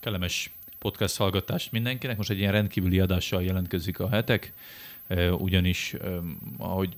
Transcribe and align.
Kellemes 0.00 0.50
podcast 0.78 1.16
hallgatást 1.16 1.72
mindenkinek. 1.72 2.16
Most 2.16 2.30
egy 2.30 2.38
ilyen 2.38 2.52
rendkívüli 2.52 3.00
adással 3.00 3.42
jelentkezik 3.42 3.98
a 3.98 4.08
hetek, 4.08 4.52
ugyanis 5.38 5.94
ahogy 6.58 6.96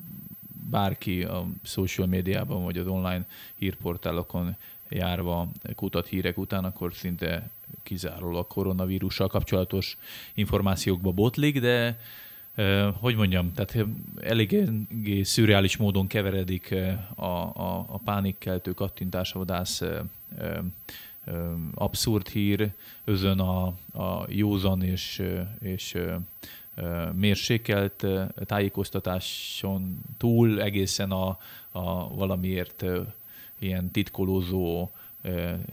bárki 0.71 1.23
a 1.23 1.46
social 1.62 2.07
médiában 2.07 2.65
vagy 2.65 2.79
az 2.79 2.87
online 2.87 3.27
hírportálokon 3.54 4.57
járva 4.88 5.49
kutat 5.75 6.07
hírek 6.07 6.38
után, 6.38 6.65
akkor 6.65 6.95
szinte 6.95 7.51
kizárólag 7.83 8.46
koronavírussal 8.46 9.28
kapcsolatos 9.28 9.96
információkba 10.34 11.10
botlik, 11.10 11.60
de 11.60 11.98
hogy 13.00 13.16
mondjam, 13.16 13.53
tehát 13.53 13.87
eléggé 14.21 15.22
szürreális 15.22 15.76
módon 15.76 16.06
keveredik 16.06 16.74
a, 17.14 17.24
a, 17.24 17.87
a 17.88 17.98
pánikkeltő 18.05 18.73
kattintásvadász 18.73 19.82
abszurd 21.75 22.29
hír, 22.29 22.73
özön 23.05 23.39
a, 23.39 23.67
a 23.93 24.27
józan 24.29 24.83
és, 24.83 25.23
és 25.61 25.97
mérsékelt 27.13 28.07
tájékoztatáson 28.35 30.01
túl 30.16 30.63
egészen 30.63 31.11
a, 31.11 31.39
a 31.71 32.15
valamiért 32.15 32.85
ilyen 33.59 33.91
titkolózó, 33.91 34.91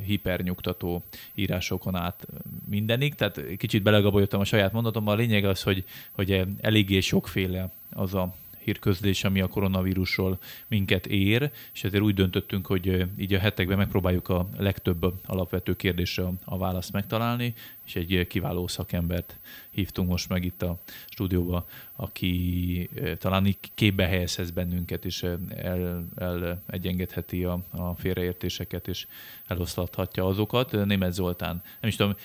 hipernyugtató 0.05 1.03
írásokon 1.35 1.95
át 1.95 2.27
mindenig. 2.69 3.15
Tehát 3.15 3.41
kicsit 3.57 3.83
belegabolyodtam 3.83 4.39
a 4.39 4.43
saját 4.43 4.71
mondatomban. 4.71 5.13
A 5.13 5.17
lényeg 5.17 5.45
az, 5.45 5.63
hogy, 5.63 5.83
hogy 6.11 6.45
eléggé 6.61 6.99
sokféle 6.99 7.71
az 7.93 8.13
a 8.13 8.33
hírközlés, 8.69 9.23
ami 9.23 9.41
a 9.41 9.47
koronavírusról 9.47 10.39
minket 10.67 11.07
ér, 11.07 11.51
és 11.73 11.83
ezért 11.83 12.03
úgy 12.03 12.13
döntöttünk, 12.13 12.67
hogy 12.67 13.05
így 13.17 13.33
a 13.33 13.39
hetekben 13.39 13.77
megpróbáljuk 13.77 14.29
a 14.29 14.49
legtöbb 14.57 15.13
alapvető 15.25 15.75
kérdésre 15.75 16.23
a 16.45 16.57
választ 16.57 16.91
megtalálni, 16.91 17.53
és 17.85 17.95
egy 17.95 18.27
kiváló 18.27 18.67
szakembert 18.67 19.39
hívtunk 19.69 20.09
most 20.09 20.29
meg 20.29 20.43
itt 20.43 20.61
a 20.61 20.81
stúdióba, 21.07 21.65
aki 21.95 22.89
talán 23.17 23.45
így 23.45 23.57
képbe 23.75 24.05
helyezhez 24.05 24.51
bennünket, 24.51 25.05
és 25.05 25.23
el, 25.55 26.07
el 26.15 26.63
egyengedheti 26.67 27.43
a, 27.43 27.63
a 27.71 27.95
félreértéseket, 27.95 28.87
és 28.87 29.07
eloszlathatja 29.47 30.25
azokat. 30.25 30.71
Német 30.85 31.13
Zoltán, 31.13 31.61
nem 31.79 31.89
is 31.89 31.95
tudom, 31.95 32.15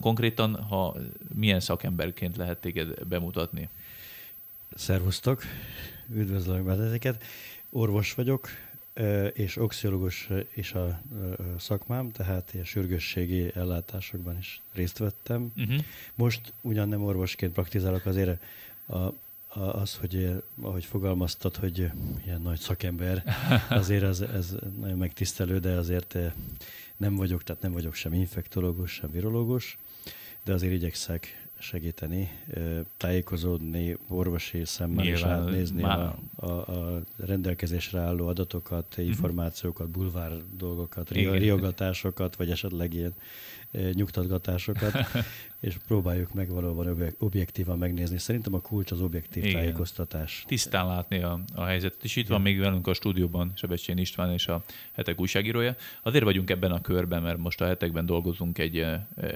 konkrétan, 0.00 0.62
ha 0.62 0.96
milyen 1.34 1.60
szakemberként 1.60 2.36
lehet 2.36 2.60
téged 2.60 3.04
bemutatni? 3.04 3.68
Szervusztok, 4.74 5.42
üdvözlök 6.14 6.62
benneteket. 6.62 7.24
Orvos 7.70 8.14
vagyok, 8.14 8.48
és 9.32 9.56
oxiológus 9.56 10.28
is 10.54 10.72
a 10.72 11.00
szakmám, 11.58 12.10
tehát 12.10 12.50
ilyen 12.52 12.64
sürgősségi 12.64 13.50
ellátásokban 13.54 14.38
is 14.38 14.62
részt 14.72 14.98
vettem. 14.98 15.52
Uh-huh. 15.56 15.84
Most 16.14 16.52
ugyan 16.60 16.88
nem 16.88 17.02
orvosként 17.02 17.52
praktizálok, 17.52 18.06
azért 18.06 18.42
a, 18.86 18.96
a, 18.96 19.14
az, 19.60 19.96
hogy 19.96 20.42
ahogy 20.60 20.84
fogalmaztad, 20.84 21.56
hogy 21.56 21.90
ilyen 22.24 22.42
nagy 22.42 22.58
szakember, 22.58 23.24
azért 23.68 24.02
ez, 24.02 24.20
ez 24.20 24.54
nagyon 24.80 24.98
megtisztelő, 24.98 25.58
de 25.58 25.70
azért 25.70 26.16
nem 26.96 27.14
vagyok, 27.14 27.42
tehát 27.42 27.62
nem 27.62 27.72
vagyok 27.72 27.94
sem 27.94 28.12
infektológus, 28.12 28.92
sem 28.92 29.10
virológus, 29.10 29.78
de 30.44 30.52
azért 30.52 30.72
igyekszek 30.72 31.45
segíteni, 31.66 32.30
tájékozódni, 32.96 33.96
orvosi 34.08 34.64
szemmel 34.64 35.04
Nyilván, 35.04 35.16
is 35.16 35.46
átnézni 35.46 35.82
a, 35.82 36.18
a, 36.36 36.46
a 36.46 37.02
rendelkezésre 37.16 38.00
álló 38.00 38.26
adatokat, 38.26 38.86
uh-huh. 38.90 39.06
információkat, 39.06 39.88
bulvár 39.88 40.32
dolgokat, 40.56 41.10
riogatásokat, 41.10 42.36
vagy 42.36 42.50
esetleg 42.50 42.94
ilyen 42.94 43.14
nyugtatgatásokat, 43.92 44.92
és 45.60 45.76
próbáljuk 45.86 46.34
meg 46.34 46.48
valóban 46.48 47.14
objektívan 47.18 47.78
megnézni. 47.78 48.18
Szerintem 48.18 48.54
a 48.54 48.60
kulcs 48.60 48.90
az 48.90 49.00
objektív 49.00 49.44
Igen. 49.44 49.60
tájékoztatás. 49.60 50.44
Tisztán 50.46 50.86
látni 50.86 51.22
a, 51.22 51.40
a 51.54 51.64
helyzetet. 51.64 52.04
És 52.04 52.16
itt 52.16 52.24
Igen. 52.24 52.32
van 52.32 52.42
még 52.42 52.58
velünk 52.58 52.86
a 52.86 52.94
stúdióban 52.94 53.52
Sebestyén 53.54 53.98
István 53.98 54.32
és 54.32 54.46
a 54.46 54.62
hetek 54.92 55.20
újságírója. 55.20 55.76
Azért 56.02 56.24
vagyunk 56.24 56.50
ebben 56.50 56.72
a 56.72 56.80
körben, 56.80 57.22
mert 57.22 57.38
most 57.38 57.60
a 57.60 57.66
hetekben 57.66 58.06
dolgozunk 58.06 58.58
egy 58.58 58.86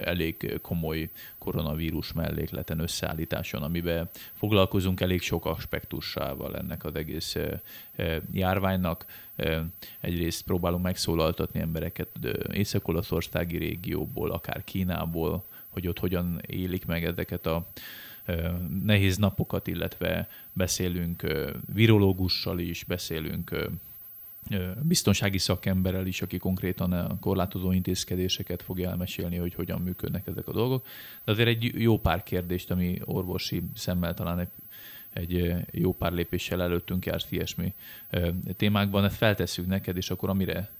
elég 0.02 0.58
komoly 0.62 1.10
koronavírus 1.38 2.12
mellékleten 2.12 2.78
összeállításon, 2.78 3.62
amiben 3.62 4.08
foglalkozunk 4.32 5.00
elég 5.00 5.20
sok 5.20 5.46
aspektussával 5.46 6.56
ennek 6.56 6.84
az 6.84 6.94
egész 6.94 7.36
járványnak. 8.32 9.04
Egyrészt 10.00 10.44
próbálunk 10.44 10.82
megszólaltatni 10.82 11.60
embereket 11.60 12.08
Észak-Olaszországi 12.52 13.56
régióból, 13.56 14.30
akár 14.30 14.64
Kínából, 14.64 15.44
hogy 15.70 15.88
ott 15.88 15.98
hogyan 15.98 16.40
élik 16.46 16.86
meg 16.86 17.04
ezeket 17.04 17.46
a 17.46 17.70
nehéz 18.82 19.16
napokat, 19.16 19.66
illetve 19.66 20.28
beszélünk 20.52 21.26
virológussal 21.72 22.58
is, 22.58 22.84
beszélünk 22.84 23.68
biztonsági 24.82 25.38
szakemberrel 25.38 26.06
is, 26.06 26.22
aki 26.22 26.38
konkrétan 26.38 26.92
a 26.92 27.18
korlátozó 27.18 27.72
intézkedéseket 27.72 28.62
fogja 28.62 28.90
elmesélni, 28.90 29.36
hogy 29.36 29.54
hogyan 29.54 29.80
működnek 29.80 30.26
ezek 30.26 30.48
a 30.48 30.52
dolgok. 30.52 30.86
De 31.24 31.32
azért 31.32 31.48
egy 31.48 31.80
jó 31.80 31.98
pár 31.98 32.22
kérdést, 32.22 32.70
ami 32.70 32.98
orvosi 33.04 33.62
szemmel 33.74 34.14
talán 34.14 34.38
egy 34.38 34.48
egy 35.12 35.54
jó 35.70 35.92
pár 35.92 36.12
lépéssel 36.12 36.62
előttünk 36.62 37.06
jársz 37.06 37.30
ilyesmi 37.30 37.74
témákban. 38.56 39.04
Ezt 39.04 39.16
feltesszük 39.16 39.66
neked, 39.66 39.96
és 39.96 40.10
akkor 40.10 40.28
amire 40.28 40.70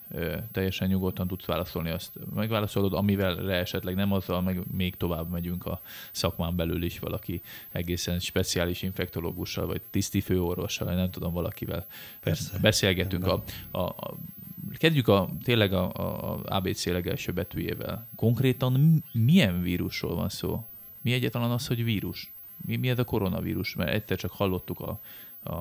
teljesen 0.51 0.87
nyugodtan 0.87 1.27
tudsz 1.27 1.45
válaszolni, 1.45 1.89
azt 1.89 2.11
megválaszolod, 2.35 2.93
amivel 2.93 3.51
esetleg 3.51 3.95
nem 3.95 4.11
azzal, 4.11 4.41
meg 4.41 4.61
még 4.71 4.95
tovább 4.95 5.29
megyünk 5.29 5.65
a 5.65 5.81
szakmán 6.11 6.55
belül 6.55 6.83
is 6.83 6.99
valaki 6.99 7.41
egészen 7.71 8.19
speciális 8.19 8.81
infektológussal, 8.81 9.65
vagy 9.65 9.81
tisztifőorvossal, 9.89 10.87
vagy 10.87 10.95
nem 10.95 11.11
tudom, 11.11 11.33
valakivel 11.33 11.85
Persze. 12.19 12.59
beszélgetünk. 12.59 13.25
A, 13.27 13.43
a, 13.71 13.79
a, 13.79 14.17
kezdjük 14.77 15.07
a, 15.07 15.29
tényleg 15.43 15.73
a, 15.73 15.91
a 15.93 16.41
ABC 16.45 16.85
legelső 16.85 17.31
betűjével. 17.31 18.07
Konkrétan 18.15 19.03
milyen 19.11 19.61
vírusról 19.61 20.15
van 20.15 20.29
szó? 20.29 20.65
Mi 21.01 21.13
egyáltalán 21.13 21.51
az, 21.51 21.67
hogy 21.67 21.83
vírus? 21.83 22.33
Mi, 22.65 22.75
mi 22.75 22.89
ez 22.89 22.99
a 22.99 23.03
koronavírus? 23.03 23.75
Mert 23.75 23.89
egyszer 23.89 24.17
csak 24.17 24.31
hallottuk 24.31 24.79
a, 24.79 25.01
a, 25.43 25.53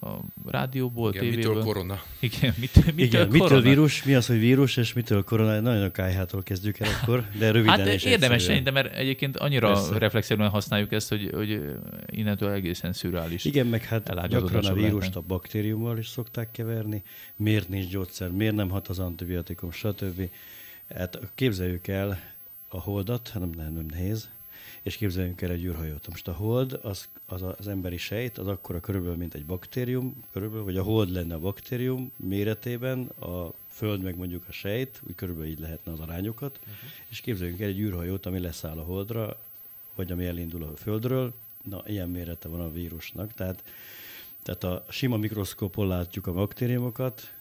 a 0.00 0.20
rádióból, 0.46 1.10
Igen, 1.10 1.22
tévéből. 1.22 1.48
mitől 1.48 1.64
korona? 1.64 2.02
Igen, 2.20 2.54
mit, 2.58 2.74
mitől, 2.74 3.04
Igen, 3.04 3.28
korona? 3.28 3.44
mitől 3.44 3.60
vírus, 3.60 4.04
mi 4.04 4.14
az, 4.14 4.26
hogy 4.26 4.38
vírus, 4.38 4.76
és 4.76 4.92
mitől 4.92 5.24
korona? 5.24 5.60
Nagyon 5.60 5.82
a 5.82 5.90
kájhától 5.90 6.42
kezdjük 6.42 6.78
el 6.78 6.88
akkor, 7.02 7.28
de 7.38 7.50
röviden 7.50 7.78
hát, 7.78 7.86
és 7.86 8.04
érdemes 8.04 8.42
szerintem, 8.42 8.74
mert 8.74 8.94
egyébként 8.94 9.36
annyira 9.36 9.98
reflexzerűen 9.98 10.48
használjuk 10.48 10.92
ezt, 10.92 11.08
hogy, 11.08 11.30
hogy 11.34 11.76
innentől 12.06 12.50
egészen 12.50 12.92
szürreális. 12.92 13.44
Igen, 13.44 13.66
meg 13.66 13.84
hát 13.84 14.28
gyakran 14.28 14.64
a 14.64 14.72
vírust 14.72 15.16
a 15.16 15.20
baktériummal 15.20 15.98
is 15.98 16.08
szokták 16.08 16.50
keverni. 16.50 17.02
Miért 17.36 17.68
nincs 17.68 17.88
gyógyszer, 17.88 18.30
miért 18.30 18.54
nem 18.54 18.70
hat 18.70 18.88
az 18.88 18.98
antibiotikum, 18.98 19.70
stb. 19.70 20.30
Hát 20.94 21.18
képzeljük 21.34 21.86
el 21.86 22.20
a 22.68 22.80
holdat, 22.80 23.30
nem, 23.34 23.50
nem, 23.56 23.72
nem 23.72 23.86
nehéz, 23.90 24.28
és 24.82 24.96
képzeljünk 24.96 25.42
el 25.42 25.50
egy 25.50 25.64
űrhajót. 25.64 26.08
Most 26.08 26.28
a 26.28 26.32
hold 26.32 26.78
az, 26.82 27.08
az 27.26 27.42
az 27.42 27.68
emberi 27.68 27.96
sejt, 27.96 28.38
az 28.38 28.46
akkora 28.46 28.80
körülbelül, 28.80 29.16
mint 29.16 29.34
egy 29.34 29.46
baktérium, 29.46 30.24
körülbelül, 30.32 30.64
vagy 30.64 30.76
a 30.76 30.82
hold 30.82 31.10
lenne 31.10 31.34
a 31.34 31.38
baktérium 31.38 32.12
méretében, 32.16 33.04
a 33.06 33.52
föld 33.68 34.02
meg 34.02 34.16
mondjuk 34.16 34.44
a 34.48 34.52
sejt, 34.52 35.00
úgy 35.08 35.14
körülbelül 35.14 35.50
így 35.50 35.60
lehetne 35.60 35.92
az 35.92 36.00
arányokat, 36.00 36.58
uh-huh. 36.58 36.74
és 37.08 37.20
képzeljünk 37.20 37.60
el 37.60 37.68
egy 37.68 37.78
űrhajót, 37.78 38.26
ami 38.26 38.38
leszáll 38.38 38.78
a 38.78 38.82
holdra, 38.82 39.40
vagy 39.94 40.12
ami 40.12 40.26
elindul 40.26 40.62
a 40.62 40.76
földről, 40.76 41.34
na 41.62 41.82
ilyen 41.86 42.08
mérete 42.08 42.48
van 42.48 42.60
a 42.60 42.72
vírusnak, 42.72 43.32
tehát 43.32 43.62
tehát 44.42 44.64
a 44.64 44.84
sima 44.88 45.16
mikroszkópon 45.16 45.86
látjuk 45.86 46.26
a 46.26 46.32
baktériumokat, 46.32 47.34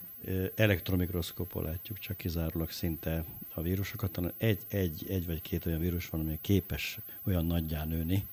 elektromikroszkópon 0.55 1.63
látjuk 1.63 1.99
csak 1.99 2.17
kizárólag 2.17 2.71
szinte 2.71 3.23
a 3.53 3.61
vírusokat, 3.61 4.15
hanem 4.15 4.31
egy, 4.37 4.59
egy, 4.67 5.05
egy 5.09 5.25
vagy 5.25 5.41
két 5.41 5.65
olyan 5.65 5.79
vírus 5.79 6.09
van, 6.09 6.19
ami 6.19 6.37
képes 6.41 6.99
olyan 7.25 7.45
nagyjá 7.45 7.85
nőni, 7.85 8.27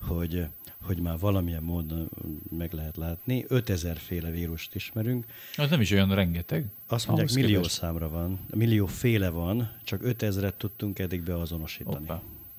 hogy, 0.00 0.46
hogy 0.82 1.00
már 1.00 1.18
valamilyen 1.18 1.62
módon 1.62 2.10
meg 2.50 2.72
lehet 2.72 2.96
látni. 2.96 3.44
5000 3.48 3.96
féle 3.96 4.30
vírust 4.30 4.74
ismerünk. 4.74 5.26
Az 5.56 5.70
nem 5.70 5.80
is 5.80 5.90
olyan 5.90 6.14
rengeteg. 6.14 6.66
Azt 6.86 7.06
mondják, 7.06 7.32
millió 7.32 7.56
képest. 7.56 7.74
számra 7.74 8.08
van, 8.08 8.46
millió 8.54 8.86
féle 8.86 9.28
van, 9.28 9.76
csak 9.84 10.00
5000-et 10.04 10.56
tudtunk 10.56 10.98
eddig 10.98 11.22
beazonosítani. 11.22 12.06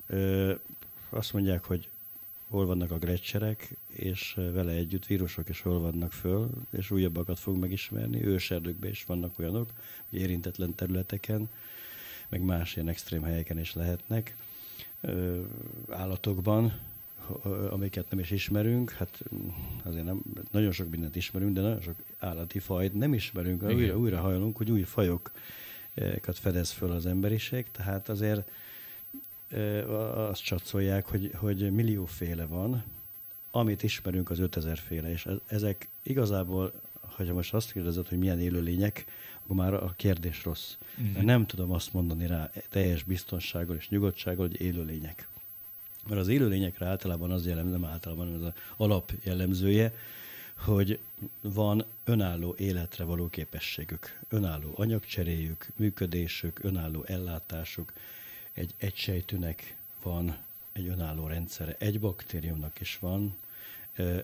Ö, 0.06 0.54
azt 1.10 1.32
mondják, 1.32 1.64
hogy 1.64 1.88
hol 2.50 2.66
vannak 2.66 2.90
a 2.90 2.98
grecserek, 2.98 3.76
és 3.86 4.34
vele 4.34 4.72
együtt 4.72 5.06
vírusok 5.06 5.48
is 5.48 5.60
hol 5.60 5.80
vannak 5.80 6.12
föl, 6.12 6.50
és 6.70 6.90
újabbakat 6.90 7.38
fog 7.38 7.56
megismerni. 7.56 8.24
Őserdőkben 8.24 8.90
is 8.90 9.04
vannak 9.04 9.38
olyanok, 9.38 9.72
érintetlen 10.10 10.74
területeken, 10.74 11.48
meg 12.28 12.42
más 12.42 12.76
ilyen 12.76 12.88
extrém 12.88 13.22
helyeken 13.22 13.58
is 13.58 13.74
lehetnek. 13.74 14.34
Ö, 15.00 15.40
állatokban, 15.88 16.78
amiket 17.70 18.10
nem 18.10 18.18
is 18.18 18.30
ismerünk, 18.30 18.90
hát 18.90 19.22
mm, 19.34 19.48
azért 19.82 20.04
nem, 20.04 20.22
nagyon 20.50 20.72
sok 20.72 20.90
mindent 20.90 21.16
ismerünk, 21.16 21.54
de 21.54 21.60
nagyon 21.60 21.80
sok 21.80 21.96
állati 22.18 22.58
fajt 22.58 22.94
nem 22.94 23.14
ismerünk. 23.14 23.62
Igen. 23.62 23.74
Újra, 23.74 23.98
újra 23.98 24.20
hajlunk, 24.20 24.56
hogy 24.56 24.70
új 24.70 24.82
fajokat 24.82 25.32
fedez 26.38 26.70
föl 26.70 26.90
az 26.90 27.06
emberiség, 27.06 27.70
tehát 27.70 28.08
azért 28.08 28.50
azt 30.14 30.42
csatszolják, 30.42 31.06
hogy, 31.06 31.30
hogy 31.34 31.72
millióféle 31.72 32.46
van, 32.46 32.84
amit 33.50 33.82
ismerünk 33.82 34.30
az 34.30 34.38
5000 34.38 34.78
féle, 34.78 35.10
és 35.10 35.28
ezek 35.46 35.88
igazából, 36.02 36.72
hogyha 37.00 37.34
most 37.34 37.54
azt 37.54 37.72
kérdezed, 37.72 38.08
hogy 38.08 38.18
milyen 38.18 38.40
élőlények, 38.40 39.04
akkor 39.42 39.56
már 39.56 39.74
a 39.74 39.94
kérdés 39.96 40.44
rossz. 40.44 40.76
Mm. 41.00 41.12
Mert 41.12 41.24
nem 41.24 41.46
tudom 41.46 41.72
azt 41.72 41.92
mondani 41.92 42.26
rá 42.26 42.50
teljes 42.68 43.02
biztonsággal 43.02 43.76
és 43.76 43.88
nyugodtsággal, 43.88 44.46
hogy 44.46 44.60
élőlények. 44.60 45.28
Mert 46.08 46.20
az 46.20 46.28
élőlényekre 46.28 46.86
általában 46.86 47.30
az 47.30 47.46
jellemző, 47.46 47.70
nem 47.70 47.84
általában 47.84 48.34
az 48.34 48.52
alap 48.76 49.12
jellemzője, 49.22 49.92
hogy 50.56 50.98
van 51.40 51.84
önálló 52.04 52.54
életre 52.58 53.04
való 53.04 53.28
képességük, 53.28 54.20
önálló 54.28 54.72
anyagcseréjük, 54.76 55.66
működésük, 55.76 56.64
önálló 56.64 57.04
ellátásuk. 57.06 57.92
Egy 58.52 58.74
egysejtűnek 58.78 59.76
van 60.02 60.36
egy 60.72 60.86
önálló 60.86 61.26
rendszere, 61.26 61.76
egy 61.78 62.00
baktériumnak 62.00 62.80
is 62.80 62.98
van 62.98 63.36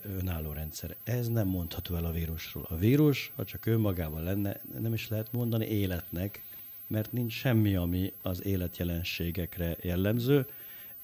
önálló 0.02 0.52
rendszere. 0.52 0.96
Ez 1.04 1.28
nem 1.28 1.48
mondható 1.48 1.94
el 1.94 2.04
a 2.04 2.12
vírusról. 2.12 2.66
A 2.68 2.76
vírus, 2.76 3.32
ha 3.36 3.44
csak 3.44 3.66
önmagában 3.66 4.22
lenne, 4.22 4.60
nem 4.80 4.92
is 4.92 5.08
lehet 5.08 5.32
mondani 5.32 5.66
életnek, 5.66 6.42
mert 6.86 7.12
nincs 7.12 7.32
semmi, 7.32 7.74
ami 7.74 8.12
az 8.22 8.44
életjelenségekre 8.44 9.76
jellemző. 9.82 10.46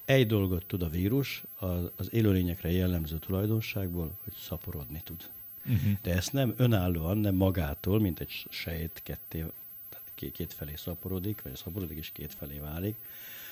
Egy 0.05 0.27
dolgot 0.27 0.67
tud 0.67 0.83
a 0.83 0.89
vírus, 0.89 1.43
az, 1.59 1.91
az 1.97 2.13
élőlényekre 2.13 2.71
jellemző 2.71 3.19
tulajdonságból, 3.19 4.19
hogy 4.25 4.33
szaporodni 4.33 5.01
tud. 5.05 5.31
Uh-huh. 5.67 5.93
De 6.03 6.15
ezt 6.15 6.33
nem 6.33 6.55
önállóan, 6.57 7.19
nem 7.19 7.35
magától, 7.35 8.01
mint 8.01 8.21
egy 8.21 8.47
sejt 8.51 9.01
ketté, 9.03 9.45
két 10.15 10.53
felé 10.53 10.75
szaporodik, 10.75 11.43
vagy 11.43 11.57
szaporodik 11.57 11.99
és 11.99 12.11
két 12.13 12.35
felé 12.35 12.59
válik, 12.59 12.97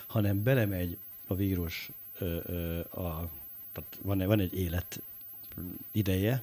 hanem 0.07 0.43
belemegy 0.43 0.97
a 1.27 1.35
vírus, 1.35 1.91
ö, 2.19 2.39
ö, 2.45 2.79
a, 2.81 3.31
tehát 3.73 3.99
van, 4.03 4.19
van 4.19 4.41
egy 4.41 4.55
élet 4.55 5.03
ideje, 5.93 6.43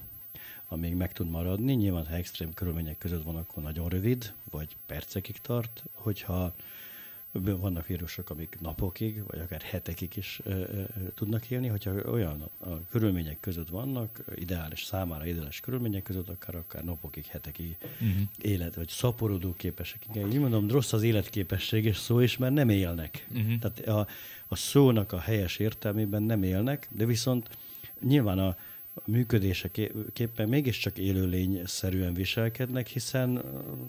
amíg 0.67 0.93
meg 0.93 1.13
tud 1.13 1.29
maradni. 1.29 1.73
Nyilván, 1.73 2.07
ha 2.07 2.15
extrém 2.15 2.53
körülmények 2.53 2.97
között 2.97 3.23
van, 3.23 3.35
akkor 3.35 3.63
nagyon 3.63 3.89
rövid, 3.89 4.33
vagy 4.49 4.75
percekig 4.85 5.37
tart. 5.37 5.83
Hogyha 5.93 6.53
vannak 7.31 7.87
vírusok, 7.87 8.29
amik 8.29 8.57
napokig, 8.59 9.23
vagy 9.27 9.39
akár 9.39 9.61
hetekig 9.61 10.15
is 10.15 10.39
ö, 10.43 10.51
ö, 10.51 10.83
tudnak 11.15 11.49
élni, 11.49 11.67
hogyha 11.67 11.91
olyan 11.91 12.51
a, 12.59 12.83
körülmények 12.89 13.39
között 13.39 13.69
vannak, 13.69 14.23
ideális 14.35 14.83
számára 14.83 15.25
ideális 15.25 15.59
körülmények 15.59 16.03
között, 16.03 16.29
akár 16.29 16.55
akár 16.55 16.83
napokig, 16.83 17.25
hetekig 17.25 17.77
uh-huh. 17.81 18.21
élet, 18.37 18.75
vagy 18.75 18.87
szaporodó 18.87 19.53
képesek. 19.53 20.05
Igen, 20.13 20.31
így 20.31 20.39
mondom, 20.39 20.69
rossz 20.69 20.93
az 20.93 21.03
életképesség 21.03 21.85
és 21.85 21.97
szó 21.97 22.19
is, 22.19 22.37
mert 22.37 22.53
nem 22.53 22.69
élnek. 22.69 23.27
Uh-huh. 23.31 23.57
Tehát 23.59 23.79
a, 23.79 24.07
a 24.47 24.55
szónak 24.55 25.11
a 25.11 25.19
helyes 25.19 25.57
értelmében 25.57 26.23
nem 26.23 26.43
élnek, 26.43 26.87
de 26.91 27.05
viszont 27.05 27.49
nyilván 28.01 28.39
a, 28.39 28.57
működéseképpen 29.05 30.49
mégiscsak 30.49 30.97
élőlényszerűen 30.97 32.13
viselkednek, 32.13 32.87
hiszen 32.87 33.43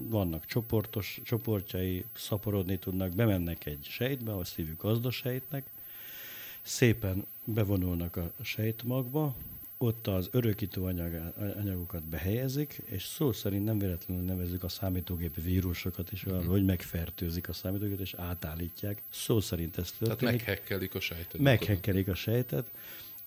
vannak 0.09 0.47
csoportos, 0.47 1.21
csoportjai, 1.25 2.05
szaporodni 2.15 2.79
tudnak, 2.79 3.15
bemennek 3.15 3.67
egy 3.67 3.87
sejtbe, 3.91 4.37
azt 4.37 4.57
hívjuk 4.57 4.83
gazdasejtnek, 4.83 5.67
szépen 6.63 7.27
bevonulnak 7.45 8.17
a 8.17 8.33
sejtmagba, 8.43 9.37
ott 9.79 10.07
az 10.07 10.29
örökítő 10.31 10.81
anyag, 10.81 11.33
anyagokat 11.57 12.03
behelyezik, 12.03 12.83
és 12.85 13.05
szó 13.05 13.33
szerint 13.33 13.65
nem 13.65 13.79
véletlenül 13.79 14.25
nevezzük 14.25 14.63
a 14.63 14.69
számítógép 14.69 15.43
vírusokat 15.43 16.13
is, 16.13 16.27
mm. 16.29 16.47
hogy 16.47 16.65
megfertőzik 16.65 17.49
a 17.49 17.53
számítógépet, 17.53 18.01
és 18.01 18.15
átállítják. 18.15 19.03
Szó 19.11 19.41
szerint 19.41 19.79
ez 19.79 19.93
történik. 19.93 20.19
Tehát 20.19 20.37
meghekkelik 20.37 20.95
a 20.95 21.01
sejtet. 21.01 21.41
Meghekkelik 21.41 22.09
a 22.09 22.15
sejtet 22.15 22.71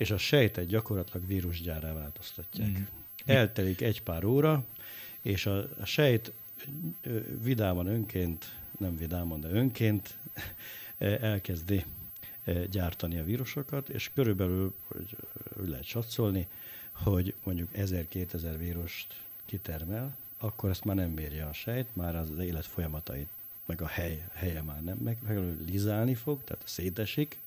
és 0.01 0.12
a 0.12 0.18
sejtet 0.18 0.65
gyakorlatilag 0.65 1.27
vírusgyárá 1.27 1.94
változtatják. 1.94 2.69
Mm. 2.69 2.83
Eltelik 3.25 3.81
egy 3.81 4.03
pár 4.03 4.24
óra, 4.24 4.63
és 5.21 5.45
a, 5.45 5.57
a 5.80 5.86
sejt 5.86 6.31
vidáman 7.42 7.88
önként, 7.88 8.56
nem 8.77 8.95
vidáman, 8.98 9.39
de 9.39 9.50
önként 9.50 10.18
elkezdi 10.98 11.86
gyártani 12.69 13.19
a 13.19 13.24
vírusokat, 13.24 13.89
és 13.89 14.12
körülbelül, 14.13 14.74
hogy 14.88 15.15
úgy 15.62 15.69
lehet 15.69 15.86
satszolni, 15.86 16.47
hogy 16.92 17.33
mondjuk 17.44 17.69
1000-2000 17.75 18.56
vírust 18.57 19.21
kitermel, 19.45 20.18
akkor 20.38 20.69
ezt 20.69 20.83
már 20.83 20.95
nem 20.95 21.15
bírja 21.15 21.47
a 21.47 21.54
sejt, 21.54 21.88
már 21.94 22.15
az 22.15 22.30
élet 22.39 22.65
folyamatait, 22.65 23.30
meg 23.65 23.81
a 23.81 23.88
hely, 23.88 24.25
helye 24.33 24.62
már 24.62 24.83
nem, 24.83 24.97
meg, 24.97 25.18
meg 25.27 25.39
lizálni 25.65 26.15
fog, 26.15 26.44
tehát 26.44 26.68
szétesik, 26.68 27.39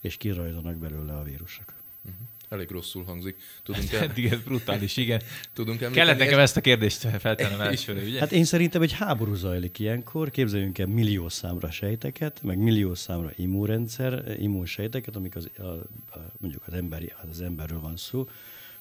és 0.00 0.16
kirajzanak 0.16 0.76
belőle 0.76 1.16
a 1.16 1.22
vírusok. 1.22 1.75
Uh-huh. 2.06 2.26
Elég 2.48 2.70
rosszul 2.70 3.04
hangzik. 3.04 3.36
Tudunk 3.62 3.92
el... 3.92 4.02
Eddig 4.02 4.24
ez 4.24 4.40
brutális, 4.40 4.96
igen. 4.96 5.22
Tudunk 5.54 5.78
Kellett 5.92 6.18
nekem 6.18 6.38
ezt 6.38 6.56
a 6.56 6.60
kérdést 6.60 7.08
feltennem 7.18 7.60
elsőre, 7.70 8.02
ugye? 8.02 8.18
Hát 8.18 8.32
én 8.32 8.44
szerintem 8.44 8.82
egy 8.82 8.92
háború 8.92 9.34
zajlik 9.34 9.78
ilyenkor. 9.78 10.30
Képzeljünk 10.30 10.78
el 10.78 10.86
millió 10.86 11.28
számra 11.28 11.70
sejteket, 11.70 12.42
meg 12.42 12.58
millió 12.58 12.94
számra 12.94 13.30
immunrendszer, 13.36 14.36
immunsejteket, 14.38 15.16
amik 15.16 15.36
az, 15.36 15.50
a, 15.58 15.62
a, 15.62 16.32
mondjuk 16.38 16.62
az, 16.66 16.72
emberi, 16.72 17.12
az 17.30 17.40
emberről 17.40 17.80
van 17.80 17.96
szó, 17.96 18.28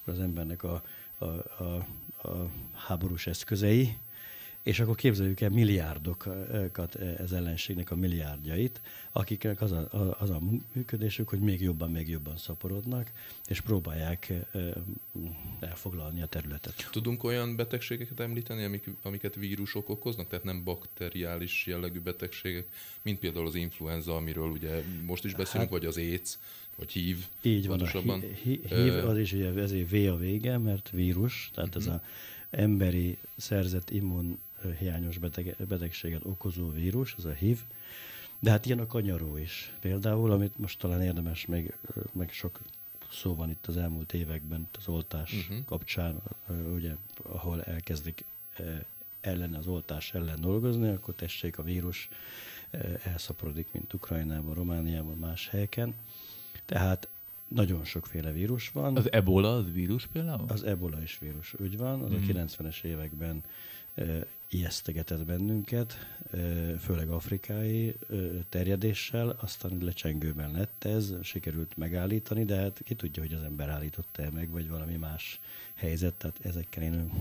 az 0.06 0.20
embernek 0.20 0.64
a, 0.64 0.84
a, 1.18 1.26
a, 1.26 1.88
a 2.28 2.50
háborús 2.74 3.28
eszközei, 3.28 3.98
és 4.66 4.80
akkor 4.80 4.96
képzeljük 4.96 5.42
el 5.42 5.50
milliárdokat 5.50 6.96
ez 6.96 7.32
ellenségnek 7.32 7.92
a 7.92 7.96
milliárdjait, 7.96 8.82
akiknek 9.12 9.62
az 9.62 9.72
a, 9.72 10.16
az 10.20 10.30
a 10.30 10.42
működésük, 10.74 11.30
hogy 11.30 11.40
még 11.40 11.62
jobban, 11.62 11.92
még 11.92 12.10
jobban 12.10 12.38
szaporodnak, 12.38 13.12
és 13.48 13.62
próbálják 13.62 14.34
elfoglalni 15.60 16.22
a 16.22 16.26
területet. 16.26 16.88
Tudunk 16.92 17.24
olyan 17.24 17.56
betegségeket 17.56 18.20
említeni, 18.20 18.64
amik, 18.64 18.90
amiket 19.02 19.36
vírusok 19.36 19.90
okoznak, 19.90 20.28
tehát 20.28 20.46
nem 20.46 20.64
bakteriális 20.64 21.66
jellegű 21.66 22.00
betegségek, 22.00 22.68
mint 23.02 23.20
például 23.20 23.48
az 23.48 23.56
influenza, 23.56 24.16
amiről 24.16 24.50
ugye 24.50 24.84
most 25.06 25.26
is 25.26 25.34
beszélünk, 25.34 25.70
hát, 25.72 25.80
vagy 25.80 25.90
az 25.90 25.98
AIDS, 25.98 26.38
vagy 26.76 26.92
hív. 26.92 27.26
Így 27.42 27.68
van, 27.68 27.82
a 27.82 28.20
hív, 28.44 28.94
az 29.06 29.18
is 29.18 29.34
ugye 29.34 29.54
ezért 29.54 29.90
V 29.90 29.94
a 29.94 30.18
vége, 30.18 30.58
mert 30.58 30.90
vírus, 30.90 31.52
tehát 31.54 31.76
uh-huh. 31.76 31.84
ez 31.84 31.90
mhm. 31.90 32.04
a 32.04 32.08
emberi 32.50 33.18
szerzett 33.36 33.90
immun 33.90 34.40
hiányos 34.80 35.18
beteg, 35.18 35.56
betegséget 35.68 36.26
okozó 36.26 36.72
vírus, 36.72 37.14
az 37.18 37.26
a 37.26 37.32
HIV, 37.32 37.60
de 38.40 38.50
hát 38.50 38.66
ilyen 38.66 38.80
a 38.80 38.88
kanyaró 38.88 39.38
is. 39.38 39.74
Például, 39.80 40.32
amit 40.32 40.58
most 40.58 40.80
talán 40.80 41.02
érdemes, 41.02 41.46
meg, 41.46 41.78
meg 42.12 42.32
sok 42.32 42.60
szó 43.12 43.36
van 43.36 43.50
itt 43.50 43.68
az 43.68 43.78
elmúlt 43.78 44.14
években 44.14 44.68
az 44.78 44.88
oltás 44.88 45.34
uh-huh. 45.34 45.66
kapcsán, 45.66 46.22
ugye, 46.74 46.96
ahol 47.24 47.64
elkezdik 47.64 48.24
ellen 49.22 49.54
az 49.54 49.68
oltás 49.68 50.14
ellen 50.14 50.42
dolgozni, 50.42 50.90
akkor 50.90 51.14
tessék 51.14 51.58
a 51.58 51.64
vírus 51.64 52.10
elszaporodik, 53.04 53.68
mint 53.72 53.94
Ukrajnában, 53.94 54.54
Romániában, 54.54 55.18
más 55.18 55.50
helyeken. 55.50 55.94
Tehát 56.66 57.08
nagyon 57.48 57.84
sokféle 57.84 58.32
vírus 58.32 58.70
van. 58.70 58.98
Az 58.98 59.12
ebola 59.12 59.56
az 59.56 59.72
vírus 59.72 60.08
például? 60.08 60.46
Az 60.48 60.64
ebola 60.64 61.02
is 61.02 61.18
vírus, 61.20 61.54
úgy 61.60 61.78
van. 61.78 62.02
Az 62.02 62.12
uh-huh. 62.12 62.40
a 62.40 62.46
90-es 62.46 62.78
mhm. 62.82 62.88
években 62.88 63.44
ijesztegetett 64.50 65.26
bennünket, 65.26 65.98
főleg 66.80 67.10
afrikai 67.10 67.96
terjedéssel, 68.50 69.30
aztán 69.42 69.78
lecsengőben 69.82 70.52
lett 70.52 70.84
ez, 70.84 71.14
sikerült 71.22 71.78
megállítani, 71.78 72.46
de 72.46 72.56
hát 72.56 72.82
ki 72.84 72.96
tudja, 72.96 73.22
hogy 73.24 73.34
az 73.34 73.42
ember 73.42 73.70
állította 73.70 74.32
meg, 74.32 74.50
vagy 74.50 74.70
valami 74.70 74.96
más 74.96 75.40
helyzet, 75.74 76.14
tehát 76.14 76.40
ezekkel 76.44 76.84
én 76.84 77.12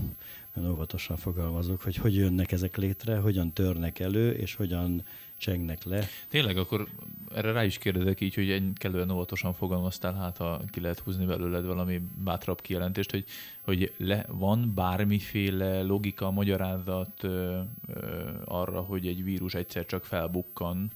óvatosan 0.63 1.17
fogalmazok, 1.17 1.81
hogy 1.81 1.95
hogy 1.95 2.15
jönnek 2.15 2.51
ezek 2.51 2.77
létre, 2.77 3.17
hogyan 3.17 3.53
törnek 3.53 3.99
elő, 3.99 4.31
és 4.31 4.55
hogyan 4.55 5.03
csengnek 5.37 5.83
le. 5.83 6.05
Tényleg, 6.29 6.57
akkor 6.57 6.87
erre 7.35 7.51
rá 7.51 7.63
is 7.63 7.77
kérdezek 7.77 8.21
így, 8.21 8.33
hogy 8.33 8.49
egy 8.49 8.63
kellően 8.73 9.11
óvatosan 9.11 9.53
fogalmaztál, 9.53 10.13
hát 10.13 10.37
ha 10.37 10.61
ki 10.71 10.81
lehet 10.81 10.99
húzni 10.99 11.25
belőled 11.25 11.65
valami 11.65 12.01
bátrabb 12.23 12.61
kijelentést, 12.61 13.11
hogy, 13.11 13.25
hogy 13.61 13.93
le, 13.97 14.25
van 14.27 14.71
bármiféle 14.75 15.81
logika, 15.81 16.31
magyarázat 16.31 17.23
ö, 17.23 17.59
ö, 17.87 18.29
arra, 18.45 18.81
hogy 18.81 19.07
egy 19.07 19.23
vírus 19.23 19.53
egyszer 19.53 19.85
csak 19.85 20.05
felbukkan, 20.05 20.91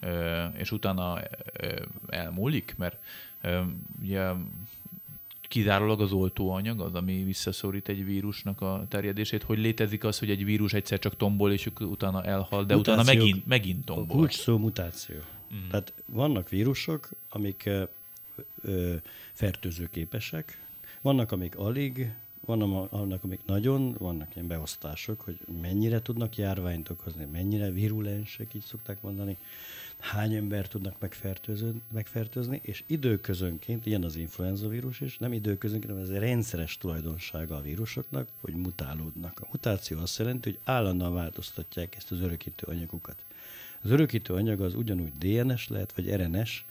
ö, 0.00 0.44
és 0.44 0.72
utána 0.72 1.20
ö, 1.52 1.82
elmúlik, 2.08 2.74
mert 2.76 3.02
ö, 3.40 3.60
ugye 4.00 4.30
kizárólag 5.48 6.00
az 6.00 6.12
oltóanyag 6.12 6.80
az, 6.80 6.94
ami 6.94 7.22
visszaszorít 7.24 7.88
egy 7.88 8.04
vírusnak 8.04 8.60
a 8.60 8.86
terjedését, 8.88 9.42
hogy 9.42 9.58
létezik 9.58 10.04
az, 10.04 10.18
hogy 10.18 10.30
egy 10.30 10.44
vírus 10.44 10.72
egyszer 10.72 10.98
csak 10.98 11.16
tombol, 11.16 11.52
és 11.52 11.70
utána 11.80 12.24
elhal, 12.24 12.64
de 12.64 12.74
Mutációk, 12.74 13.00
utána 13.00 13.18
megint, 13.18 13.46
megint 13.46 13.84
tombol. 13.84 14.16
A 14.16 14.18
kulcs 14.18 14.36
szó 14.36 14.58
mutáció. 14.58 15.16
Mm. 15.54 15.68
Tehát 15.68 15.92
vannak 16.06 16.48
vírusok, 16.48 17.10
amik 17.28 17.70
ö, 18.62 18.94
fertőzőképesek, 19.32 20.62
vannak, 21.00 21.32
amik 21.32 21.56
alig, 21.56 22.12
vannak, 22.40 22.90
vannak, 22.90 23.24
amik 23.24 23.40
nagyon, 23.46 23.94
vannak 23.98 24.34
ilyen 24.34 24.46
beosztások, 24.46 25.20
hogy 25.20 25.38
mennyire 25.62 26.02
tudnak 26.02 26.36
járványt 26.36 26.90
okozni, 26.90 27.24
mennyire 27.24 27.70
virulensek, 27.70 28.54
így 28.54 28.64
szokták 28.64 29.02
mondani. 29.02 29.36
Hány 29.98 30.34
ember 30.34 30.68
tudnak 30.68 30.96
megfertőzni, 31.92 32.60
és 32.62 32.82
időközönként, 32.86 33.86
ilyen 33.86 34.04
az 34.04 34.16
influenza 34.16 34.68
vírus 34.68 35.00
is, 35.00 35.18
nem 35.18 35.32
időközönként, 35.32 35.92
hanem 35.92 36.10
ez 36.10 36.18
rendszeres 36.18 36.78
tulajdonsága 36.78 37.56
a 37.56 37.60
vírusoknak, 37.60 38.28
hogy 38.40 38.54
mutálódnak. 38.54 39.40
A 39.40 39.46
mutáció 39.50 39.98
azt 39.98 40.18
jelenti, 40.18 40.50
hogy 40.50 40.58
állandóan 40.64 41.14
változtatják 41.14 41.96
ezt 41.96 42.10
az 42.10 42.20
örökítő 42.20 42.66
anyagukat. 42.66 43.24
Az 43.82 43.90
örökítő 43.90 44.34
anyag 44.34 44.60
az 44.60 44.74
ugyanúgy 44.74 45.12
DNS 45.18 45.68
lehet, 45.68 45.92
vagy 45.96 46.14
RNS 46.14 46.64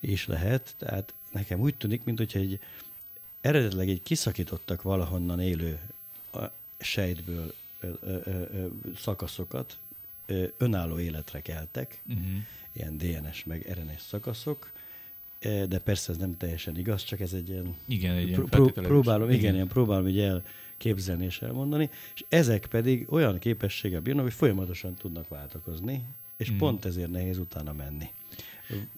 is 0.00 0.26
lehet, 0.26 0.74
tehát 0.78 1.14
nekem 1.30 1.60
úgy 1.60 1.74
tűnik, 1.74 2.04
mint 2.04 2.18
hogyha 2.18 2.38
egy 2.38 2.60
eredetileg 3.40 3.88
egy 3.88 4.02
kiszakítottak 4.02 4.82
valahonnan 4.82 5.40
élő 5.40 5.80
sejtből 6.78 7.54
ö, 7.80 7.90
ö, 8.00 8.18
ö, 8.24 8.66
szakaszokat, 8.96 9.78
önálló 10.58 10.98
életre 10.98 11.40
keltek, 11.40 12.02
uh-huh. 12.08 12.24
ilyen 12.72 12.98
DNS 12.98 13.44
meg 13.44 13.66
RNS 13.72 14.02
szakaszok, 14.02 14.72
de 15.42 15.78
persze 15.78 16.12
ez 16.12 16.18
nem 16.18 16.36
teljesen 16.36 16.78
igaz, 16.78 17.04
csak 17.04 17.20
ez 17.20 17.32
egy 17.32 17.48
ilyen... 17.48 17.74
Igen, 17.86 18.14
egy 18.14 18.28
ilyen 18.28 18.44
pró- 18.44 18.70
próbálom, 18.70 19.28
igen, 19.28 19.40
igen, 19.40 19.54
ilyen 19.54 19.68
próbálom 19.68 20.08
így 20.08 20.18
elképzelni 20.18 21.24
és 21.24 21.42
elmondani, 21.42 21.90
és 22.14 22.24
ezek 22.28 22.66
pedig 22.66 23.12
olyan 23.12 23.38
képességgel 23.38 24.00
bírnak, 24.00 24.24
hogy 24.24 24.32
folyamatosan 24.32 24.94
tudnak 24.94 25.28
váltakozni, 25.28 26.02
és 26.36 26.52
mm. 26.52 26.56
pont 26.56 26.84
ezért 26.84 27.10
nehéz 27.10 27.38
utána 27.38 27.72
menni. 27.72 28.10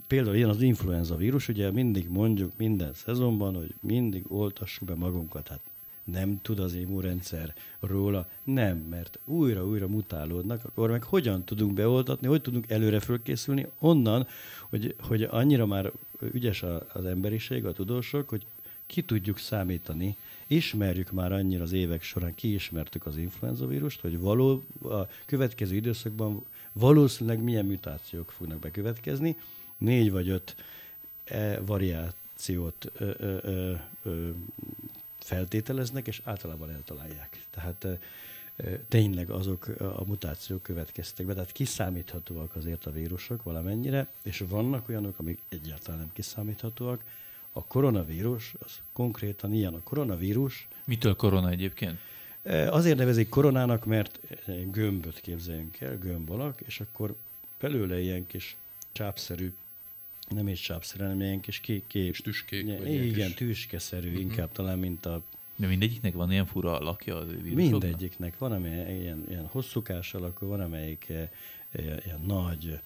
Például 0.06 0.36
ilyen 0.36 0.48
az 0.48 0.62
influenza 0.62 1.16
vírus, 1.16 1.48
ugye 1.48 1.70
mindig 1.70 2.08
mondjuk 2.08 2.52
minden 2.56 2.94
szezonban, 2.94 3.54
hogy 3.54 3.74
mindig 3.80 4.24
oltassuk 4.28 4.88
be 4.88 4.94
magunkat. 4.94 5.48
Hát 5.48 5.60
nem 6.04 6.40
tud 6.42 6.58
az 6.58 6.74
immunrendszer 6.74 7.54
róla, 7.80 8.28
nem, 8.44 8.76
mert 8.78 9.18
újra-újra 9.24 9.88
mutálódnak, 9.88 10.64
akkor 10.64 10.90
meg 10.90 11.02
hogyan 11.02 11.44
tudunk 11.44 11.74
beoltatni, 11.74 12.26
hogy 12.26 12.40
tudunk 12.40 12.70
előre 12.70 13.00
fölkészülni 13.00 13.66
onnan, 13.78 14.26
hogy, 14.70 14.94
hogy 15.00 15.22
annyira 15.22 15.66
már 15.66 15.92
ügyes 16.32 16.62
az 16.92 17.04
emberiség, 17.04 17.64
a 17.64 17.72
tudósok, 17.72 18.28
hogy 18.28 18.46
ki 18.86 19.02
tudjuk 19.02 19.38
számítani, 19.38 20.16
ismerjük 20.46 21.10
már 21.10 21.32
annyira 21.32 21.62
az 21.62 21.72
évek 21.72 22.02
során, 22.02 22.34
kiismertük 22.34 23.06
az 23.06 23.16
influenza 23.16 23.66
vírust, 23.66 24.00
hogy 24.00 24.18
való 24.18 24.66
a 24.82 25.06
következő 25.26 25.74
időszakban 25.74 26.44
valószínűleg 26.72 27.42
milyen 27.42 27.66
mutációk 27.66 28.30
fognak 28.30 28.58
bekövetkezni. 28.58 29.36
Négy 29.78 30.10
vagy 30.10 30.28
öt 30.28 30.56
e 31.24 31.60
variációt 31.60 32.92
ö, 32.98 33.10
ö, 33.18 33.74
ö, 34.02 34.30
feltételeznek, 35.24 36.06
és 36.06 36.20
általában 36.24 36.70
eltalálják. 36.70 37.46
Tehát 37.50 37.86
tényleg 38.88 39.30
azok 39.30 39.68
a 39.78 40.04
mutációk 40.06 40.62
következtek 40.62 41.26
be, 41.26 41.32
tehát 41.32 41.52
kiszámíthatóak 41.52 42.56
azért 42.56 42.86
a 42.86 42.90
vírusok 42.90 43.42
valamennyire, 43.42 44.06
és 44.22 44.44
vannak 44.48 44.88
olyanok, 44.88 45.18
amik 45.18 45.38
egyáltalán 45.48 46.00
nem 46.00 46.10
kiszámíthatóak. 46.12 47.04
A 47.52 47.64
koronavírus, 47.64 48.54
az 48.58 48.80
konkrétan 48.92 49.52
ilyen 49.52 49.74
a 49.74 49.82
koronavírus. 49.82 50.68
Mitől 50.86 51.16
korona 51.16 51.50
egyébként? 51.50 51.98
Azért 52.68 52.98
nevezik 52.98 53.28
koronának, 53.28 53.84
mert 53.84 54.20
gömböt 54.70 55.20
képzeljünk 55.20 55.80
el, 55.80 55.98
gömb 55.98 56.30
alak, 56.30 56.60
és 56.60 56.80
akkor 56.80 57.14
belőle 57.60 58.00
ilyen 58.00 58.26
kis 58.26 58.56
csápszerű, 58.92 59.52
nem 60.28 60.48
is 60.48 60.60
csápszerű, 60.60 61.02
hanem 61.02 61.20
ilyen 61.20 61.40
kis 61.40 61.60
kék, 61.60 61.86
kép. 61.86 62.16
tüskék. 62.16 62.62
Igen, 62.62 62.86
igen 62.86 63.26
kis... 63.28 63.34
tüskeszerű, 63.34 64.08
uh-huh. 64.08 64.22
inkább 64.22 64.52
talán, 64.52 64.78
mint 64.78 65.06
a 65.06 65.22
de 65.56 65.66
mindegyiknek 65.66 66.14
van 66.14 66.30
ilyen 66.30 66.46
fura 66.46 66.78
alakja 66.78 67.16
az 67.16 67.26
Mindegyiknek. 67.42 68.38
Van, 68.38 68.52
amely 68.52 69.00
ilyen, 69.00 69.24
ilyen 69.28 69.46
hosszúkás 69.46 70.14
alakú, 70.14 70.46
van, 70.46 70.60
amelyik 70.60 71.06
ilyen, 71.72 72.00
ilyen 72.04 72.20
nagy, 72.26 72.78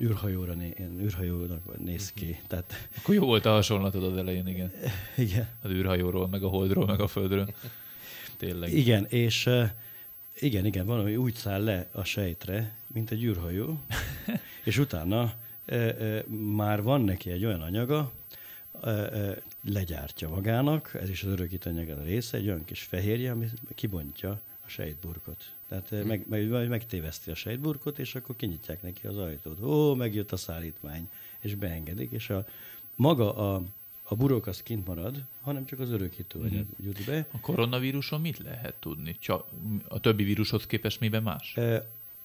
űrhajóra 0.00 0.54
né, 0.54 0.74
űrhajónak 1.00 1.84
néz 1.84 2.12
ki. 2.12 2.24
Uh-huh. 2.24 2.46
Tehát, 2.46 2.88
Akkor 2.96 3.14
jó 3.14 3.24
volt 3.24 3.44
a 3.44 3.50
hasonlatod 3.50 4.02
az 4.02 4.16
elején, 4.16 4.46
igen. 4.46 4.72
Igen. 5.16 5.48
Az 5.62 5.70
űrhajóról, 5.70 6.28
meg 6.28 6.42
a 6.42 6.48
holdról, 6.48 6.86
meg 6.86 7.00
a 7.00 7.06
földről. 7.06 7.54
Tényleg. 8.36 8.72
Igen, 8.72 9.04
és 9.04 9.48
igen, 10.38 10.66
igen, 10.66 10.86
valami 10.86 11.16
úgy 11.16 11.34
száll 11.34 11.64
le 11.64 11.88
a 11.92 12.04
sejtre, 12.04 12.76
mint 12.86 13.10
egy 13.10 13.24
űrhajó, 13.24 13.80
és 14.64 14.78
utána 14.78 15.34
már 16.28 16.82
van 16.82 17.00
neki 17.00 17.30
egy 17.30 17.44
olyan 17.44 17.60
anyaga, 17.60 18.12
legyártja 19.64 20.28
magának, 20.28 20.94
ez 20.94 21.08
is 21.08 21.22
az 21.22 21.30
örökítő 21.30 21.96
a 22.00 22.02
része, 22.02 22.36
egy 22.36 22.46
olyan 22.46 22.64
kis 22.64 22.82
fehérje, 22.82 23.30
ami 23.30 23.46
kibontja 23.74 24.40
a 24.64 24.68
sejtburkot. 24.68 25.54
Tehát 25.68 25.88
hmm. 25.88 26.06
meg, 26.06 26.24
meg, 26.28 26.68
megtéveszti 26.68 27.30
a 27.30 27.34
sejtburkot, 27.34 27.98
és 27.98 28.14
akkor 28.14 28.36
kinyitják 28.36 28.82
neki 28.82 29.06
az 29.06 29.16
ajtót. 29.16 29.62
Ó, 29.62 29.94
megjött 29.94 30.32
a 30.32 30.36
szállítmány, 30.36 31.08
és 31.40 31.54
beengedik, 31.54 32.10
és 32.10 32.30
a 32.30 32.46
maga 32.94 33.34
a 33.34 33.62
a 34.08 34.14
burok 34.14 34.46
az 34.46 34.62
kint 34.62 34.86
marad, 34.86 35.24
hanem 35.40 35.66
csak 35.66 35.80
az 35.80 35.90
örökítő 35.90 36.38
mm-hmm. 36.38 36.60
jut 36.84 37.04
be. 37.04 37.26
A 37.32 37.40
koronavíruson 37.40 38.20
mit 38.20 38.38
lehet 38.38 38.74
tudni? 38.74 39.16
Csak 39.18 39.46
a 39.88 40.00
többi 40.00 40.24
vírushoz 40.24 40.66
képest 40.66 41.00
miben 41.00 41.22
más? 41.22 41.56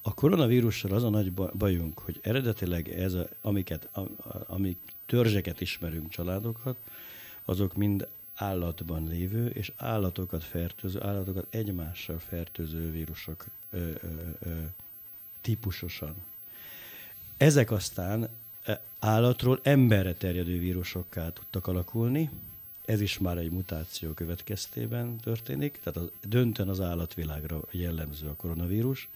E, 0.04 0.10
a 0.10 0.14
koronavírussal 0.14 0.92
az 0.92 1.04
a 1.04 1.10
nagy 1.10 1.32
bajunk, 1.34 2.00
hogy 2.00 2.20
eredetileg 2.24 2.90
ez, 2.90 3.14
a, 3.14 3.28
amiket, 3.42 3.90
a, 3.92 4.00
a, 4.00 4.46
amik 4.48 4.78
törzseket 5.06 5.62
ismerünk, 5.62 6.10
családokat, 6.10 6.76
azok 7.46 7.76
mind 7.76 8.08
állatban 8.36 9.08
lévő 9.08 9.48
és 9.48 9.72
állatokat 9.78 10.44
fertőző, 10.44 11.02
állatokat 11.02 11.48
egymással 11.50 12.20
fertőző 12.20 12.92
vírusok 12.92 13.46
ö, 13.70 13.78
ö, 13.78 13.94
ö, 14.40 14.50
típusosan. 15.42 16.16
Ezek 17.38 17.72
aztán 17.72 18.30
állatról 19.00 19.60
emberre 19.64 20.14
terjedő 20.14 20.60
vírusokká 20.60 21.30
tudtak 21.30 21.68
alakulni. 21.68 22.30
Ez 22.86 23.02
is 23.02 23.18
már 23.18 23.38
egy 23.38 23.52
mutáció 23.52 24.12
következtében 24.12 25.18
történik, 25.18 25.80
tehát 25.84 26.00
az, 26.00 26.12
döntően 26.30 26.70
az 26.70 26.80
állatvilágra 26.80 27.62
jellemző 27.72 28.28
a 28.28 28.36
koronavírus. 28.36 29.10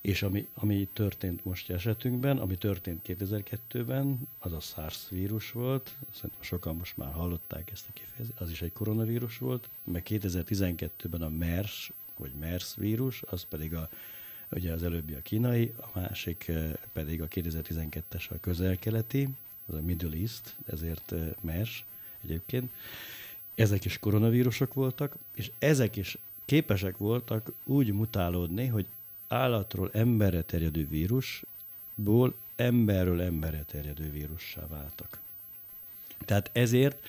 És 0.00 0.22
ami, 0.22 0.46
ami 0.54 0.88
történt 0.92 1.44
most 1.44 1.70
esetünkben, 1.70 2.38
ami 2.38 2.56
történt 2.56 3.00
2002-ben, 3.06 4.28
az 4.38 4.52
a 4.52 4.60
SARS 4.60 5.08
vírus 5.10 5.50
volt, 5.50 5.94
szerintem 6.12 6.42
sokan 6.42 6.76
most 6.76 6.96
már 6.96 7.12
hallották 7.12 7.70
ezt 7.70 7.86
a 7.88 7.92
kifejezést, 7.92 8.40
az 8.40 8.50
is 8.50 8.62
egy 8.62 8.72
koronavírus 8.72 9.38
volt, 9.38 9.68
meg 9.84 10.06
2012-ben 10.08 11.22
a 11.22 11.28
MERS, 11.28 11.92
vagy 12.16 12.32
MERS 12.40 12.74
vírus, 12.76 13.22
az 13.22 13.42
pedig 13.42 13.74
a 13.74 13.88
ugye 14.50 14.72
az 14.72 14.82
előbbi 14.82 15.14
a 15.14 15.22
kínai, 15.22 15.74
a 15.80 15.98
másik 15.98 16.48
eh, 16.48 16.72
pedig 16.92 17.22
a 17.22 17.28
2012-es 17.28 18.30
a 18.30 18.40
közel-keleti, 18.40 19.28
az 19.66 19.74
a 19.74 19.80
Middle 19.80 20.16
East, 20.16 20.56
ezért 20.66 21.12
eh, 21.12 21.28
MERS 21.40 21.84
egyébként. 22.24 22.72
Ezek 23.54 23.84
is 23.84 23.98
koronavírusok 23.98 24.74
voltak, 24.74 25.16
és 25.34 25.50
ezek 25.58 25.96
is 25.96 26.18
képesek 26.44 26.96
voltak 26.96 27.52
úgy 27.64 27.92
mutálódni, 27.92 28.66
hogy 28.66 28.86
állatról 29.28 29.90
emberre 29.92 30.42
terjedő 30.42 30.86
vírusból 30.88 32.34
emberről 32.56 33.20
emberre 33.20 33.62
terjedő 33.62 34.10
vírussá 34.10 34.66
váltak. 34.66 35.18
Tehát 36.24 36.50
ezért 36.52 37.08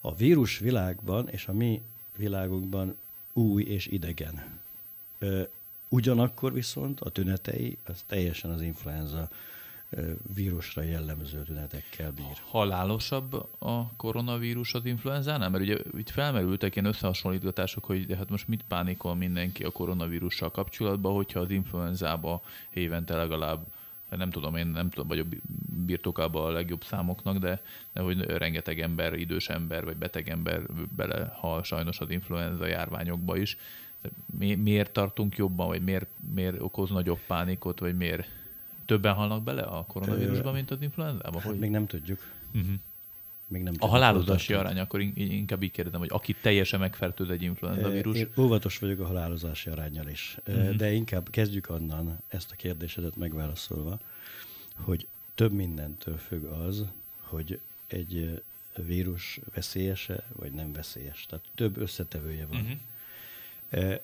a 0.00 0.14
vírus 0.14 0.58
világban 0.58 1.28
és 1.28 1.46
a 1.46 1.52
mi 1.52 1.82
világunkban 2.16 2.96
új 3.32 3.62
és 3.62 3.86
idegen. 3.86 4.60
Ugyanakkor 5.88 6.52
viszont 6.52 7.00
a 7.00 7.10
tünetei 7.10 7.78
az 7.84 8.02
teljesen 8.06 8.50
az 8.50 8.62
influenza 8.62 9.28
vírusra 10.34 10.82
jellemző 10.82 11.42
tünetekkel 11.42 12.12
bír. 12.12 12.36
Halálosabb 12.50 13.32
a 13.58 13.92
koronavírus 13.96 14.74
az 14.74 14.84
influenzánál? 14.84 15.50
Mert 15.50 15.64
ugye 15.64 15.78
itt 15.96 16.10
felmerültek 16.10 16.76
ilyen 16.76 16.88
összehasonlítgatások, 16.88 17.84
hogy 17.84 18.06
de 18.06 18.16
hát 18.16 18.30
most 18.30 18.48
mit 18.48 18.64
pánikol 18.68 19.14
mindenki 19.14 19.64
a 19.64 19.70
koronavírussal 19.70 20.50
kapcsolatban, 20.50 21.14
hogyha 21.14 21.40
az 21.40 21.50
influenzába 21.50 22.42
évente 22.70 23.16
legalább 23.16 23.66
hát 24.10 24.18
nem 24.18 24.30
tudom, 24.30 24.56
én 24.56 24.66
nem 24.66 24.90
tudom, 24.90 25.08
vagyok 25.08 25.26
birtokában 25.86 26.46
a 26.46 26.50
legjobb 26.50 26.84
számoknak, 26.84 27.38
de, 27.38 27.62
de 27.92 28.00
hogy 28.00 28.20
rengeteg 28.20 28.80
ember, 28.80 29.14
idős 29.14 29.48
ember 29.48 29.84
vagy 29.84 29.96
beteg 29.96 30.28
ember 30.28 30.62
belehal 30.96 31.62
sajnos 31.62 32.00
az 32.00 32.10
influenza 32.10 32.66
járványokba 32.66 33.36
is 33.36 33.56
mi, 34.38 34.54
miért 34.54 34.92
tartunk 34.92 35.36
jobban, 35.36 35.66
vagy 35.66 35.82
miért, 35.82 36.08
miért 36.34 36.60
okoz 36.60 36.90
nagyobb 36.90 37.20
pánikot, 37.26 37.78
vagy 37.78 37.96
miért 37.96 38.28
többen 38.92 39.14
halnak 39.14 39.42
bele 39.42 39.62
a 39.62 39.84
koronavírusba, 39.84 40.52
mint 40.52 40.70
az 40.70 40.82
influenzába? 40.82 41.38
Hát 41.38 41.48
hogy? 41.48 41.58
még 41.58 41.70
nem 41.70 41.86
tudjuk. 41.86 42.18
Uh-huh. 42.54 42.72
Még 43.46 43.62
nem 43.62 43.74
a 43.78 43.86
halálozási 43.86 44.52
arány, 44.52 44.78
akkor 44.78 45.00
inkább 45.14 45.62
így 45.62 45.70
kérdezem, 45.70 46.00
hogy 46.00 46.08
aki 46.12 46.34
teljesen 46.40 46.80
megfertőz 46.80 47.30
egy 47.30 47.42
influenza 47.42 47.88
vírus. 47.88 48.16
Én 48.16 48.28
óvatos 48.38 48.78
vagyok 48.78 49.00
a 49.00 49.06
halálozási 49.06 49.70
arányjal 49.70 50.08
is, 50.08 50.36
uh-huh. 50.46 50.74
de 50.74 50.92
inkább 50.92 51.30
kezdjük 51.30 51.70
onnan 51.70 52.18
ezt 52.28 52.50
a 52.52 52.54
kérdésedet 52.54 53.16
megválaszolva, 53.16 53.98
hogy 54.76 55.06
több 55.34 55.52
mindentől 55.52 56.16
függ 56.16 56.44
az, 56.44 56.84
hogy 57.20 57.60
egy 57.86 58.42
vírus 58.76 59.40
veszélyese, 59.54 60.24
vagy 60.36 60.52
nem 60.52 60.72
veszélyes. 60.72 61.26
Tehát 61.28 61.44
több 61.54 61.76
összetevője 61.76 62.46
van. 62.46 62.78
Uh-huh. 63.70 63.94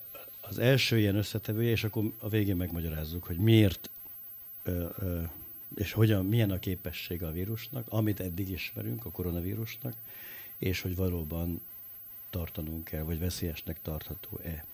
Az 0.41 0.59
első 0.59 0.97
ilyen 0.97 1.15
összetevője, 1.15 1.69
és 1.69 1.83
akkor 1.83 2.11
a 2.19 2.29
végén 2.29 2.55
megmagyarázzuk, 2.55 3.23
hogy 3.23 3.37
miért 3.37 3.89
és 5.75 5.91
hogyan, 5.91 6.25
milyen 6.25 6.51
a 6.51 6.59
képessége 6.59 7.27
a 7.27 7.31
vírusnak, 7.31 7.85
amit 7.89 8.19
eddig 8.19 8.49
ismerünk 8.49 9.05
a 9.05 9.11
koronavírusnak, 9.11 9.93
és 10.57 10.81
hogy 10.81 10.95
valóban 10.95 11.61
tartanunk 12.29 12.83
kell, 12.83 13.03
vagy 13.03 13.19
veszélyesnek 13.19 13.81
tartható-e. 13.81 14.65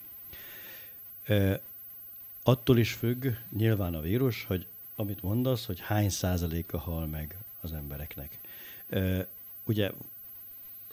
Attól 2.44 2.78
is 2.78 2.94
függ 2.94 3.28
nyilván 3.50 3.96
a 3.96 4.02
vírus, 4.02 4.44
hogy 4.44 4.68
amit 4.96 5.22
mondasz, 5.22 5.66
hogy 5.66 5.80
hány 5.80 6.10
százaléka 6.10 6.78
hal 6.78 7.06
meg 7.08 7.38
az 7.62 7.74
embereknek. 7.74 8.40
Ugye 9.64 9.92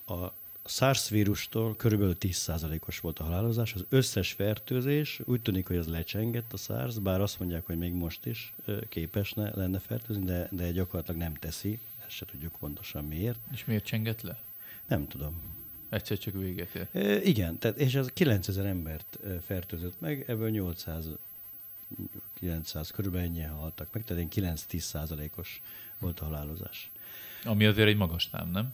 a 0.07 0.33
SARS 0.65 1.09
vírustól 1.09 1.77
körülbelül 1.77 2.17
10%-os 2.21 3.01
volt 3.01 3.19
a 3.19 3.25
halálozás. 3.25 3.75
Az 3.75 3.85
összes 3.89 4.33
fertőzés 4.33 5.21
úgy 5.25 5.41
tűnik, 5.41 5.67
hogy 5.67 5.77
az 5.77 5.89
lecsengett 5.89 6.53
a 6.53 6.57
SARS, 6.57 6.99
bár 6.99 7.21
azt 7.21 7.39
mondják, 7.39 7.67
hogy 7.67 7.79
még 7.79 7.93
most 7.93 8.27
is 8.27 8.55
képes 8.89 9.33
lenne 9.35 9.79
fertőzni, 9.79 10.25
de, 10.25 10.49
de 10.51 10.71
gyakorlatilag 10.71 11.21
nem 11.21 11.35
teszi. 11.35 11.79
Ezt 12.07 12.17
se 12.17 12.25
tudjuk 12.25 12.57
pontosan 12.59 13.05
miért. 13.05 13.39
És 13.53 13.65
miért 13.65 13.85
csengett 13.85 14.21
le? 14.21 14.41
Nem 14.87 15.09
tudom. 15.09 15.41
Egyszer 15.89 16.19
csak 16.19 16.35
véget 16.35 16.75
ér. 16.75 16.89
E, 16.93 17.23
igen, 17.23 17.59
tehát, 17.59 17.79
és 17.79 17.95
ez 17.95 18.07
9000 18.07 18.67
embert 18.67 19.19
fertőzött 19.43 20.01
meg, 20.01 20.25
ebből 20.29 20.51
800 20.51 21.09
900, 22.35 22.91
körülbelül 22.91 23.27
ennyien 23.27 23.51
haltak 23.51 23.89
meg, 23.93 24.05
tehát 24.05 24.27
9-10 24.35 24.79
százalékos 24.79 25.63
volt 25.99 26.21
a 26.21 26.25
halálozás. 26.25 26.91
Ami 27.45 27.65
azért 27.65 27.89
egy 27.89 27.97
magas 27.97 28.29
szám, 28.33 28.51
nem? 28.51 28.73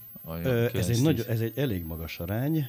Ez 0.73 0.89
egy, 0.89 1.03
nagy, 1.03 1.25
ez 1.29 1.41
egy 1.41 1.59
elég 1.59 1.85
magas 1.85 2.21
arány. 2.21 2.67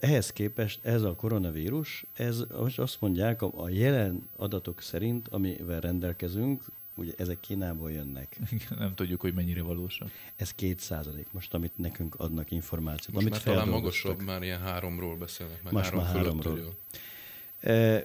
Ehhez 0.00 0.32
képest 0.32 0.84
ez 0.84 1.02
a 1.02 1.14
koronavírus, 1.14 2.04
ez 2.12 2.44
most 2.58 2.78
azt 2.78 3.00
mondják, 3.00 3.42
a 3.42 3.68
jelen 3.68 4.28
adatok 4.36 4.80
szerint, 4.80 5.28
amivel 5.28 5.80
rendelkezünk, 5.80 6.64
ugye 6.94 7.12
ezek 7.16 7.40
Kínából 7.40 7.92
jönnek. 7.92 8.38
Nem 8.78 8.94
tudjuk, 8.94 9.20
hogy 9.20 9.34
mennyire 9.34 9.62
valósak. 9.62 10.10
Ez 10.36 10.54
két 10.54 10.80
százalék 10.80 11.26
most, 11.32 11.54
amit 11.54 11.78
nekünk 11.78 12.14
adnak 12.14 12.50
információt. 12.50 13.14
Most 13.14 13.26
amit 13.26 13.44
már 13.44 13.54
talán 13.54 13.68
magasabb, 13.68 14.22
már 14.22 14.42
ilyen 14.42 14.60
háromról 14.60 15.16
beszélnek, 15.16 15.62
már 15.62 15.72
most 15.72 15.84
három 15.90 16.02
már 16.04 16.14
háromról. 16.14 16.74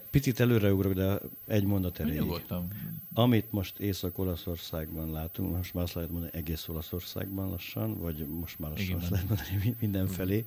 Picit 0.09 0.39
előreugrok, 0.39 0.93
de 0.93 1.19
egy 1.47 1.63
mondat. 1.63 2.03
Nyugodtan. 2.03 2.67
Amit 3.13 3.51
most 3.51 3.79
Észak-Olaszországban 3.79 5.12
látunk, 5.12 5.55
most 5.55 5.74
már 5.74 5.83
azt 5.83 5.93
lehet 5.93 6.09
mondani 6.09 6.31
egész 6.33 6.67
Olaszországban 6.67 7.50
lassan, 7.50 8.00
vagy 8.00 8.27
most 8.27 8.59
már 8.59 8.71
lassan 8.71 9.00
azt 9.00 9.09
lehet 9.09 9.27
mondani 9.27 9.75
mindenfelé, 9.79 10.45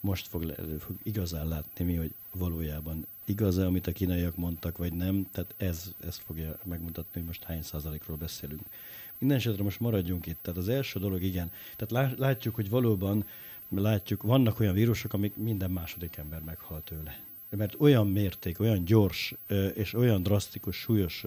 most 0.00 0.26
fog, 0.26 0.42
le, 0.42 0.54
fog 0.78 0.96
igazán 1.02 1.48
látni 1.48 1.84
mi, 1.84 1.94
hogy 1.94 2.14
valójában 2.32 3.06
igaz-e, 3.24 3.66
amit 3.66 3.86
a 3.86 3.92
kínaiak 3.92 4.36
mondtak, 4.36 4.78
vagy 4.78 4.92
nem. 4.92 5.26
Tehát 5.32 5.54
ez, 5.56 5.92
ez 6.06 6.16
fogja 6.16 6.58
megmutatni, 6.64 7.10
hogy 7.12 7.24
most 7.24 7.44
hány 7.44 7.62
százalékról 7.62 8.16
beszélünk. 8.16 8.62
Minden 9.18 9.38
esetre 9.38 9.62
most 9.62 9.80
maradjunk 9.80 10.26
itt. 10.26 10.38
Tehát 10.42 10.58
az 10.58 10.68
első 10.68 11.00
dolog, 11.00 11.22
igen. 11.22 11.50
Tehát 11.76 12.18
látjuk, 12.18 12.54
hogy 12.54 12.70
valóban 12.70 13.26
látjuk, 13.68 14.22
vannak 14.22 14.60
olyan 14.60 14.74
vírusok, 14.74 15.12
amik 15.12 15.36
minden 15.36 15.70
második 15.70 16.16
ember 16.16 16.42
meghal 16.42 16.82
tőle 16.84 17.28
mert 17.50 17.74
olyan 17.78 18.06
mérték, 18.06 18.60
olyan 18.60 18.84
gyors 18.84 19.34
és 19.74 19.94
olyan 19.94 20.22
drasztikus, 20.22 20.76
súlyos, 20.76 21.24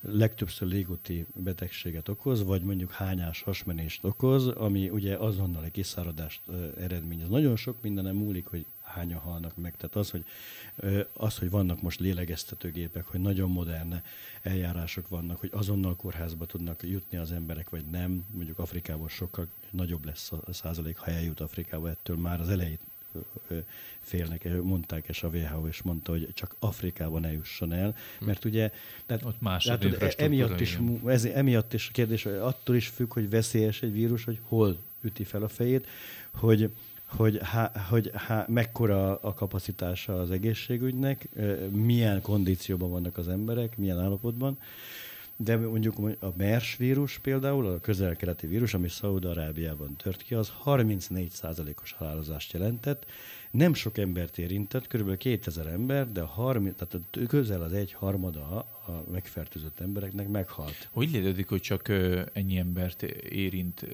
legtöbbször 0.00 0.68
légúti 0.68 1.26
betegséget 1.34 2.08
okoz, 2.08 2.44
vagy 2.44 2.62
mondjuk 2.62 2.92
hányás 2.92 3.42
hasmenést 3.42 4.04
okoz, 4.04 4.46
ami 4.46 4.88
ugye 4.88 5.16
azonnali 5.16 5.70
kiszáradást 5.70 6.40
eredményez. 6.78 7.28
Nagyon 7.28 7.56
sok 7.56 7.82
mindenem 7.82 8.16
múlik, 8.16 8.46
hogy 8.46 8.66
hányan 8.82 9.18
halnak 9.18 9.56
meg. 9.56 9.76
Tehát 9.76 9.96
az, 9.96 10.10
hogy, 10.10 10.24
az, 11.12 11.38
hogy 11.38 11.50
vannak 11.50 11.82
most 11.82 12.00
lélegeztetőgépek, 12.00 13.06
hogy 13.06 13.20
nagyon 13.20 13.50
modern 13.50 13.94
eljárások 14.42 15.08
vannak, 15.08 15.40
hogy 15.40 15.50
azonnal 15.52 15.96
kórházba 15.96 16.46
tudnak 16.46 16.82
jutni 16.82 17.18
az 17.18 17.32
emberek, 17.32 17.70
vagy 17.70 17.84
nem. 17.84 18.24
Mondjuk 18.30 18.58
Afrikában 18.58 19.08
sokkal 19.08 19.48
nagyobb 19.70 20.04
lesz 20.04 20.32
a 20.32 20.52
százalék, 20.52 20.96
ha 20.96 21.10
eljut 21.10 21.40
Afrikába 21.40 21.88
ettől 21.88 22.16
már 22.16 22.40
az 22.40 22.48
elejét 22.48 22.80
félnek, 24.00 24.62
mondták, 24.62 25.08
és 25.08 25.22
a 25.22 25.28
WHO 25.28 25.66
is 25.66 25.82
mondta, 25.82 26.12
hogy 26.12 26.28
csak 26.34 26.56
Afrikában 26.58 27.20
ne 27.20 27.32
jusson 27.32 27.72
el, 27.72 27.94
hm. 28.18 28.24
mert 28.24 28.44
ugye... 28.44 28.70
Tehát, 29.06 29.24
Ott 29.24 29.40
más 29.40 29.64
tehát, 29.64 29.84
e- 29.84 30.14
emiatt 30.16 30.60
is, 30.60 30.78
ez, 31.06 31.24
emiatt 31.24 31.72
is 31.72 31.88
a 31.88 31.92
kérdés, 31.92 32.22
hogy 32.22 32.32
attól 32.32 32.76
is 32.76 32.88
függ, 32.88 33.12
hogy 33.12 33.30
veszélyes 33.30 33.82
egy 33.82 33.92
vírus, 33.92 34.24
hogy 34.24 34.38
hol 34.42 34.78
üti 35.00 35.24
fel 35.24 35.42
a 35.42 35.48
fejét, 35.48 35.86
hogy 36.32 36.70
hogy, 37.08 37.38
há, 37.42 37.72
hogy 37.88 38.10
há, 38.14 38.44
mekkora 38.48 39.16
a 39.16 39.34
kapacitása 39.34 40.20
az 40.20 40.30
egészségügynek, 40.30 41.28
milyen 41.70 42.20
kondícióban 42.20 42.90
vannak 42.90 43.18
az 43.18 43.28
emberek, 43.28 43.76
milyen 43.76 43.98
állapotban. 43.98 44.58
De 45.40 45.56
mondjuk 45.56 45.98
a 46.20 46.32
MERS 46.36 46.76
vírus 46.76 47.18
például, 47.18 47.66
a 47.66 47.80
közel-keleti 47.80 48.46
vírus, 48.46 48.74
ami 48.74 48.88
Szaúd-Arábiában 48.88 49.96
tört 49.96 50.22
ki, 50.22 50.34
az 50.34 50.52
34%-os 50.64 51.92
halálozást 51.92 52.52
jelentett. 52.52 53.06
Nem 53.50 53.74
sok 53.74 53.98
embert 53.98 54.38
érintett, 54.38 54.86
kb. 54.86 55.16
2000 55.16 55.66
ember, 55.66 56.12
de 56.12 56.20
30, 56.20 56.76
tehát 56.76 57.28
közel 57.28 57.62
az 57.62 57.72
egy 57.72 57.92
harmada 57.92 58.40
a 58.86 59.04
megfertőzött 59.10 59.80
embereknek 59.80 60.28
meghalt. 60.28 60.88
Hogy 60.90 61.10
létezik, 61.10 61.48
hogy 61.48 61.60
csak 61.60 61.88
ennyi 62.32 62.56
embert 62.56 63.02
érint 63.02 63.86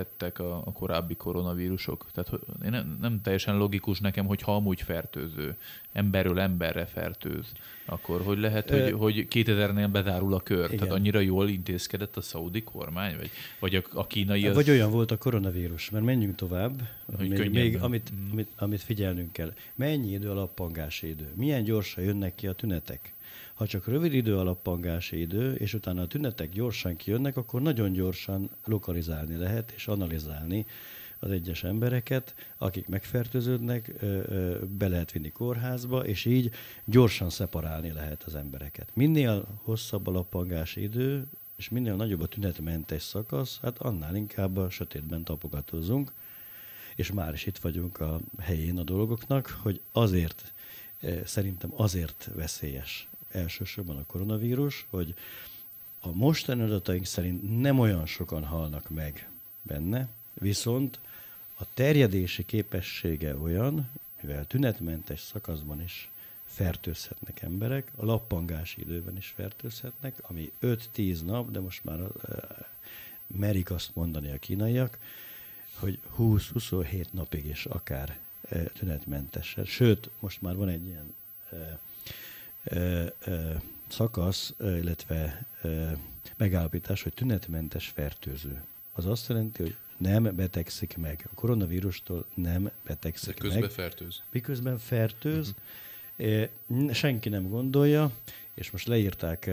tettek 0.00 0.38
a, 0.38 0.56
a 0.64 0.72
korábbi 0.72 1.14
koronavírusok. 1.14 2.06
Tehát 2.12 2.32
nem, 2.60 2.98
nem 3.00 3.20
teljesen 3.22 3.56
logikus 3.56 4.00
nekem, 4.00 4.26
hogy 4.26 4.42
ha 4.42 4.54
amúgy 4.54 4.82
fertőző, 4.82 5.56
emberről 5.92 6.40
emberre 6.40 6.86
fertőz, 6.86 7.52
akkor 7.84 8.22
hogy 8.22 8.38
lehet, 8.38 8.70
hogy, 8.70 8.92
hogy 8.92 9.26
2000-nél 9.30 9.88
bezárul 9.92 10.34
a 10.34 10.40
kör? 10.40 10.64
Igen. 10.64 10.78
Tehát 10.78 10.94
annyira 10.94 11.20
jól 11.20 11.48
intézkedett 11.48 12.16
a 12.16 12.20
szaudi 12.20 12.62
kormány? 12.62 13.16
Vagy, 13.16 13.30
vagy 13.58 13.74
a, 13.74 13.82
a 13.92 14.06
kínai... 14.06 14.46
Az... 14.46 14.54
Vagy 14.54 14.70
olyan 14.70 14.90
volt 14.90 15.10
a 15.10 15.16
koronavírus, 15.16 15.90
mert 15.90 16.04
menjünk 16.04 16.34
tovább, 16.34 16.82
hogy 17.16 17.28
még, 17.28 17.50
még 17.50 17.76
amit, 17.76 18.12
mm. 18.14 18.30
amit, 18.30 18.48
amit 18.56 18.80
figyelnünk 18.80 19.32
kell. 19.32 19.52
Mennyi 19.74 20.12
idő 20.12 20.30
a 20.30 20.34
lappangási 20.34 21.08
idő? 21.08 21.32
Milyen 21.34 21.64
gyorsan 21.64 22.04
jönnek 22.04 22.34
ki 22.34 22.46
a 22.46 22.52
tünetek? 22.52 23.14
Ha 23.60 23.66
csak 23.66 23.86
rövid 23.86 24.14
idő 24.14 24.38
a 24.38 24.60
idő, 25.10 25.54
és 25.54 25.74
utána 25.74 26.02
a 26.02 26.06
tünetek 26.06 26.50
gyorsan 26.50 26.96
kijönnek, 26.96 27.36
akkor 27.36 27.62
nagyon 27.62 27.92
gyorsan 27.92 28.50
lokalizálni 28.64 29.36
lehet 29.36 29.70
és 29.70 29.88
analizálni 29.88 30.66
az 31.18 31.30
egyes 31.30 31.64
embereket, 31.64 32.34
akik 32.58 32.88
megfertőződnek, 32.88 33.92
be 34.78 34.88
lehet 34.88 35.12
vinni 35.12 35.30
kórházba, 35.30 36.06
és 36.06 36.24
így 36.24 36.50
gyorsan 36.84 37.30
szeparálni 37.30 37.92
lehet 37.92 38.22
az 38.22 38.34
embereket. 38.34 38.90
Minél 38.94 39.60
hosszabb 39.62 40.06
a 40.06 40.10
lappangási 40.10 40.82
idő, 40.82 41.26
és 41.56 41.68
minél 41.68 41.94
nagyobb 41.94 42.20
a 42.20 42.26
tünetmentes 42.26 43.02
szakasz, 43.02 43.58
hát 43.62 43.78
annál 43.78 44.14
inkább 44.14 44.56
a 44.56 44.70
sötétben 44.70 45.24
tapogatózunk, 45.24 46.12
és 46.96 47.12
már 47.12 47.32
is 47.32 47.46
itt 47.46 47.58
vagyunk 47.58 48.00
a 48.00 48.20
helyén 48.38 48.78
a 48.78 48.82
dolgoknak, 48.82 49.58
hogy 49.62 49.80
azért, 49.92 50.54
szerintem 51.24 51.72
azért 51.76 52.30
veszélyes 52.34 53.09
elsősorban 53.32 53.96
a 53.96 54.06
koronavírus, 54.06 54.86
hogy 54.90 55.14
a 56.00 56.12
mostani 56.12 56.62
adataink 56.62 57.04
szerint 57.04 57.60
nem 57.60 57.78
olyan 57.78 58.06
sokan 58.06 58.44
halnak 58.44 58.88
meg 58.88 59.28
benne, 59.62 60.08
viszont 60.34 61.00
a 61.54 61.64
terjedési 61.74 62.44
képessége 62.44 63.36
olyan, 63.36 63.90
mivel 64.20 64.46
tünetmentes 64.46 65.20
szakaszban 65.20 65.82
is 65.82 66.10
fertőzhetnek 66.44 67.42
emberek, 67.42 67.92
a 67.96 68.04
lappangási 68.04 68.80
időben 68.80 69.16
is 69.16 69.26
fertőzhetnek, 69.36 70.14
ami 70.22 70.52
5-10 70.62 71.24
nap, 71.24 71.50
de 71.50 71.60
most 71.60 71.84
már 71.84 72.00
uh, 72.00 72.10
merik 73.26 73.70
azt 73.70 73.94
mondani 73.94 74.30
a 74.30 74.38
kínaiak, 74.38 74.98
hogy 75.74 75.98
20-27 76.18 77.04
napig 77.10 77.46
is 77.46 77.64
akár 77.64 78.18
uh, 78.50 78.64
tünetmentesen. 78.64 79.64
Sőt, 79.64 80.10
most 80.20 80.42
már 80.42 80.56
van 80.56 80.68
egy 80.68 80.86
ilyen 80.86 81.14
szakasz, 83.88 84.54
illetve 84.60 85.46
megállapítás, 86.36 87.02
hogy 87.02 87.14
tünetmentes 87.14 87.88
fertőző. 87.88 88.62
Az 88.92 89.06
azt 89.06 89.28
jelenti, 89.28 89.62
hogy 89.62 89.76
nem 89.96 90.36
betegszik 90.36 90.96
meg. 90.96 91.28
A 91.32 91.34
koronavírustól 91.34 92.26
nem 92.34 92.70
betegszik 92.84 93.34
De 93.34 93.40
közben 93.40 93.60
meg. 93.60 93.70
fertőz. 93.70 94.22
Miközben 94.32 94.78
fertőz, 94.78 95.54
uh-huh. 96.16 96.92
senki 96.92 97.28
nem 97.28 97.48
gondolja, 97.48 98.10
és 98.54 98.70
most 98.70 98.86
leírták 98.86 99.50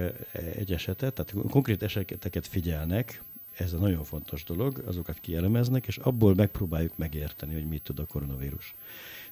egy 0.56 0.74
esetet, 0.74 1.14
tehát 1.14 1.50
konkrét 1.50 1.84
eseteket 1.84 2.48
figyelnek, 2.48 3.22
ez 3.58 3.74
a 3.74 3.78
nagyon 3.78 4.04
fontos 4.04 4.44
dolog, 4.44 4.84
azokat 4.86 5.20
kielemeznek, 5.20 5.88
és 5.88 5.98
abból 5.98 6.36
megpróbáljuk 6.36 6.98
megérteni, 6.98 7.54
hogy 7.54 7.68
mit 7.68 7.82
tud 7.82 8.00
a 8.00 8.06
koronavírus. 8.06 8.76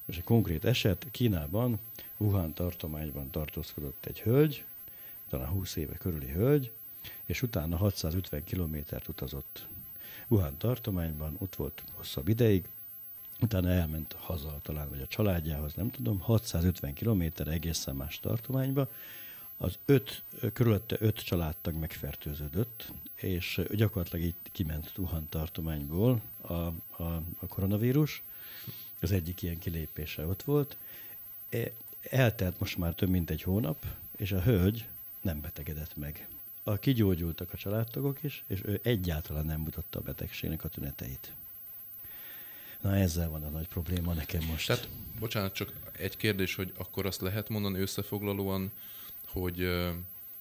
Most 0.05 0.19
egy 0.19 0.25
konkrét 0.25 0.65
eset, 0.65 1.07
Kínában, 1.11 1.79
Wuhan 2.17 2.53
tartományban 2.53 3.29
tartózkodott 3.29 4.05
egy 4.05 4.21
hölgy, 4.21 4.63
talán 5.29 5.47
20 5.47 5.75
éve 5.75 5.95
körüli 5.95 6.31
hölgy, 6.31 6.71
és 7.25 7.41
utána 7.41 7.77
650 7.77 8.43
kilométert 8.43 9.07
utazott 9.07 9.67
Wuhan 10.27 10.57
tartományban, 10.57 11.35
ott 11.39 11.55
volt 11.55 11.83
hosszabb 11.93 12.27
ideig, 12.27 12.67
utána 13.41 13.69
elment 13.69 14.13
haza 14.13 14.59
talán, 14.61 14.89
vagy 14.89 15.01
a 15.01 15.07
családjához, 15.07 15.73
nem 15.73 15.91
tudom, 15.91 16.19
650 16.19 16.93
kilométer 16.93 17.47
egészen 17.47 17.95
más 17.95 18.19
tartományba, 18.19 18.89
az 19.57 19.77
öt, 19.85 20.23
körülötte 20.53 20.95
öt 20.99 21.15
családtag 21.19 21.75
megfertőződött, 21.75 22.91
és 23.15 23.61
gyakorlatilag 23.69 24.25
így 24.25 24.35
kiment 24.51 24.91
Wuhan 24.97 25.29
tartományból 25.29 26.21
a, 26.41 26.53
a, 26.53 26.73
a 27.39 27.47
koronavírus. 27.47 28.23
Az 29.01 29.11
egyik 29.11 29.41
ilyen 29.41 29.57
kilépése 29.57 30.25
ott 30.25 30.43
volt. 30.43 30.77
Eltelt 32.09 32.59
most 32.59 32.77
már 32.77 32.93
több 32.93 33.09
mint 33.09 33.29
egy 33.29 33.41
hónap, 33.41 33.85
és 34.17 34.31
a 34.31 34.41
hölgy 34.41 34.87
nem 35.21 35.41
betegedett 35.41 35.95
meg. 35.95 36.27
A 36.63 36.77
kigyógyultak 36.77 37.53
a 37.53 37.57
családtagok 37.57 38.23
is, 38.23 38.43
és 38.47 38.61
ő 38.65 38.79
egyáltalán 38.83 39.45
nem 39.45 39.59
mutatta 39.59 39.99
a 39.99 40.01
betegségnek 40.01 40.63
a 40.63 40.67
tüneteit. 40.67 41.33
Na 42.81 42.95
ezzel 42.95 43.29
van 43.29 43.43
a 43.43 43.49
nagy 43.49 43.67
probléma 43.67 44.13
nekem 44.13 44.43
most. 44.43 44.67
Tehát, 44.67 44.89
bocsánat, 45.19 45.53
csak 45.53 45.73
egy 45.91 46.17
kérdés, 46.17 46.55
hogy 46.55 46.73
akkor 46.77 47.05
azt 47.05 47.21
lehet 47.21 47.49
mondani 47.49 47.79
összefoglalóan, 47.79 48.71
hogy 49.27 49.63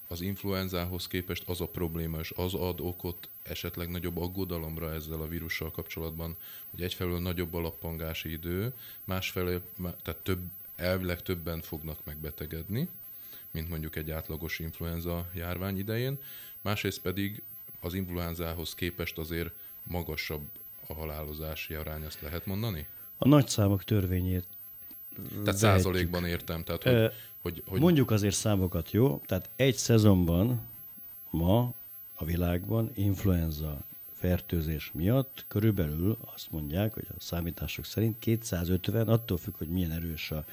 az 0.09 0.21
influenzához 0.21 1.07
képest 1.07 1.49
az 1.49 1.61
a 1.61 1.69
probléma, 1.69 2.19
és 2.19 2.33
az 2.37 2.55
ad 2.55 2.81
okot 2.81 3.29
esetleg 3.43 3.91
nagyobb 3.91 4.17
aggodalomra 4.17 4.93
ezzel 4.93 5.21
a 5.21 5.29
vírussal 5.29 5.71
kapcsolatban, 5.71 6.37
hogy 6.71 6.83
egyfelől 6.83 7.21
nagyobb 7.21 7.55
a 7.55 7.61
lappangási 7.61 8.31
idő, 8.31 8.73
másfelől, 9.05 9.63
tehát 10.03 10.21
több, 10.23 10.41
elvileg 10.77 11.23
többen 11.23 11.61
fognak 11.61 11.99
megbetegedni, 12.05 12.89
mint 13.51 13.69
mondjuk 13.69 13.97
egy 13.97 14.11
átlagos 14.11 14.59
influenza 14.59 15.31
járvány 15.35 15.79
idején, 15.79 16.19
másrészt 16.61 17.01
pedig 17.01 17.43
az 17.81 17.95
influenzához 17.95 18.75
képest 18.75 19.19
azért 19.19 19.51
magasabb 19.83 20.49
a 20.87 20.95
halálozási 20.95 21.75
arány, 21.75 22.05
azt 22.05 22.21
lehet 22.21 22.47
mondani? 22.47 22.87
A 23.19 23.29
nagyszámok 23.29 23.85
törvényét 23.85 24.47
Tehát 25.15 25.31
vehetjük. 25.31 25.57
százalékban 25.57 26.27
értem. 26.27 26.65
Tehát, 26.65 26.83
hogy, 26.83 27.13
hogy, 27.43 27.63
hogy... 27.67 27.81
Mondjuk 27.81 28.11
azért 28.11 28.35
számokat, 28.35 28.91
jó? 28.91 29.21
Tehát 29.27 29.51
egy 29.57 29.77
szezonban 29.77 30.61
ma 31.31 31.73
a 32.15 32.25
világban 32.25 32.91
influenza 32.95 33.85
fertőzés 34.25 34.91
miatt 34.95 35.45
körülbelül 35.49 36.19
azt 36.35 36.51
mondják, 36.51 36.95
hogy 36.95 37.07
a 37.09 37.21
számítások 37.21 37.85
szerint 37.85 38.19
250, 38.19 39.09
attól 39.09 39.37
függ, 39.37 39.57
hogy 39.57 39.69
milyen 39.69 39.91
erős 39.91 40.31
a 40.31 40.45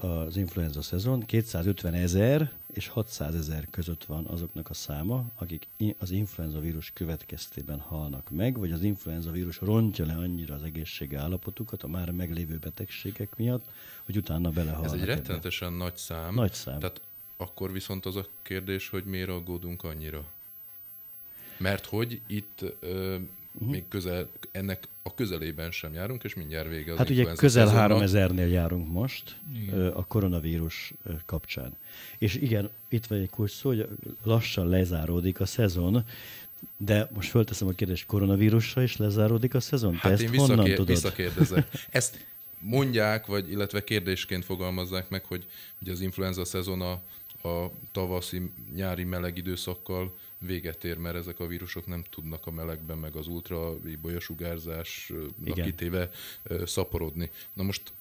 az 0.00 0.36
influenza 0.36 0.82
szezon, 0.82 1.20
250 1.20 1.94
ezer 1.94 2.52
és 2.72 2.88
600 2.88 3.34
ezer 3.34 3.66
között 3.70 4.04
van 4.04 4.26
azoknak 4.26 4.70
a 4.70 4.74
száma, 4.74 5.24
akik 5.34 5.68
az 5.98 6.10
influenza 6.10 6.60
vírus 6.60 6.90
következtében 6.94 7.78
halnak 7.78 8.30
meg, 8.30 8.58
vagy 8.58 8.72
az 8.72 8.82
influenza 8.82 9.30
vírus 9.30 9.60
rontja 9.60 10.06
le 10.06 10.14
annyira 10.14 10.54
az 10.54 10.62
egészségi 10.62 11.14
állapotukat 11.14 11.82
a 11.82 11.88
már 11.88 12.10
meglévő 12.10 12.56
betegségek 12.56 13.36
miatt, 13.36 13.70
hogy 14.04 14.16
utána 14.16 14.50
belehalnak. 14.50 14.94
Ez 14.94 15.00
egy 15.00 15.04
rettenetesen 15.04 15.72
nagy 15.72 15.96
szám. 15.96 16.34
Nagy 16.34 16.52
szám. 16.52 16.78
Tehát 16.78 17.00
akkor 17.36 17.72
viszont 17.72 18.06
az 18.06 18.16
a 18.16 18.26
kérdés, 18.42 18.88
hogy 18.88 19.04
miért 19.04 19.28
aggódunk 19.28 19.82
annyira? 19.82 20.34
Mert 21.56 21.86
hogy 21.86 22.20
itt 22.26 22.64
ö, 22.80 23.16
uh-huh. 23.52 23.70
még 23.70 23.88
közel, 23.88 24.28
ennek 24.50 24.88
a 25.02 25.14
közelében 25.14 25.70
sem 25.70 25.92
járunk, 25.92 26.24
és 26.24 26.34
mindjárt 26.34 26.68
vége 26.68 26.92
az 26.92 26.98
Hát 26.98 27.10
ugye 27.10 27.24
közel 27.24 27.88
3000-nél 27.90 28.50
járunk 28.50 28.92
most 28.92 29.36
igen. 29.54 29.88
a 29.88 30.04
koronavírus 30.04 30.92
kapcsán. 31.26 31.76
És 32.18 32.34
igen, 32.34 32.70
itt 32.88 33.06
van 33.06 33.18
egy 33.18 33.30
kulcs 33.30 33.50
szó, 33.50 33.68
hogy 33.68 33.88
lassan 34.22 34.68
lezáródik 34.68 35.40
a 35.40 35.46
szezon, 35.46 36.04
de 36.76 37.10
most 37.14 37.30
fölteszem 37.30 37.68
a 37.68 37.72
kérdést, 37.72 38.06
koronavírusra 38.06 38.82
is 38.82 38.96
lezáródik 38.96 39.54
a 39.54 39.60
szezon? 39.60 39.92
Hát 39.92 40.02
Te 40.02 40.10
ezt 40.10 40.22
én 40.22 40.30
visszakér, 40.30 40.56
honnan 40.56 40.70
tudod? 40.70 40.86
visszakérdezek. 40.86 41.68
Ezt 41.90 42.26
mondják, 42.58 43.26
vagy 43.26 43.50
illetve 43.50 43.84
kérdésként 43.84 44.44
fogalmazzák 44.44 45.08
meg, 45.08 45.24
hogy, 45.24 45.46
hogy 45.78 45.88
az 45.88 46.00
influenza 46.00 46.44
szezon 46.44 46.80
a, 46.80 46.92
a 47.48 47.72
tavaszi, 47.92 48.50
nyári 48.74 49.04
meleg 49.04 49.36
időszakkal 49.36 50.14
véget 50.46 50.84
ér, 50.84 50.96
mert 50.96 51.16
ezek 51.16 51.40
a 51.40 51.46
vírusok 51.46 51.86
nem 51.86 52.04
tudnak 52.10 52.46
a 52.46 52.50
melegben, 52.50 52.98
meg 52.98 53.16
az 53.16 53.26
ultrabolyasugárzásnak 53.26 55.54
kitéve 55.54 56.10
szaporodni. 56.64 57.30
Na 57.52 57.62
most 57.62 57.92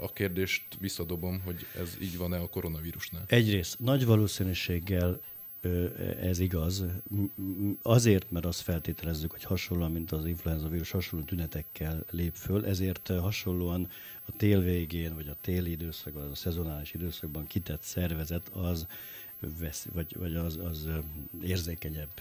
a 0.00 0.12
kérdést 0.12 0.64
visszadobom, 0.78 1.40
hogy 1.40 1.66
ez 1.76 1.96
így 2.00 2.16
van-e 2.16 2.38
a 2.38 2.48
koronavírusnál? 2.48 3.24
Egyrészt 3.26 3.78
nagy 3.78 4.04
valószínűséggel 4.04 5.20
ez 6.20 6.38
igaz. 6.38 6.84
Azért, 7.82 8.30
mert 8.30 8.44
azt 8.44 8.60
feltételezzük, 8.60 9.30
hogy 9.30 9.44
hasonlóan, 9.44 9.92
mint 9.92 10.12
az 10.12 10.26
influenza 10.26 10.68
vírus, 10.68 10.90
hasonló 10.90 11.24
tünetekkel 11.24 12.04
lép 12.10 12.34
föl, 12.34 12.66
ezért 12.66 13.08
hasonlóan 13.08 13.90
a 14.24 14.32
tél 14.36 14.60
végén, 14.60 15.14
vagy 15.14 15.28
a 15.28 15.36
téli 15.40 15.70
időszakban, 15.70 16.30
a 16.30 16.34
szezonális 16.34 16.94
időszakban 16.94 17.46
kitett 17.46 17.82
szervezet 17.82 18.48
az 18.48 18.86
vesz, 19.58 19.86
vagy, 19.92 20.16
vagy 20.18 20.34
az, 20.34 20.56
az 20.56 20.88
érzékenyebb. 21.42 22.20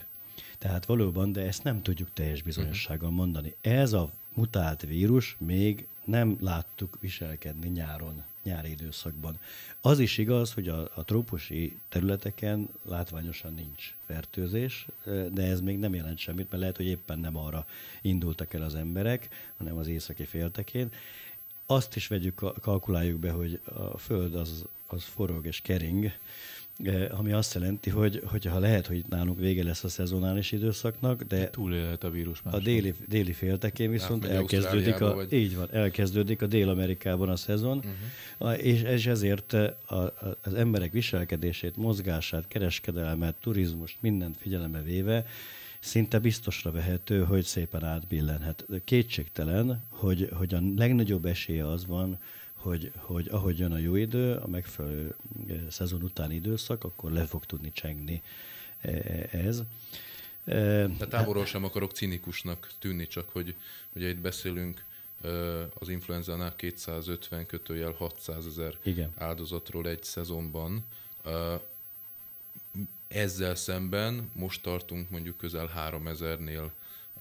Tehát 0.58 0.86
valóban, 0.86 1.32
de 1.32 1.42
ezt 1.42 1.64
nem 1.64 1.82
tudjuk 1.82 2.10
teljes 2.14 2.42
bizonyossággal 2.42 3.10
mondani. 3.10 3.56
Ez 3.62 3.94
a 3.94 4.12
mutált 4.34 4.82
vírus 4.82 5.36
még 5.40 5.88
nem 6.06 6.38
láttuk 6.40 6.98
viselkedni 7.00 7.70
nyáron, 7.70 8.24
nyári 8.44 8.70
időszakban. 8.70 9.40
Az 9.82 10.00
is 10.00 10.18
igaz, 10.18 10.54
hogy 10.54 10.68
a, 10.68 10.90
a 10.96 11.04
trópusi 11.04 11.80
területeken 11.90 12.70
látványosan 12.84 13.54
nincs 13.54 13.96
fertőzés, 14.06 14.88
de 15.32 15.44
ez 15.44 15.62
még 15.62 15.80
nem 15.80 15.94
jelent 15.94 16.18
semmit, 16.18 16.50
mert 16.50 16.62
lehet, 16.62 16.78
hogy 16.78 16.86
éppen 16.86 17.20
nem 17.20 17.38
arra 17.38 17.66
indultak 18.02 18.54
el 18.54 18.62
az 18.62 18.76
emberek, 18.76 19.30
hanem 19.58 19.78
az 19.78 19.88
északi 19.88 20.24
féltekén. 20.24 20.92
Azt 21.66 21.96
is 21.96 22.08
vegyük, 22.08 22.44
kalkuláljuk 22.62 23.20
be, 23.20 23.32
hogy 23.32 23.60
a 23.64 23.98
Föld 23.98 24.36
az, 24.36 24.66
az 24.88 25.04
forog 25.04 25.46
és 25.46 25.62
kering, 25.62 26.12
ami 27.10 27.32
azt 27.32 27.54
jelenti, 27.54 27.90
hogy 27.90 28.22
hogyha 28.26 28.60
lehet, 28.60 28.88
hogy 28.88 29.04
nálunk 29.10 29.40
vége 29.40 29.64
lesz 29.64 29.84
a 29.84 29.90
szezonális 29.90 30.52
időszaknak, 30.52 31.24
de 31.24 31.50
túlélhet 31.50 32.04
a 32.04 32.10
vírus 32.10 32.42
A 32.44 32.60
déli, 32.60 32.94
déli 33.08 33.34
féltekén 33.34 33.92
viszont 33.92 34.26
elkezdődik 34.26 35.02
a, 35.02 35.14
vagy... 35.14 35.34
így 35.34 35.56
van, 35.56 35.68
elkezdődik 35.72 36.42
a 36.42 36.46
Dél-Amerikában 36.46 37.30
a 37.30 37.36
szezon, 37.36 37.78
uh-huh. 38.38 38.66
és, 38.66 38.82
és 38.82 39.06
ezért 39.06 39.54
a, 39.54 39.96
a, 39.96 40.38
az 40.42 40.54
emberek 40.54 40.92
viselkedését, 40.92 41.78
mozgását, 41.78 42.48
kereskedelmet, 42.48 43.36
turizmust, 43.36 43.98
mindent 44.02 44.38
figyelembe 44.38 44.82
véve, 44.82 45.26
szinte 45.80 46.20
biztosra 46.20 46.72
vehető, 46.72 47.24
hogy 47.24 47.44
szépen 47.44 47.84
átbillenhet. 47.84 48.66
Kétségtelen, 48.84 49.84
hogy, 49.90 50.30
hogy 50.34 50.54
a 50.54 50.62
legnagyobb 50.76 51.26
esélye 51.26 51.68
az 51.68 51.86
van, 51.86 52.20
hogy, 52.60 52.92
hogy 52.96 53.28
ahogy 53.28 53.60
jön 53.60 53.72
a 53.72 53.78
jó 53.78 53.96
idő, 53.96 54.36
a 54.36 54.48
megfelelő 54.48 55.16
eh, 55.48 55.58
szezon 55.70 56.04
utáni 56.04 56.36
időszak, 56.36 56.84
akkor 56.84 57.12
le 57.12 57.26
fog 57.26 57.46
tudni 57.46 57.72
csengni 57.72 58.22
eh, 58.82 59.34
ez. 59.34 59.64
Eh, 60.44 60.88
De 60.98 61.08
távolról 61.08 61.46
sem 61.46 61.64
akarok 61.64 61.92
cinikusnak 61.92 62.72
tűnni, 62.80 63.08
csak 63.08 63.30
hogy 63.30 63.56
ugye 63.96 64.10
itt 64.10 64.20
beszélünk 64.20 64.88
az 65.74 65.90
influenzánál 65.90 66.56
250 66.56 67.46
kötőjel 67.46 67.92
600 67.92 68.46
ezer 68.46 68.78
áldozatról 69.16 69.88
egy 69.88 70.04
szezonban. 70.04 70.86
Ezzel 73.08 73.56
szemben 73.56 74.30
most 74.34 74.62
tartunk 74.62 75.10
mondjuk 75.10 75.38
közel 75.38 75.92
3000-nél 75.92 76.70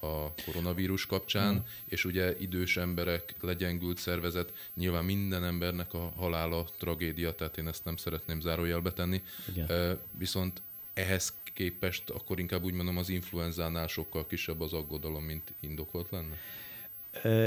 a 0.01 0.35
koronavírus 0.45 1.07
kapcsán, 1.07 1.55
mm. 1.55 1.59
és 1.89 2.05
ugye 2.05 2.39
idős 2.39 2.77
emberek, 2.77 3.35
legyengült 3.41 3.99
szervezet, 3.99 4.53
nyilván 4.75 5.05
minden 5.05 5.45
embernek 5.45 5.95
a 5.95 6.13
halála 6.17 6.67
tragédia, 6.79 7.35
tehát 7.35 7.59
én 7.59 7.69
ezt 7.69 7.85
nem 7.85 7.97
szeretném 7.97 8.41
zárójelbe 8.41 8.93
tenni. 8.93 9.23
Igen. 9.55 9.99
Viszont 10.19 10.63
ehhez 10.95 11.35
képest 11.53 12.11
akkor 12.11 12.39
inkább 12.39 12.65
úgy 12.65 12.73
mondom 12.73 12.99
az 12.99 13.09
influenzánál 13.09 13.87
sokkal 13.87 14.27
kisebb 14.27 14.61
az 14.61 14.73
aggodalom, 14.73 15.25
mint 15.25 15.53
indokolt 15.61 16.11
lenne? 16.11 16.37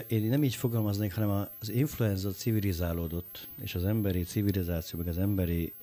Én 0.08 0.22
nem 0.22 0.44
így 0.44 0.56
fogalmaznék, 0.56 1.14
hanem 1.14 1.48
az 1.60 1.70
influenza 1.70 2.32
civilizálódott, 2.32 3.48
és 3.62 3.76
az 3.76 3.86
emberi 3.86 4.24
civilizáció, 4.24 5.00
meg 5.00 5.08
az 5.08 5.18
emberi 5.18 5.74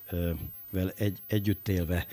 vel 0.71 0.91
egy, 0.97 1.19
együtt 1.27 1.69
élve 1.69 2.07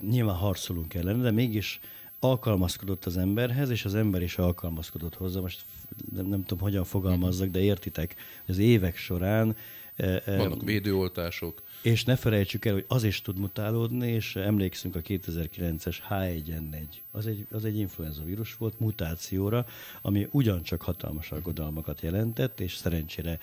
nyilván 0.00 0.36
harcolunk 0.36 0.94
ellene, 0.94 1.22
de 1.22 1.30
mégis 1.30 1.80
alkalmazkodott 2.24 3.04
az 3.04 3.16
emberhez, 3.16 3.70
és 3.70 3.84
az 3.84 3.94
ember 3.94 4.22
is 4.22 4.38
alkalmazkodott 4.38 5.14
hozzá. 5.14 5.40
Most 5.40 5.64
nem, 6.14 6.26
nem 6.26 6.44
tudom, 6.44 6.64
hogyan 6.64 6.84
fogalmazzak, 6.84 7.48
de 7.48 7.60
értitek, 7.60 8.14
hogy 8.44 8.54
az 8.54 8.60
évek 8.60 8.96
során... 8.96 9.56
E, 9.96 10.22
e, 10.24 10.36
Vannak 10.36 10.62
védőoltások. 10.62 11.62
És 11.82 12.04
ne 12.04 12.16
felejtsük 12.16 12.64
el, 12.64 12.72
hogy 12.72 12.84
az 12.88 13.04
is 13.04 13.22
tud 13.22 13.38
mutálódni, 13.38 14.08
és 14.08 14.36
emlékszünk 14.36 14.96
a 14.96 15.00
2009-es 15.00 15.96
H1N1. 16.10 16.86
Az 17.10 17.26
egy, 17.26 17.46
az 17.50 17.64
egy 17.64 17.78
influenza 17.78 18.24
vírus 18.24 18.56
volt 18.56 18.80
mutációra, 18.80 19.66
ami 20.02 20.26
ugyancsak 20.30 20.82
hatalmas 20.82 21.30
aggodalmakat 21.32 22.00
jelentett, 22.00 22.60
és 22.60 22.74
szerencsére 22.74 23.38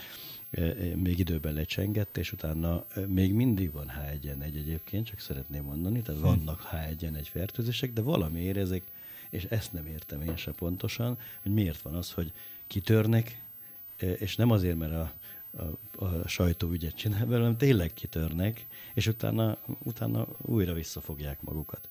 még 0.95 1.19
időben 1.19 1.53
lecsengett, 1.53 2.17
és 2.17 2.31
utána 2.31 2.85
még 3.07 3.33
mindig 3.33 3.71
van 3.71 3.91
H1N1 3.99 4.55
egyébként, 4.55 5.05
csak 5.05 5.19
szeretném 5.19 5.63
mondani, 5.63 6.01
tehát 6.01 6.21
hm. 6.21 6.27
vannak 6.27 6.69
H1N1 6.71 7.27
fertőzések, 7.31 7.93
de 7.93 8.01
valamiért 8.01 8.57
ezek, 8.57 8.83
és 9.29 9.43
ezt 9.43 9.73
nem 9.73 9.85
értem 9.85 10.21
én 10.21 10.35
se 10.35 10.51
pontosan, 10.51 11.17
hogy 11.41 11.51
miért 11.51 11.81
van 11.81 11.95
az, 11.95 12.11
hogy 12.11 12.31
kitörnek, 12.67 13.41
és 13.97 14.35
nem 14.35 14.51
azért, 14.51 14.77
mert 14.77 14.93
a, 14.93 15.13
a, 15.95 16.05
a 16.05 16.27
sajtó 16.27 16.71
ügyet 16.71 16.95
csinál 16.95 17.25
belőlem, 17.25 17.57
tényleg 17.57 17.93
kitörnek, 17.93 18.67
és 18.93 19.07
utána, 19.07 19.57
utána 19.83 20.27
újra 20.41 20.73
visszafogják 20.73 21.41
magukat. 21.41 21.89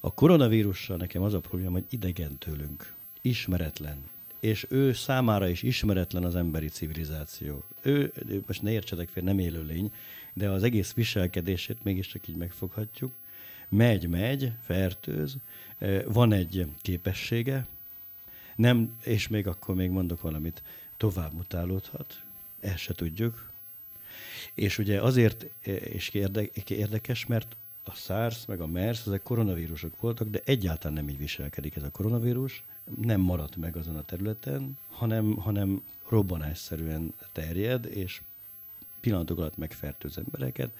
A 0.00 0.14
koronavírussal 0.14 0.96
nekem 0.96 1.22
az 1.22 1.34
a 1.34 1.40
probléma, 1.40 1.72
hogy 1.72 1.86
idegen 1.88 2.38
tőlünk, 2.38 2.94
ismeretlen, 3.20 4.10
és 4.42 4.66
ő 4.68 4.92
számára 4.92 5.48
is 5.48 5.62
ismeretlen 5.62 6.24
az 6.24 6.36
emberi 6.36 6.68
civilizáció. 6.68 7.64
Ő, 7.82 8.12
most 8.46 8.62
ne 8.62 8.70
értsetek 8.70 9.08
fél, 9.08 9.22
nem 9.22 9.38
élőlény, 9.38 9.92
de 10.32 10.48
az 10.48 10.62
egész 10.62 10.92
viselkedését 10.92 11.84
mégiscsak 11.84 12.28
így 12.28 12.36
megfoghatjuk. 12.36 13.12
Megy, 13.68 14.08
megy, 14.08 14.52
fertőz, 14.64 15.36
van 16.06 16.32
egy 16.32 16.66
képessége, 16.80 17.66
nem, 18.56 18.96
és 19.04 19.28
még 19.28 19.46
akkor 19.46 19.74
még 19.74 19.90
mondok 19.90 20.20
valamit, 20.20 20.62
tovább 20.96 21.32
mutálódhat, 21.32 22.22
ezt 22.60 22.78
se 22.78 22.94
tudjuk. 22.94 23.50
És 24.54 24.78
ugye 24.78 25.00
azért 25.00 25.46
és 25.84 26.08
érdekes, 26.68 27.26
mert 27.26 27.56
a 27.84 27.94
SARS 27.94 28.46
meg 28.46 28.60
a 28.60 28.66
MERS, 28.66 29.06
ezek 29.06 29.22
koronavírusok 29.22 30.00
voltak, 30.00 30.28
de 30.28 30.40
egyáltalán 30.44 30.96
nem 30.96 31.08
így 31.08 31.18
viselkedik 31.18 31.76
ez 31.76 31.82
a 31.82 31.90
koronavírus, 31.90 32.62
nem 33.00 33.20
maradt 33.20 33.56
meg 33.56 33.76
azon 33.76 33.96
a 33.96 34.02
területen, 34.02 34.78
hanem, 34.88 35.36
hanem 35.36 35.82
robbanásszerűen 36.08 37.14
terjed, 37.32 37.84
és 37.84 38.20
pillanatok 39.00 39.38
alatt 39.38 39.56
megfertőz 39.56 40.18
embereket. 40.18 40.70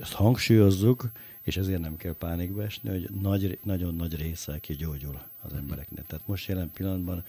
Ezt 0.00 0.12
hangsúlyozzuk, 0.12 1.10
és 1.42 1.56
ezért 1.56 1.80
nem 1.80 1.96
kell 1.96 2.14
pánikba 2.14 2.62
esni, 2.62 2.90
hogy 2.90 3.10
nagy, 3.20 3.58
nagyon 3.62 3.94
nagy 3.94 4.16
része 4.16 4.58
kigyógyul 4.58 5.22
az 5.42 5.52
embereknek. 5.52 6.06
Tehát 6.06 6.26
most 6.26 6.48
jelen 6.48 6.70
pillanatban 6.70 7.24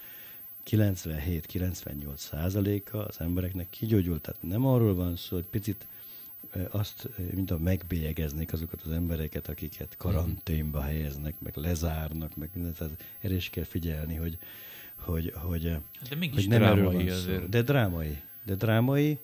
97-98 0.69 2.15
százaléka 2.15 3.05
az 3.05 3.19
embereknek 3.19 3.69
kigyógyult. 3.69 4.21
Tehát 4.21 4.41
nem 4.43 4.65
arról 4.65 4.95
van 4.95 5.15
szó, 5.15 5.35
hogy 5.35 5.45
picit 5.45 5.87
azt, 6.69 7.09
mint 7.33 7.51
a 7.51 7.57
megbélyegeznék 7.57 8.53
azokat 8.53 8.81
az 8.81 8.91
embereket, 8.91 9.47
akiket 9.47 9.95
mhm. 9.97 10.07
karanténba 10.07 10.81
helyeznek, 10.81 11.35
meg 11.39 11.55
lezárnak, 11.55 12.35
meg 12.35 12.49
mindent. 12.53 12.77
Tehát 12.77 13.03
erre 13.19 13.33
is 13.33 13.49
kell 13.49 13.63
figyelni, 13.63 14.15
hogy, 14.15 14.37
hogy, 14.95 15.33
hogy, 15.35 15.61
de 16.09 16.15
mégis 16.19 16.35
hogy 16.35 16.47
nem 16.47 16.59
drámai 16.59 17.09
azért. 17.09 17.41
Szó. 17.41 17.47
De 17.47 17.61
drámai. 17.61 18.21
De 18.43 18.55
drámai, 18.55 19.19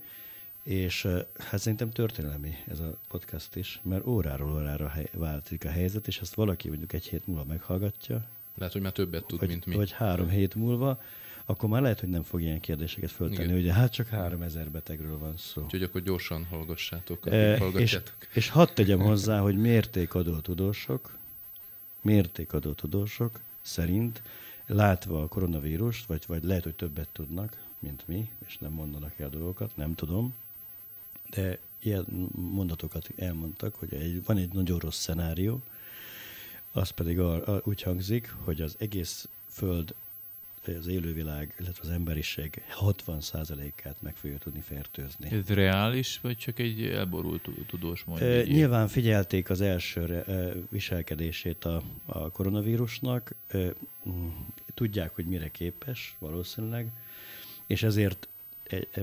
és 0.64 1.08
hát 1.38 1.60
szerintem 1.60 1.90
történelmi 1.90 2.56
ez 2.68 2.80
a 2.80 2.98
podcast 3.08 3.56
is, 3.56 3.80
mert 3.84 4.06
óráról 4.06 4.52
órára 4.52 4.88
hely, 4.88 5.10
változik 5.14 5.66
a 5.66 5.70
helyzet, 5.70 6.08
és 6.08 6.20
ezt 6.20 6.34
valaki 6.34 6.68
mondjuk 6.68 6.94
egy 6.94 7.06
hét 7.06 7.28
múlva 7.28 7.44
meghallgatja. 7.44 8.30
Lehet, 8.56 8.74
hogy 8.74 8.82
már 8.82 8.92
többet 8.92 9.26
tud, 9.26 9.40
vagy, 9.40 9.48
mint 9.48 9.66
mi. 9.66 9.76
Vagy 9.76 9.92
három 9.92 10.30
hét 10.30 10.56
múlva, 10.56 11.02
akkor 11.52 11.70
már 11.70 11.82
lehet, 11.82 12.00
hogy 12.00 12.10
nem 12.10 12.24
fog 12.24 12.42
ilyen 12.42 12.60
kérdéseket 12.60 13.12
föltenni, 13.12 13.52
hogy 13.52 13.70
hát 13.70 13.92
csak 13.92 14.08
három 14.08 14.42
ezer 14.42 14.72
betegről 14.72 15.18
van 15.18 15.38
szó. 15.38 15.64
Úgyhogy 15.64 15.84
akkor 15.84 16.02
gyorsan 16.02 16.46
hallgassátok, 16.46 17.28
e, 17.28 17.56
és, 17.56 18.00
és 18.34 18.50
hadd 18.50 18.68
tegyem 18.74 19.00
hozzá, 19.00 19.40
hogy 19.40 19.58
mértékadó 19.58 20.40
tudósok, 20.40 21.18
mértékadó 22.02 22.72
tudósok 22.72 23.40
szerint 23.62 24.22
látva 24.66 25.22
a 25.22 25.28
koronavírust, 25.28 26.06
vagy, 26.06 26.24
vagy 26.28 26.44
lehet, 26.44 26.64
hogy 26.64 26.76
többet 26.76 27.10
tudnak, 27.12 27.64
mint 27.80 28.08
mi, 28.08 28.30
és 28.48 28.58
nem 28.58 28.72
mondanak 28.72 29.20
el 29.20 29.30
dolgokat, 29.30 29.76
nem 29.76 29.96
tudom, 29.96 30.34
de 31.30 31.60
ilyen 31.80 32.06
mondatokat 32.32 33.10
elmondtak, 33.18 33.76
hogy 33.76 33.94
egy, 33.94 34.26
van 34.26 34.38
egy 34.38 34.54
nagyon 34.54 34.80
rossz 34.80 35.00
szenárió, 35.00 35.62
az 36.72 36.90
pedig 36.90 37.20
a, 37.20 37.56
a, 37.56 37.62
úgy 37.64 37.82
hangzik, 37.82 38.36
hogy 38.44 38.62
az 38.62 38.76
egész 38.80 39.28
Föld, 39.50 39.94
az 40.66 40.88
élővilág, 40.88 41.56
illetve 41.60 41.82
az 41.82 41.90
emberiség 41.90 42.62
60%-át 42.80 44.02
meg 44.02 44.16
fogja 44.16 44.38
tudni 44.38 44.62
fertőzni. 44.62 45.32
Ez 45.32 45.48
reális, 45.48 46.20
vagy 46.22 46.38
csak 46.38 46.60
egy 46.60 46.84
elborult 46.84 47.50
tudós 47.68 48.04
mondja? 48.04 48.28
E, 48.28 48.44
nyilván 48.44 48.88
figyelték 48.88 49.50
az 49.50 49.62
első 49.62 50.24
e, 50.28 50.54
viselkedését 50.70 51.66
a, 51.66 51.82
a 52.06 52.32
koronavírusnak, 52.32 53.36
e, 53.48 53.74
tudják, 54.74 55.16
hogy 55.16 55.26
mire 55.26 55.52
képes 55.52 56.16
valószínűleg, 56.20 56.92
és 57.68 57.84
ezért 57.84 58.28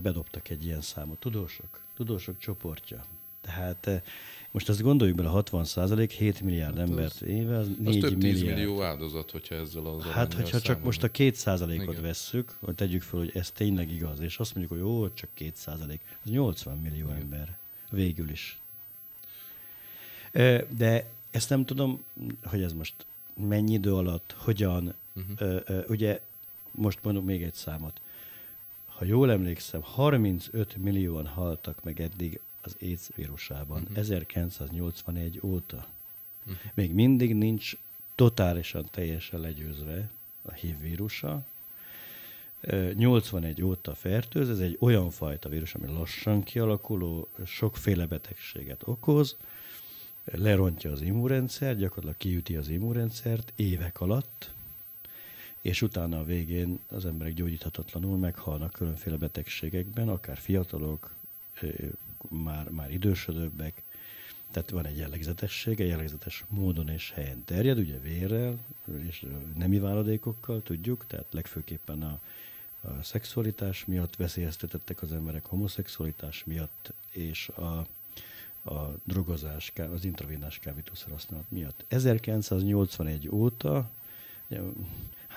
bedobtak 0.02 0.48
egy 0.48 0.64
ilyen 0.64 0.80
számot. 0.80 1.18
Tudósok, 1.18 1.80
tudósok 1.94 2.38
csoportja. 2.38 3.04
Tehát 3.40 3.86
eh, 3.86 4.02
most 4.50 4.68
azt 4.68 4.82
gondoljuk 4.82 5.16
bele, 5.16 5.28
60 5.28 5.64
százalék, 5.64 6.10
7 6.10 6.40
milliárd 6.40 6.78
hát 6.78 6.88
embert 6.88 7.20
éve, 7.20 7.56
az 7.56 7.68
4 7.78 7.86
az 7.86 8.10
több 8.10 8.22
milliárd. 8.22 8.56
millió 8.56 8.82
áldozat, 8.82 9.30
hogyha 9.30 9.54
ezzel 9.54 9.86
az 9.86 10.04
Hát, 10.04 10.34
hogyha 10.34 10.60
csak 10.60 10.82
most 10.82 11.02
a 11.02 11.08
2 11.08 11.32
százalékot 11.34 12.00
vesszük, 12.00 12.56
hogy 12.60 12.74
tegyük 12.74 13.02
fel, 13.02 13.18
hogy 13.18 13.30
ez 13.34 13.50
tényleg 13.50 13.92
igaz, 13.92 14.20
és 14.20 14.38
azt 14.38 14.54
mondjuk, 14.54 14.80
hogy 14.80 14.88
jó, 14.88 15.08
csak 15.08 15.28
2 15.34 15.50
százalék, 15.54 16.00
az 16.24 16.30
80 16.30 16.76
millió 16.76 17.06
Igen. 17.06 17.20
ember 17.20 17.56
végül 17.90 18.30
is. 18.30 18.60
De 20.76 21.10
ezt 21.30 21.48
nem 21.48 21.64
tudom, 21.64 22.04
hogy 22.44 22.62
ez 22.62 22.72
most 22.72 22.94
mennyi 23.48 23.72
idő 23.72 23.94
alatt, 23.94 24.34
hogyan, 24.38 24.94
uh-huh. 25.14 25.60
ugye 25.88 26.20
most 26.70 26.98
mondom 27.02 27.24
még 27.24 27.42
egy 27.42 27.54
számot 27.54 28.00
ha 28.98 29.04
jól 29.04 29.30
emlékszem, 29.30 29.80
35 29.82 30.76
millióan 30.76 31.26
haltak 31.26 31.84
meg 31.84 32.00
eddig 32.00 32.40
az 32.68 32.76
AIDS 32.80 33.08
vírusában, 33.14 33.80
uh-huh. 33.82 33.98
1981 33.98 35.40
óta. 35.42 35.86
Uh-huh. 36.46 36.56
Még 36.74 36.92
mindig 36.92 37.34
nincs 37.34 37.76
totálisan, 38.14 38.86
teljesen 38.90 39.40
legyőzve 39.40 40.10
a 40.42 40.52
HIV 40.52 40.80
vírusa. 40.80 41.42
81 42.94 43.62
óta 43.62 43.94
fertőz, 43.94 44.48
ez 44.48 44.58
egy 44.58 44.76
olyan 44.80 45.10
fajta 45.10 45.48
vírus, 45.48 45.74
ami 45.74 45.86
lassan 45.86 46.42
kialakuló, 46.42 47.28
sokféle 47.44 48.06
betegséget 48.06 48.82
okoz, 48.84 49.36
lerontja 50.24 50.92
az 50.92 51.00
immunrendszer, 51.00 51.76
gyakorlatilag 51.76 52.16
kiüti 52.16 52.56
az 52.56 52.68
immunrendszert 52.68 53.52
évek 53.56 54.00
alatt, 54.00 54.52
és 55.60 55.82
utána 55.82 56.18
a 56.18 56.24
végén 56.24 56.78
az 56.88 57.04
emberek 57.04 57.34
gyógyíthatatlanul 57.34 58.16
meghalnak 58.16 58.72
különféle 58.72 59.16
betegségekben, 59.16 60.08
akár 60.08 60.36
fiatalok, 60.36 61.14
már, 62.28 62.68
már 62.68 62.90
idősödőbbek, 62.90 63.82
tehát 64.50 64.70
van 64.70 64.86
egy 64.86 64.96
jellegzetessége, 64.96 65.84
jellegzetes 65.84 66.44
módon 66.48 66.88
és 66.88 67.10
helyen 67.10 67.44
terjed, 67.44 67.78
ugye 67.78 67.98
vérrel 67.98 68.58
és 69.08 69.26
nemi 69.56 69.78
váladékokkal, 69.78 70.62
tudjuk, 70.62 71.06
tehát 71.06 71.26
legfőképpen 71.30 72.02
a, 72.02 72.20
a 72.80 73.02
szexualitás 73.02 73.84
miatt 73.84 74.16
veszélyeztetettek 74.16 75.02
az 75.02 75.12
emberek, 75.12 75.46
homoszexualitás 75.46 76.44
miatt, 76.44 76.92
és 77.10 77.48
a, 77.48 77.86
a 78.70 78.94
drogozás, 79.04 79.72
az 79.92 80.04
intravénás 80.04 80.58
kábítószer 80.58 81.10
használat 81.10 81.50
miatt. 81.50 81.84
1981 81.88 83.28
óta 83.28 83.90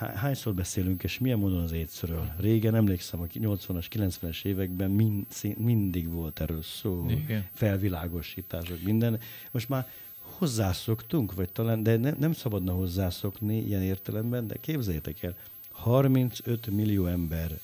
hányszor 0.07 0.53
beszélünk, 0.53 1.03
és 1.03 1.19
milyen 1.19 1.37
módon 1.37 1.61
az 1.61 1.71
étszről? 1.71 2.33
Régen 2.39 2.75
emlékszem, 2.75 3.21
a 3.21 3.25
80-as, 3.25 3.85
90-es 3.91 4.45
években 4.45 4.91
mind, 4.91 5.25
mindig 5.57 6.09
volt 6.09 6.39
erről 6.39 6.61
szó, 6.61 7.05
Igen. 7.09 7.45
felvilágosítások, 7.53 8.81
minden. 8.81 9.19
Most 9.51 9.69
már 9.69 9.87
hozzászoktunk, 10.21 11.33
vagy 11.33 11.51
talán, 11.51 11.83
de 11.83 11.97
ne, 11.97 12.11
nem 12.11 12.33
szabadna 12.33 12.73
hozzászokni 12.73 13.57
ilyen 13.57 13.81
értelemben, 13.81 14.47
de 14.47 14.55
képzeljétek 14.57 15.23
el, 15.23 15.35
35 15.71 16.67
millió 16.67 17.05
ember 17.05 17.59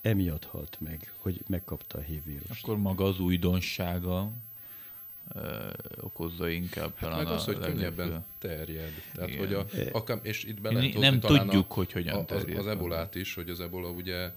emiatt 0.00 0.44
halt 0.44 0.76
meg, 0.80 1.12
hogy 1.16 1.42
megkapta 1.48 1.98
a 1.98 2.00
HIV 2.00 2.24
vírust. 2.24 2.62
Akkor 2.62 2.78
maga 2.78 3.04
az 3.04 3.20
újdonsága 3.20 4.30
okozza 6.00 6.48
inkább 6.48 6.94
hát 6.94 7.10
talán 7.10 7.24
meg 7.24 7.32
az, 7.32 7.44
hogy 7.44 7.58
könnyebben 7.58 8.24
terjed. 8.38 8.92
Tehát, 9.14 9.30
Igen. 9.30 9.40
hogy 9.40 9.54
a, 9.54 9.66
akár, 9.92 10.18
és 10.22 10.44
itt 10.44 10.60
bele 10.60 10.88
Nem 10.98 11.20
tudjuk, 11.20 11.70
a, 11.70 11.74
hogy 11.74 11.92
hogyan 11.92 12.26
terjed. 12.26 12.58
Az, 12.58 12.66
az 12.66 12.72
ebolát 12.72 13.14
is, 13.14 13.34
hogy 13.34 13.50
az 13.50 13.60
ebola 13.60 13.90
ugye 13.90 14.30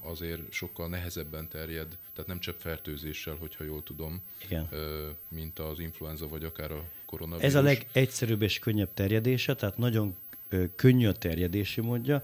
azért 0.00 0.52
sokkal 0.52 0.88
nehezebben 0.88 1.48
terjed, 1.48 1.86
tehát 2.12 2.26
nem 2.26 2.40
csak 2.40 2.56
fertőzéssel, 2.60 3.36
hogyha 3.40 3.64
jól 3.64 3.82
tudom, 3.82 4.22
Igen. 4.44 4.68
mint 5.28 5.58
az 5.58 5.78
influenza, 5.78 6.28
vagy 6.28 6.44
akár 6.44 6.72
a 6.72 6.84
koronavírus. 7.06 7.48
Ez 7.48 7.54
a 7.54 7.62
legegyszerűbb 7.62 8.42
és 8.42 8.58
könnyebb 8.58 8.94
terjedése, 8.94 9.54
tehát 9.54 9.78
nagyon 9.78 10.16
könnyű 10.76 11.06
a 11.06 11.12
terjedési 11.12 11.80
módja. 11.80 12.22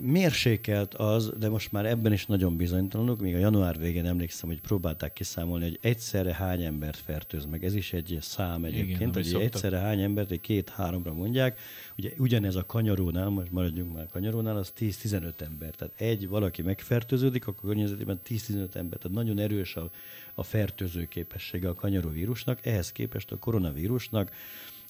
Mérsékelt 0.00 0.94
az, 0.94 1.32
de 1.38 1.48
most 1.48 1.72
már 1.72 1.86
ebben 1.86 2.12
is 2.12 2.26
nagyon 2.26 2.56
bizonytalanok. 2.56 3.20
Még 3.20 3.34
a 3.34 3.38
január 3.38 3.78
végén 3.78 4.06
emlékszem, 4.06 4.48
hogy 4.48 4.60
próbálták 4.60 5.12
kiszámolni, 5.12 5.64
hogy 5.64 5.78
egyszerre 5.82 6.34
hány 6.34 6.62
embert 6.62 6.96
fertőz 6.96 7.44
meg. 7.44 7.64
Ez 7.64 7.74
is 7.74 7.92
egy 7.92 8.18
szám 8.20 8.64
egyébként, 8.64 9.00
Igen, 9.00 9.12
hogy 9.12 9.24
szoktak. 9.24 9.42
egyszerre 9.42 9.78
hány 9.78 10.00
embert, 10.00 10.30
egy 10.30 10.40
két-háromra 10.40 11.12
mondják. 11.12 11.58
Ugye 11.98 12.10
ugyanez 12.18 12.56
a 12.56 12.66
kanyarónál, 12.66 13.28
most 13.28 13.50
maradjunk 13.50 13.94
már 13.94 14.04
a 14.04 14.12
kanyarónál, 14.12 14.56
az 14.56 14.72
10-15 14.78 15.40
ember. 15.40 15.74
Tehát 15.74 15.94
egy 16.00 16.28
valaki 16.28 16.62
megfertőződik, 16.62 17.46
akkor 17.46 17.68
környezetében 17.68 18.20
10-15 18.28 18.74
ember. 18.74 18.98
Tehát 18.98 19.16
nagyon 19.16 19.38
erős 19.38 19.76
a, 19.76 19.90
a 20.34 20.42
fertőző 20.42 21.04
képessége 21.04 21.68
a 21.68 21.74
kanyaróvírusnak. 21.74 22.66
Ehhez 22.66 22.92
képest 22.92 23.32
a 23.32 23.38
koronavírusnak 23.38 24.30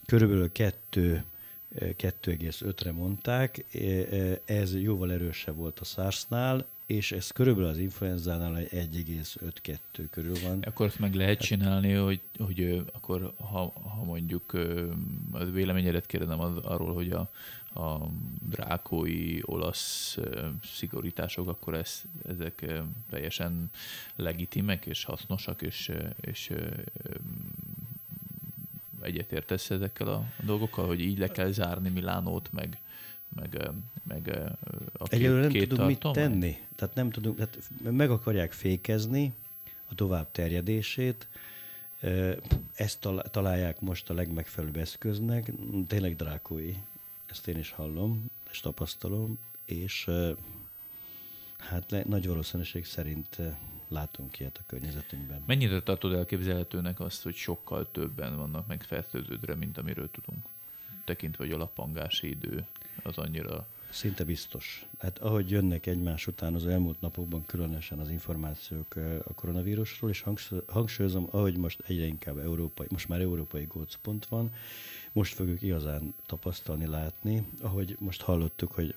körülbelül 0.07 0.53
kettő 0.53 1.25
2,5-re 1.79 2.93
mondták, 2.93 3.65
ez 4.45 4.81
jóval 4.81 5.13
erősebb 5.13 5.57
volt 5.57 5.81
a 5.81 5.85
SARS-nál, 5.85 6.67
és 6.87 7.13
ez 7.13 7.31
körülbelül 7.31 7.69
az 7.69 7.79
influenzánál 7.79 8.55
1,52 8.55 9.79
körül 10.11 10.35
van. 10.43 10.63
Akkor 10.63 10.87
azt 10.87 10.99
meg 10.99 11.15
lehet 11.15 11.39
csinálni, 11.39 11.93
hogy, 11.93 12.21
hogy 12.39 12.83
akkor 12.93 13.35
ha, 13.37 13.73
ha 13.97 14.05
mondjuk 14.05 14.53
a 15.33 15.45
véleményedet 15.45 16.07
kérdezem 16.07 16.41
arról, 16.63 16.95
hogy 16.95 17.11
a, 17.11 17.31
a 17.81 18.09
drákói 18.49 19.39
olasz 19.43 20.19
szigorítások, 20.63 21.49
akkor 21.49 21.75
ez, 21.75 22.03
ezek 22.29 22.65
teljesen 23.11 23.71
legitimek 24.17 24.87
és 24.87 25.05
hasznosak, 25.05 25.63
és, 25.63 25.93
és 26.21 26.53
egyetértesz 29.05 29.71
ezekkel 29.71 30.09
a 30.09 30.25
dolgokkal, 30.45 30.87
hogy 30.87 31.01
így 31.01 31.19
le 31.19 31.29
kell 31.29 31.51
zárni 31.51 31.89
Milánót, 31.89 32.53
meg, 32.53 32.79
meg, 33.35 33.71
meg 34.03 34.29
a 34.93 35.05
két, 35.05 35.13
Egyelőre 35.13 35.41
nem 35.41 35.51
két 35.51 35.69
tudunk 35.69 35.89
mit 35.89 36.13
tenni. 36.13 36.59
Tehát 36.77 36.95
nem 36.95 37.11
tudunk, 37.11 37.37
tehát 37.37 37.59
meg 37.83 38.11
akarják 38.11 38.53
fékezni 38.53 39.33
a 39.89 39.95
tovább 39.95 40.31
terjedését, 40.31 41.29
ezt 42.75 43.09
találják 43.31 43.81
most 43.81 44.11
a 44.11 44.15
legmegfelelőbb 44.15 44.77
eszköznek, 44.77 45.53
tényleg 45.87 46.17
drákói. 46.17 46.75
Ezt 47.27 47.49
én 47.49 47.59
is 47.59 47.71
hallom, 47.71 48.31
és 48.51 48.61
tapasztalom, 48.61 49.39
és 49.65 50.11
hát 51.59 51.91
le, 51.91 52.03
nagy 52.07 52.27
valószínűség 52.27 52.85
szerint 52.85 53.39
látunk 53.95 54.39
ilyet 54.39 54.59
a 54.59 54.63
környezetünkben. 54.67 55.43
Mennyire 55.47 55.83
tartod 55.83 56.13
elképzelhetőnek 56.13 57.01
azt, 57.01 57.23
hogy 57.23 57.35
sokkal 57.35 57.91
többen 57.91 58.37
vannak 58.37 58.67
megfertőződve, 58.67 59.55
mint 59.55 59.79
amiről 59.79 60.11
tudunk? 60.11 60.47
Tekintve, 61.05 61.45
hogy 61.45 61.53
a 61.53 61.57
lappangási 61.57 62.29
idő 62.29 62.67
az 63.03 63.19
annyira... 63.19 63.67
Szinte 63.91 64.25
biztos. 64.25 64.87
Hát 64.99 65.19
ahogy 65.19 65.51
jönnek 65.51 65.87
egymás 65.87 66.27
után 66.27 66.55
az 66.55 66.67
elmúlt 66.67 67.01
napokban 67.01 67.47
különösen 67.47 67.99
az 67.99 68.11
információk 68.11 68.97
a 69.25 69.35
koronavírusról, 69.35 70.11
és 70.11 70.25
hangsúlyozom, 70.67 71.29
ahogy 71.31 71.57
most 71.57 71.83
egyre 71.87 72.05
inkább 72.05 72.39
európai, 72.39 72.87
most 72.91 73.09
már 73.09 73.21
európai 73.21 73.65
gócpont 73.65 74.27
van, 74.27 74.53
most 75.13 75.35
fogjuk 75.35 75.63
igazán 75.63 76.15
tapasztalni, 76.27 76.87
látni, 76.87 77.47
ahogy 77.61 77.97
most 77.99 78.23
hallottuk, 78.23 78.73
hogy 78.73 78.95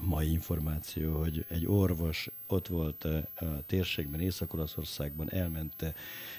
mai 0.00 0.30
információ, 0.30 1.18
hogy 1.18 1.44
egy 1.48 1.66
orvos 1.66 2.28
ott 2.46 2.66
volt 2.66 3.04
a 3.04 3.62
térségben, 3.66 4.20
Észak-Olaszországban, 4.20 5.30
elment 5.30 5.94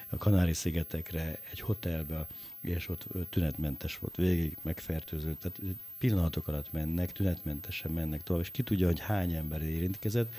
a 0.10 0.18
Kanári-szigetekre, 0.18 1.40
egy 1.52 1.60
hotelbe, 1.60 2.28
és 2.62 2.90
ott 2.90 3.06
tünetmentes 3.30 3.98
volt, 3.98 4.16
végig 4.16 4.58
megfertőzött. 4.62 5.40
Tehát 5.40 5.60
pillanatok 5.98 6.48
alatt 6.48 6.72
mennek, 6.72 7.12
tünetmentesen 7.12 7.92
mennek 7.92 8.24
tovább, 8.24 8.42
és 8.42 8.52
ki 8.52 8.64
tudja, 8.64 8.88
hogy 8.88 9.00
hány 9.00 9.34
ember 9.34 9.62
érintkezett. 9.62 10.34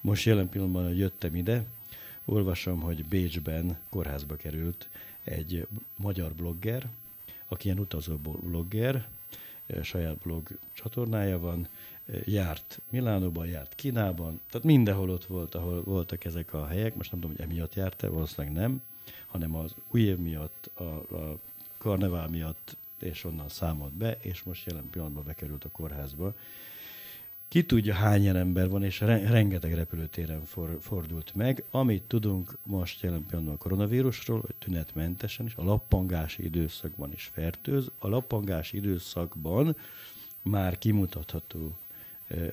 Most 0.00 0.24
jelen 0.24 0.48
pillanatban, 0.48 0.86
hogy 0.86 0.98
jöttem 0.98 1.34
ide, 1.34 1.64
olvasom, 2.24 2.80
hogy 2.80 3.04
Bécsben 3.04 3.78
kórházba 3.88 4.36
került 4.36 4.88
egy 5.24 5.66
magyar 5.96 6.32
blogger, 6.32 6.88
aki 7.48 7.66
ilyen 7.66 7.78
utazó 7.78 8.16
blogger, 8.16 9.08
saját 9.82 10.16
blog 10.16 10.58
csatornája 10.72 11.38
van, 11.38 11.68
járt 12.24 12.80
Milánóban, 12.90 13.46
járt 13.46 13.74
Kínában, 13.74 14.40
tehát 14.50 14.66
mindenhol 14.66 15.10
ott 15.10 15.24
volt, 15.24 15.54
ahol 15.54 15.82
voltak 15.82 16.24
ezek 16.24 16.52
a 16.52 16.66
helyek, 16.66 16.94
most 16.94 17.10
nem 17.10 17.20
tudom, 17.20 17.36
hogy 17.36 17.46
emiatt 17.46 17.74
járt-e, 17.74 18.08
valószínűleg 18.08 18.56
nem, 18.56 18.82
hanem 19.26 19.54
az 19.54 19.74
új 19.90 20.00
év 20.00 20.18
miatt, 20.18 20.70
a, 20.74 20.82
a 20.82 21.38
karnevál 21.78 22.28
miatt, 22.28 22.76
és 22.98 23.24
onnan 23.24 23.48
számolt 23.48 23.92
be, 23.92 24.16
és 24.20 24.42
most 24.42 24.66
jelen 24.66 24.90
pillanatban 24.90 25.24
bekerült 25.24 25.64
a 25.64 25.68
kórházba. 25.68 26.34
Ki 27.48 27.64
tudja, 27.64 27.94
hány 27.94 28.26
ember 28.26 28.68
van, 28.68 28.82
és 28.82 29.00
rengeteg 29.00 29.74
repülőtéren 29.74 30.44
for, 30.44 30.78
fordult 30.80 31.34
meg. 31.34 31.64
Amit 31.70 32.02
tudunk 32.02 32.58
most 32.62 33.02
jelen 33.02 33.26
pillanatban 33.26 33.54
a 33.54 33.58
koronavírusról, 33.58 34.40
hogy 34.40 34.54
tünetmentesen 34.58 35.46
is, 35.46 35.54
a 35.54 35.64
lappangási 35.64 36.44
időszakban 36.44 37.12
is 37.12 37.30
fertőz. 37.32 37.90
A 37.98 38.08
lappangási 38.08 38.76
időszakban 38.76 39.76
már 40.42 40.78
kimutatható 40.78 41.76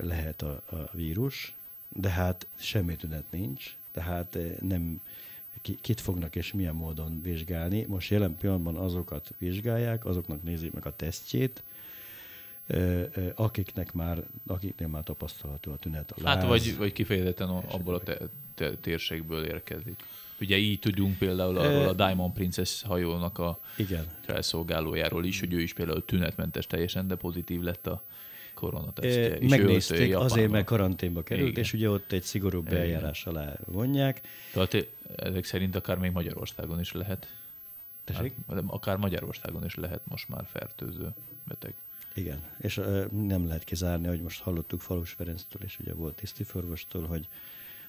lehet 0.01 0.41
a, 0.41 0.63
a 0.69 0.89
vírus, 0.91 1.55
de 1.89 2.09
hát 2.09 2.47
semmi 2.55 2.95
tünet 2.95 3.25
nincs, 3.31 3.75
tehát 3.91 4.37
nem 4.61 5.01
kit 5.81 6.01
fognak 6.01 6.35
és 6.35 6.53
milyen 6.53 6.75
módon 6.75 7.21
vizsgálni. 7.21 7.85
Most 7.87 8.09
jelen 8.09 8.37
pillanatban 8.37 8.75
azokat 8.75 9.29
vizsgálják, 9.37 10.05
azoknak 10.05 10.43
nézik 10.43 10.71
meg 10.71 10.85
a 10.85 10.95
tesztjét, 10.95 11.63
akiknek 13.35 13.93
már, 13.93 14.23
akiknél 14.47 14.87
már 14.87 15.03
tapasztalható 15.03 15.71
a 15.71 15.75
tünet. 15.75 16.11
A 16.11 16.15
láz. 16.21 16.35
Hát 16.35 16.47
vagy, 16.47 16.77
vagy 16.77 16.93
kifejezetten 16.93 17.49
abból 17.49 17.95
a 17.95 17.99
te, 17.99 18.17
te, 18.55 18.75
térségből 18.75 19.45
érkezik. 19.45 20.03
Ugye 20.39 20.57
így 20.57 20.79
tudunk 20.79 21.17
például 21.17 21.57
arról 21.57 21.87
a 21.87 21.93
Diamond 21.93 22.33
Princess 22.33 22.81
hajónak 22.81 23.37
a 23.37 23.59
Igen. 23.77 24.05
felszolgálójáról 24.21 25.25
is, 25.25 25.39
hogy 25.39 25.53
ő 25.53 25.61
is 25.61 25.73
például 25.73 26.05
tünetmentes 26.05 26.67
teljesen, 26.67 27.07
de 27.07 27.15
pozitív 27.15 27.61
lett 27.61 27.87
a 27.87 28.03
koronatesztje. 28.57 29.35
E, 29.35 29.47
megnézték, 29.47 30.15
azért, 30.15 30.51
mert 30.51 30.65
karanténba 30.65 31.23
került, 31.23 31.49
Igen. 31.49 31.63
és 31.63 31.73
ugye 31.73 31.89
ott 31.89 32.11
egy 32.11 32.23
szigorúbb 32.23 32.73
eljárás 32.73 33.25
alá 33.25 33.53
vonják. 33.65 34.21
Tehát 34.53 34.87
ezek 35.15 35.45
szerint 35.45 35.75
akár 35.75 35.97
még 35.97 36.11
Magyarországon 36.11 36.79
is 36.79 36.91
lehet. 36.91 37.27
Tessék? 38.03 38.33
Hát, 38.49 38.63
akár 38.67 38.97
Magyarországon 38.97 39.65
is 39.65 39.75
lehet 39.75 40.01
most 40.03 40.29
már 40.29 40.45
fertőző 40.51 41.13
beteg. 41.47 41.73
Igen, 42.13 42.39
és 42.57 42.77
uh, 42.77 43.05
nem 43.11 43.47
lehet 43.47 43.63
kizárni, 43.63 44.07
hogy 44.07 44.21
most 44.21 44.41
hallottuk 44.41 44.81
Falus 44.81 45.11
Ferenctől, 45.11 45.61
és 45.63 45.79
ugye 45.79 45.93
volt 45.93 46.15
tisztiförvostól, 46.15 47.05
hogy, 47.05 47.27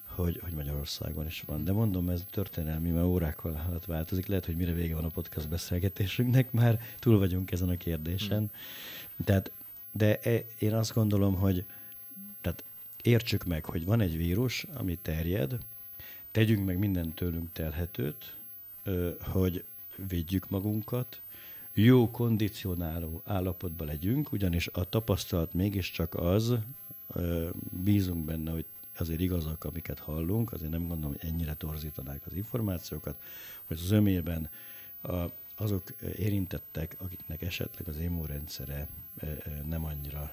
hogy, 0.05 0.41
hogy 0.43 0.53
Magyarországon 0.53 1.27
is 1.27 1.43
van. 1.47 1.65
De 1.65 1.73
mondom, 1.73 2.09
ez 2.09 2.25
történelmi, 2.31 2.91
mert 2.91 3.07
órákkal 3.07 3.65
alatt 3.69 3.85
változik. 3.85 4.27
Lehet, 4.27 4.47
hogy 4.47 4.57
mire 4.57 4.73
vége 4.73 4.95
van 4.95 5.05
a 5.05 5.09
podcast 5.09 5.49
beszélgetésünknek, 5.49 6.53
már 6.53 6.81
túl 6.99 7.19
vagyunk 7.19 7.51
ezen 7.51 7.69
a 7.69 7.77
kérdésen. 7.77 8.39
Hmm. 8.39 9.25
Tehát 9.25 9.51
de 9.93 10.19
e, 10.21 10.45
én 10.59 10.75
azt 10.75 10.95
gondolom, 10.95 11.35
hogy 11.35 11.65
tehát 12.41 12.65
értsük 13.03 13.45
meg, 13.45 13.65
hogy 13.65 13.85
van 13.85 14.01
egy 14.01 14.17
vírus, 14.17 14.67
ami 14.75 14.99
terjed, 15.03 15.59
tegyünk 16.31 16.67
meg 16.67 16.79
minden 16.79 17.15
tőlünk 17.15 17.53
telhetőt, 17.53 18.37
hogy 19.21 19.65
védjük 20.09 20.49
magunkat, 20.51 21.21
jó 21.73 22.11
kondicionáló 22.11 23.23
állapotban 23.25 23.87
legyünk, 23.87 24.33
ugyanis 24.33 24.67
a 24.67 24.89
tapasztalat 24.89 25.55
mégiscsak 25.55 26.15
az, 26.15 26.55
bízunk 27.83 28.25
benne, 28.25 28.51
hogy 28.51 28.65
azért 28.99 29.21
igazak, 29.21 29.65
amiket 29.65 29.99
hallunk, 29.99 30.53
azért 30.53 30.71
nem 30.71 30.87
gondolom, 30.87 31.17
hogy 31.21 31.31
ennyire 31.31 31.55
torzítanák 31.55 32.27
az 32.27 32.35
információkat, 32.35 33.17
hogy 33.67 33.79
az 33.83 33.91
ömében 33.91 34.51
a, 35.01 35.15
azok 35.59 35.91
érintettek, 36.17 36.97
akiknek 36.99 37.43
esetleg 37.43 37.89
az 37.89 37.99
immunrendszere 38.01 38.89
nem 39.69 39.85
annyira 39.85 40.33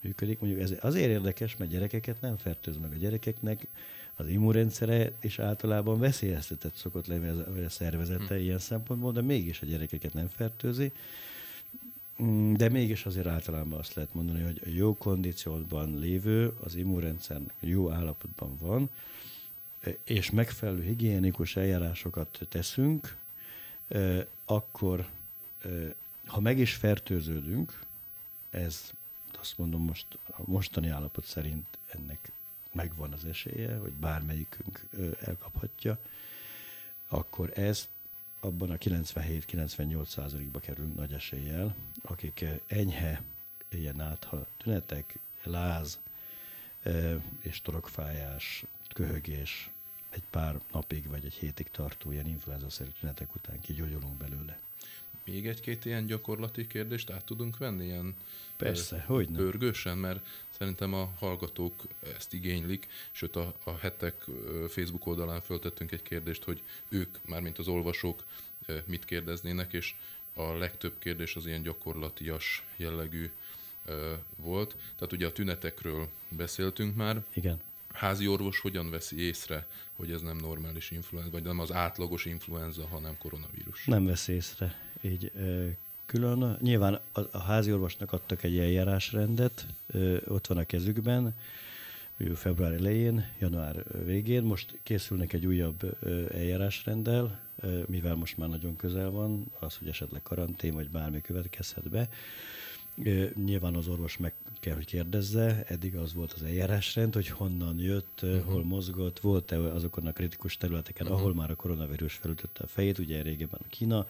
működik. 0.00 0.40
Mondjuk 0.40 0.62
ez 0.62 0.72
azért 0.80 1.10
érdekes, 1.10 1.56
mert 1.56 1.70
gyerekeket 1.70 2.20
nem 2.20 2.36
fertőz 2.36 2.76
meg. 2.76 2.92
A 2.92 2.96
gyerekeknek 2.96 3.66
az 4.14 4.28
immunrendszere 4.28 5.12
is 5.20 5.38
általában 5.38 5.98
veszélyeztetett 5.98 6.74
szokott 6.74 7.06
lenni 7.06 7.28
a 7.64 7.68
szervezete 7.68 8.34
hmm. 8.34 8.44
ilyen 8.44 8.58
szempontból, 8.58 9.12
de 9.12 9.20
mégis 9.20 9.62
a 9.62 9.66
gyerekeket 9.66 10.12
nem 10.14 10.28
fertőzi. 10.28 10.92
Mm, 12.22 12.54
de 12.54 12.68
mégis 12.68 13.06
azért 13.06 13.26
általában 13.26 13.78
azt 13.78 13.94
lehet 13.94 14.14
mondani, 14.14 14.42
hogy 14.42 14.60
a 14.64 14.68
jó 14.68 14.96
kondícióban 14.96 15.98
lévő, 15.98 16.52
az 16.62 16.74
immunrendszer 16.74 17.40
jó 17.60 17.90
állapotban 17.90 18.56
van, 18.60 18.90
és 20.04 20.30
megfelelő 20.30 20.82
higiénikus 20.82 21.56
eljárásokat 21.56 22.38
teszünk, 22.48 23.16
akkor 24.44 25.08
ha 26.26 26.40
meg 26.40 26.58
is 26.58 26.74
fertőződünk, 26.74 27.78
ez 28.50 28.90
azt 29.38 29.58
mondom 29.58 29.82
most 29.82 30.06
a 30.26 30.42
mostani 30.44 30.88
állapot 30.88 31.24
szerint 31.24 31.78
ennek 31.86 32.32
megvan 32.72 33.12
az 33.12 33.24
esélye, 33.24 33.76
hogy 33.76 33.92
bármelyikünk 33.92 34.86
elkaphatja, 35.20 35.98
akkor 37.08 37.58
ez 37.58 37.88
abban 38.40 38.70
a 38.70 38.76
97-98 38.76 40.06
százalékba 40.06 40.60
kerülünk 40.60 40.96
nagy 40.96 41.12
eséllyel, 41.12 41.74
akik 42.02 42.44
enyhe 42.66 43.22
ilyen 43.68 44.00
átha 44.00 44.46
tünetek, 44.56 45.18
láz 45.42 46.00
és 47.40 47.62
torokfájás, 47.62 48.64
köhögés 48.88 49.70
egy 50.16 50.22
pár 50.30 50.60
napig 50.72 51.08
vagy 51.08 51.24
egy 51.24 51.34
hétig 51.34 51.70
tartó 51.70 52.12
ilyen 52.12 52.26
influenza-szerű 52.26 52.90
tünetek 53.00 53.34
után 53.34 53.60
kigyógyulunk 53.60 54.16
belőle. 54.16 54.58
Még 55.24 55.46
egy-két 55.46 55.84
ilyen 55.84 56.06
gyakorlati 56.06 56.66
kérdést 56.66 57.10
át 57.10 57.24
tudunk 57.24 57.58
venni, 57.58 57.84
ilyen 57.84 58.14
Persze, 58.56 59.04
hogy 59.06 59.28
nem. 59.28 59.42
Pörgősen, 59.42 59.98
mert 59.98 60.26
szerintem 60.50 60.94
a 60.94 61.12
hallgatók 61.18 61.86
ezt 62.16 62.32
igénylik, 62.32 62.88
sőt 63.10 63.36
a, 63.36 63.54
a 63.64 63.76
hetek 63.76 64.24
Facebook 64.68 65.06
oldalán 65.06 65.40
föltettünk 65.40 65.92
egy 65.92 66.02
kérdést, 66.02 66.44
hogy 66.44 66.62
ők, 66.88 67.18
mármint 67.22 67.58
az 67.58 67.68
olvasók 67.68 68.24
mit 68.84 69.04
kérdeznének, 69.04 69.72
és 69.72 69.94
a 70.34 70.52
legtöbb 70.52 70.98
kérdés 70.98 71.36
az 71.36 71.46
ilyen 71.46 71.62
gyakorlatias 71.62 72.64
jellegű 72.76 73.30
volt. 74.36 74.76
Tehát 74.96 75.12
ugye 75.12 75.26
a 75.26 75.32
tünetekről 75.32 76.08
beszéltünk 76.28 76.96
már. 76.96 77.24
Igen. 77.34 77.60
Házi 77.96 78.26
orvos 78.26 78.60
hogyan 78.60 78.90
veszi 78.90 79.20
észre, 79.20 79.66
hogy 79.96 80.10
ez 80.10 80.22
nem 80.22 80.36
normális 80.36 80.90
influenza, 80.90 81.30
vagy 81.30 81.42
nem 81.42 81.60
az 81.60 81.72
átlagos 81.72 82.24
influenza, 82.24 82.86
hanem 82.86 83.16
koronavírus? 83.18 83.84
Nem 83.84 84.06
veszi 84.06 84.32
észre. 84.32 84.74
Így 85.00 85.32
külön. 86.06 86.56
Nyilván 86.60 87.00
a, 87.12 87.20
a 87.30 87.38
házi 87.38 87.72
orvosnak 87.72 88.12
adtak 88.12 88.42
egy 88.42 88.58
eljárásrendet, 88.58 89.66
ott 90.26 90.46
van 90.46 90.58
a 90.58 90.64
kezükben, 90.64 91.34
február 92.34 92.72
elején, 92.72 93.28
január 93.38 93.84
végén. 94.04 94.42
Most 94.42 94.78
készülnek 94.82 95.32
egy 95.32 95.46
újabb 95.46 95.98
eljárásrenddel, 96.32 97.40
mivel 97.86 98.14
most 98.14 98.36
már 98.36 98.48
nagyon 98.48 98.76
közel 98.76 99.10
van, 99.10 99.52
az, 99.58 99.76
hogy 99.76 99.88
esetleg 99.88 100.22
karantén 100.22 100.74
vagy 100.74 100.88
bármi 100.88 101.20
következhet 101.20 101.88
be. 101.88 102.08
Nyilván 103.44 103.74
az 103.74 103.88
orvos 103.88 104.16
meg 104.16 104.32
kell, 104.60 104.74
hogy 104.74 104.84
kérdezze, 104.84 105.64
eddig 105.66 105.96
az 105.96 106.14
volt 106.14 106.32
az 106.32 106.42
eljárásrend, 106.42 107.14
hogy 107.14 107.28
honnan 107.28 107.78
jött, 107.78 108.20
uh-huh. 108.22 108.42
hol 108.42 108.64
mozgott, 108.64 109.20
volt-e 109.20 109.58
azokon 109.58 110.06
a 110.06 110.12
kritikus 110.12 110.56
területeken, 110.56 111.06
uh-huh. 111.06 111.20
ahol 111.20 111.34
már 111.34 111.50
a 111.50 111.54
koronavírus 111.54 112.14
felütötte 112.14 112.64
a 112.64 112.66
fejét, 112.66 112.98
ugye 112.98 113.22
régebben 113.22 113.60
a 113.62 113.68
Kína, 113.68 114.06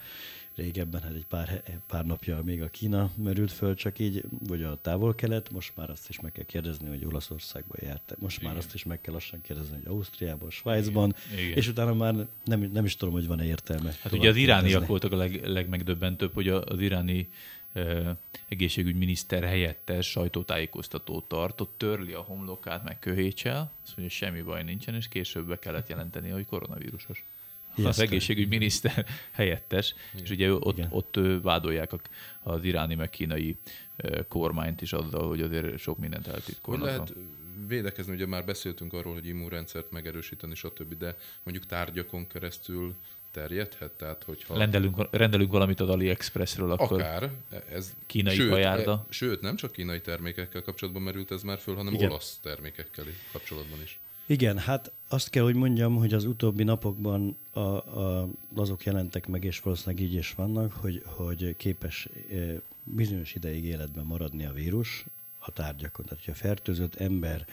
régebben 0.55 1.01
hát 1.01 1.15
egy 1.15 1.27
pár, 1.27 1.63
pár 1.87 2.07
napja 2.07 2.43
még 2.43 2.63
a 2.63 2.69
Kína 2.69 3.11
merült 3.17 3.53
föl, 3.53 3.75
csak 3.75 3.99
így, 3.99 4.25
vagy 4.49 4.63
a 4.63 4.79
távol-kelet, 4.83 5.51
most 5.51 5.73
már 5.77 5.91
azt 5.91 6.09
is 6.09 6.21
meg 6.21 6.33
kell 6.33 6.45
kérdezni, 6.45 6.89
hogy 6.89 7.05
Olaszországban 7.05 7.79
járt. 7.83 8.17
Most 8.19 8.39
Igen. 8.39 8.49
már 8.49 8.59
azt 8.59 8.75
is 8.75 8.85
meg 8.85 9.01
kell 9.01 9.13
lassan 9.13 9.41
kérdezni, 9.41 9.75
hogy 9.75 9.87
Ausztriában, 9.87 10.51
Svájcban, 10.51 11.15
Igen. 11.33 11.57
és 11.57 11.69
utána 11.69 11.95
már 11.95 12.27
nem, 12.45 12.61
nem 12.61 12.85
is 12.85 12.97
tudom, 12.97 13.15
hogy 13.15 13.27
van-e 13.27 13.45
értelme. 13.45 13.95
Hát 14.03 14.13
ugye 14.13 14.29
az 14.29 14.37
irániak 14.37 14.65
kérdezni. 14.65 14.87
voltak 14.87 15.13
a 15.13 15.17
leg, 15.17 15.47
legmegdöbbentőbb, 15.47 16.35
hogy 16.35 16.49
az 16.49 16.81
iráni 16.81 17.29
egészségügyminiszter 18.49 19.43
helyettes 19.43 20.11
sajtótájékoztatót 20.11 21.25
tartott, 21.25 21.75
törli 21.77 22.13
a 22.13 22.21
homlokát, 22.21 22.85
meg 22.85 22.99
köhécsel, 22.99 23.73
azt 23.83 23.97
mondja, 23.97 24.03
hogy 24.03 24.11
semmi 24.11 24.43
baj 24.43 24.63
nincsen, 24.63 24.95
és 24.95 25.09
később 25.09 25.47
be 25.47 25.59
kellett 25.59 25.89
jelenteni, 25.89 26.29
hogy 26.29 26.47
koronavírusos. 26.47 27.25
Ijesztő. 27.75 28.03
Az 28.03 28.09
egészségügyminiszter 28.09 29.07
helyettes, 29.31 29.95
Igen. 30.13 30.25
és 30.25 30.31
ugye 30.31 30.53
ott, 30.53 30.81
ott 30.91 31.19
vádolják 31.43 31.93
az 32.43 32.65
iráni 32.65 32.95
meg 32.95 33.11
kínai 33.11 33.57
kormányt 34.29 34.83
is 34.83 34.93
azzal, 34.93 35.29
hogy 35.29 35.43
azért 35.43 35.79
sok 35.79 35.99
mindent 35.99 36.27
eltitkolnak. 36.27 36.87
Lehet 36.87 37.15
védekezni, 37.67 38.13
ugye 38.15 38.27
már 38.27 38.45
beszéltünk 38.45 38.93
arról, 38.93 39.13
hogy 39.13 39.27
immunrendszert 39.27 39.91
megerősíteni, 39.91 40.55
stb., 40.55 40.95
de 40.95 41.17
mondjuk 41.43 41.67
tárgyakon 41.67 42.27
keresztül 42.27 42.95
terjedhet? 43.37 43.91
Tehát, 43.91 44.23
hogyha... 44.23 44.59
Rendelünk, 44.59 45.09
rendelünk 45.11 45.51
valamit 45.51 45.81
az 45.81 45.89
AliExpressről, 45.89 46.71
akkor 46.71 47.01
Akár. 47.01 47.31
Ez, 47.71 47.95
kínai 48.07 48.35
sőt, 48.35 48.51
kajárda. 48.51 49.07
E, 49.09 49.13
sőt, 49.13 49.41
nem 49.41 49.57
csak 49.57 49.73
kínai 49.73 50.01
termékekkel 50.01 50.63
kapcsolatban 50.63 51.03
merült 51.03 51.31
ez 51.31 51.43
már 51.43 51.59
föl, 51.59 51.75
hanem 51.75 51.95
Igen. 51.95 52.11
olasz 52.11 52.39
termékekkel 52.43 53.05
kapcsolatban 53.33 53.83
is. 53.83 53.99
Igen, 54.27 54.59
hát 54.59 54.93
azt 55.09 55.31
kell, 55.31 55.43
hogy 55.43 55.55
mondjam, 55.55 55.97
hogy 55.97 56.15
az 56.15 56.25
utóbbi 56.25 56.63
napokban 56.63 57.37
a, 57.53 57.61
a, 57.61 58.29
azok 58.55 58.85
jelentek 58.85 59.27
meg, 59.27 59.45
és 59.45 59.61
valószínűleg 59.61 60.05
így 60.05 60.15
is 60.15 60.35
vannak, 60.35 60.73
hogy, 60.73 61.03
hogy 61.05 61.57
képes 61.57 62.09
e, 62.31 62.37
bizonyos 62.85 63.35
ideig 63.35 63.65
életben 63.65 64.05
maradni 64.05 64.45
a 64.45 64.53
vírus 64.53 65.05
a 65.39 65.51
tárgyakon. 65.51 66.05
Tehát, 66.05 66.25
hogyha 66.25 66.47
fertőzött 66.47 66.95
ember 66.95 67.47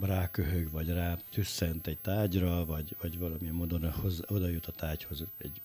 ráköhög, 0.00 0.70
vagy 0.70 0.88
rá 0.88 1.16
tüsszent 1.30 1.86
egy 1.86 1.98
tájra, 1.98 2.64
vagy, 2.64 2.96
vagy 3.00 3.18
valamilyen 3.18 3.54
módon 3.54 3.92
hoz, 3.92 4.22
oda 4.26 4.48
jut 4.48 4.66
a 4.66 4.72
tájhoz 4.72 5.24
egy 5.38 5.60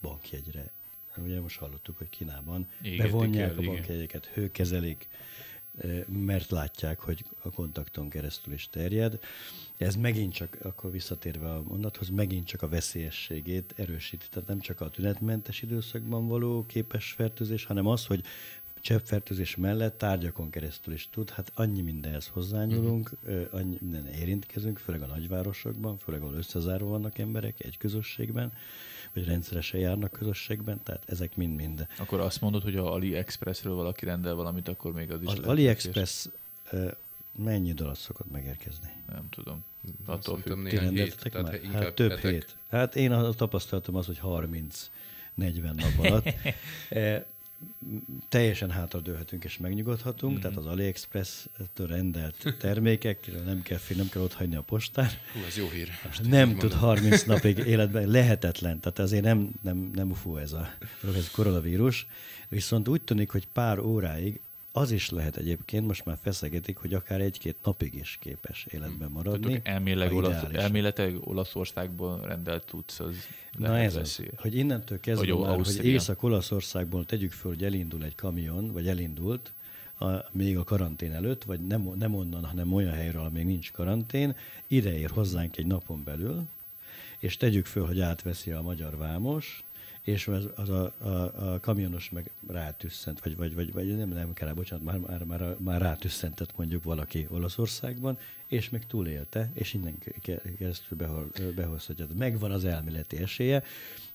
bankjegyre. 0.00 0.70
Ugye 1.16 1.40
most 1.40 1.58
hallottuk, 1.58 1.98
hogy 1.98 2.08
Kínában 2.08 2.68
Égetik 2.82 3.02
bevonják 3.02 3.50
el, 3.50 3.58
a 3.58 3.62
bankjegyeket, 3.62 4.26
hőkezelik, 4.26 5.08
mert 6.06 6.50
látják, 6.50 7.00
hogy 7.00 7.24
a 7.42 7.50
kontakton 7.50 8.08
keresztül 8.08 8.52
is 8.52 8.68
terjed. 8.70 9.18
Ez 9.76 9.96
megint 9.96 10.32
csak, 10.32 10.56
akkor 10.62 10.90
visszatérve 10.90 11.50
a 11.50 11.62
mondathoz, 11.62 12.08
megint 12.08 12.46
csak 12.46 12.62
a 12.62 12.68
veszélyességét 12.68 13.74
erősíti. 13.76 14.26
Tehát 14.30 14.48
nem 14.48 14.60
csak 14.60 14.80
a 14.80 14.90
tünetmentes 14.90 15.62
időszakban 15.62 16.28
való 16.28 16.66
képes 16.66 17.12
fertőzés, 17.12 17.64
hanem 17.64 17.86
az, 17.86 18.06
hogy 18.06 18.24
cseppfertőzés 18.80 19.56
mellett 19.56 19.98
tárgyakon 19.98 20.50
keresztül 20.50 20.94
is 20.94 21.08
tud, 21.10 21.30
hát 21.30 21.52
annyi 21.54 21.82
mindenhez 21.82 22.26
hozzányúlunk, 22.26 23.12
uh-huh. 23.22 23.46
annyi 23.50 23.78
minden 23.80 24.08
érintkezünk, 24.08 24.78
főleg 24.78 25.02
a 25.02 25.06
nagyvárosokban, 25.06 25.98
főleg 25.98 26.20
ahol 26.20 26.34
összezárva 26.34 26.86
vannak 26.86 27.18
emberek 27.18 27.64
egy 27.64 27.78
közösségben, 27.78 28.52
vagy 29.12 29.24
rendszeresen 29.24 29.80
járnak 29.80 30.12
közösségben, 30.12 30.80
tehát 30.82 31.02
ezek 31.06 31.36
mind-mind. 31.36 31.86
Akkor 31.98 32.20
azt 32.20 32.40
mondod, 32.40 32.62
hogy 32.62 32.76
a 32.76 32.92
AliExpressről 32.92 33.74
valaki 33.74 34.04
rendel 34.04 34.34
valamit, 34.34 34.68
akkor 34.68 34.92
még 34.92 35.10
az 35.10 35.22
is 35.22 35.28
Az 35.28 35.38
AliExpress 35.38 36.26
mennyi 37.44 37.68
idő 37.68 37.84
alatt 37.84 37.98
szokott 37.98 38.30
megérkezni? 38.30 38.88
Nem 39.12 39.28
tudom. 39.30 39.64
Attól 40.04 40.38
függ. 40.38 40.68
Ti 40.68 40.76
rendeltetek 40.76 41.32
hét, 41.32 41.42
már? 41.42 41.82
Hát 41.82 41.94
több 41.94 42.10
etek. 42.10 42.32
hét. 42.32 42.56
Hát 42.68 42.96
én 42.96 43.12
a 43.12 43.32
tapasztalatom 43.32 43.94
az, 43.94 44.06
hogy 44.06 44.20
30-40 44.22 44.70
nap 45.36 45.98
alatt. 45.98 46.28
teljesen 48.28 48.70
hátradőlhetünk 48.70 49.44
és 49.44 49.58
megnyugodhatunk, 49.58 50.32
mm-hmm. 50.32 50.42
tehát 50.42 50.56
az 50.56 50.66
AliExpress-től 50.66 51.86
rendelt 51.86 52.54
termékek, 52.60 53.44
nem 53.44 53.62
kell, 53.62 53.78
nem 53.96 54.08
kell 54.08 54.22
ott 54.22 54.32
hagyni 54.32 54.56
a 54.56 54.60
postán. 54.60 55.08
Hú, 55.32 55.40
ez 55.46 55.56
jó 55.56 55.68
hír. 55.68 55.88
Most 56.04 56.28
nem 56.28 56.48
tud 56.48 56.60
mondom. 56.60 56.78
30 56.78 57.24
napig 57.34 57.58
életben, 57.58 58.08
lehetetlen, 58.08 58.80
tehát 58.80 58.98
azért 58.98 59.24
nem, 59.24 59.50
nem, 59.62 59.90
nem 59.94 60.10
ufó 60.10 60.36
ez 60.36 60.52
a, 60.52 60.68
ez 61.16 61.26
a 61.26 61.30
koronavírus. 61.32 62.06
Viszont 62.48 62.88
úgy 62.88 63.02
tűnik, 63.02 63.30
hogy 63.30 63.46
pár 63.46 63.78
óráig 63.78 64.40
az 64.72 64.90
is 64.90 65.10
lehet 65.10 65.36
egyébként, 65.36 65.86
most 65.86 66.04
már 66.04 66.18
feszegetik, 66.22 66.76
hogy 66.76 66.94
akár 66.94 67.20
egy-két 67.20 67.56
napig 67.62 67.94
is 67.94 68.16
képes 68.20 68.66
életben 68.70 69.10
maradni. 69.10 69.60
Elméleg 69.64 70.12
olasz, 70.12 70.42
elméletek 70.52 71.14
Olaszországból 71.20 72.20
rendelt 72.20 72.64
tudsz, 72.64 73.00
az 73.00 73.16
Na 73.58 73.78
ez 73.78 73.96
az, 73.96 74.22
hogy 74.36 74.56
innentől 74.56 75.00
kezdve 75.00 75.32
hogy, 75.32 75.46
már, 75.46 75.56
hogy 75.56 75.84
Észak-Olaszországból 75.84 77.04
tegyük 77.04 77.32
föl, 77.32 77.52
hogy 77.52 77.64
elindul 77.64 78.04
egy 78.04 78.14
kamion, 78.14 78.72
vagy 78.72 78.88
elindult, 78.88 79.52
a, 79.98 80.06
még 80.30 80.56
a 80.58 80.64
karantén 80.64 81.12
előtt, 81.12 81.44
vagy 81.44 81.66
nem, 81.66 81.92
nem 81.98 82.14
onnan, 82.14 82.44
hanem 82.44 82.72
olyan 82.74 82.92
helyről, 82.92 83.20
ahol 83.20 83.32
még 83.32 83.44
nincs 83.44 83.72
karantén, 83.72 84.36
ide 84.66 84.98
ér 84.98 85.10
hozzánk 85.10 85.56
egy 85.56 85.66
napon 85.66 86.04
belül, 86.04 86.42
és 87.18 87.36
tegyük 87.36 87.66
föl, 87.66 87.86
hogy 87.86 88.00
átveszi 88.00 88.50
a 88.50 88.62
magyar 88.62 88.96
vámos, 88.96 89.64
és 90.08 90.28
az, 90.28 90.48
az 90.54 90.68
a, 90.68 90.92
a, 90.98 91.08
a, 91.08 91.60
kamionos 91.60 92.10
meg 92.10 92.30
rátüsszent, 92.46 93.20
vagy, 93.20 93.36
vagy, 93.36 93.54
vagy, 93.54 93.72
vagy 93.72 93.96
nem, 93.96 94.08
nem 94.08 94.32
kell, 94.32 94.52
bocsánat, 94.52 94.84
már, 94.84 94.98
már, 94.98 95.24
már, 95.24 95.56
már 95.58 95.80
rátüsszentett 95.80 96.56
mondjuk 96.56 96.84
valaki 96.84 97.26
Olaszországban, 97.30 98.18
és 98.46 98.68
még 98.68 98.86
túlélte, 98.86 99.50
és 99.54 99.74
innen 99.74 99.98
keresztül 100.58 100.98
behozhatja. 101.54 102.06
Megvan 102.18 102.50
az 102.50 102.64
elméleti 102.64 103.16
esélye. 103.16 103.62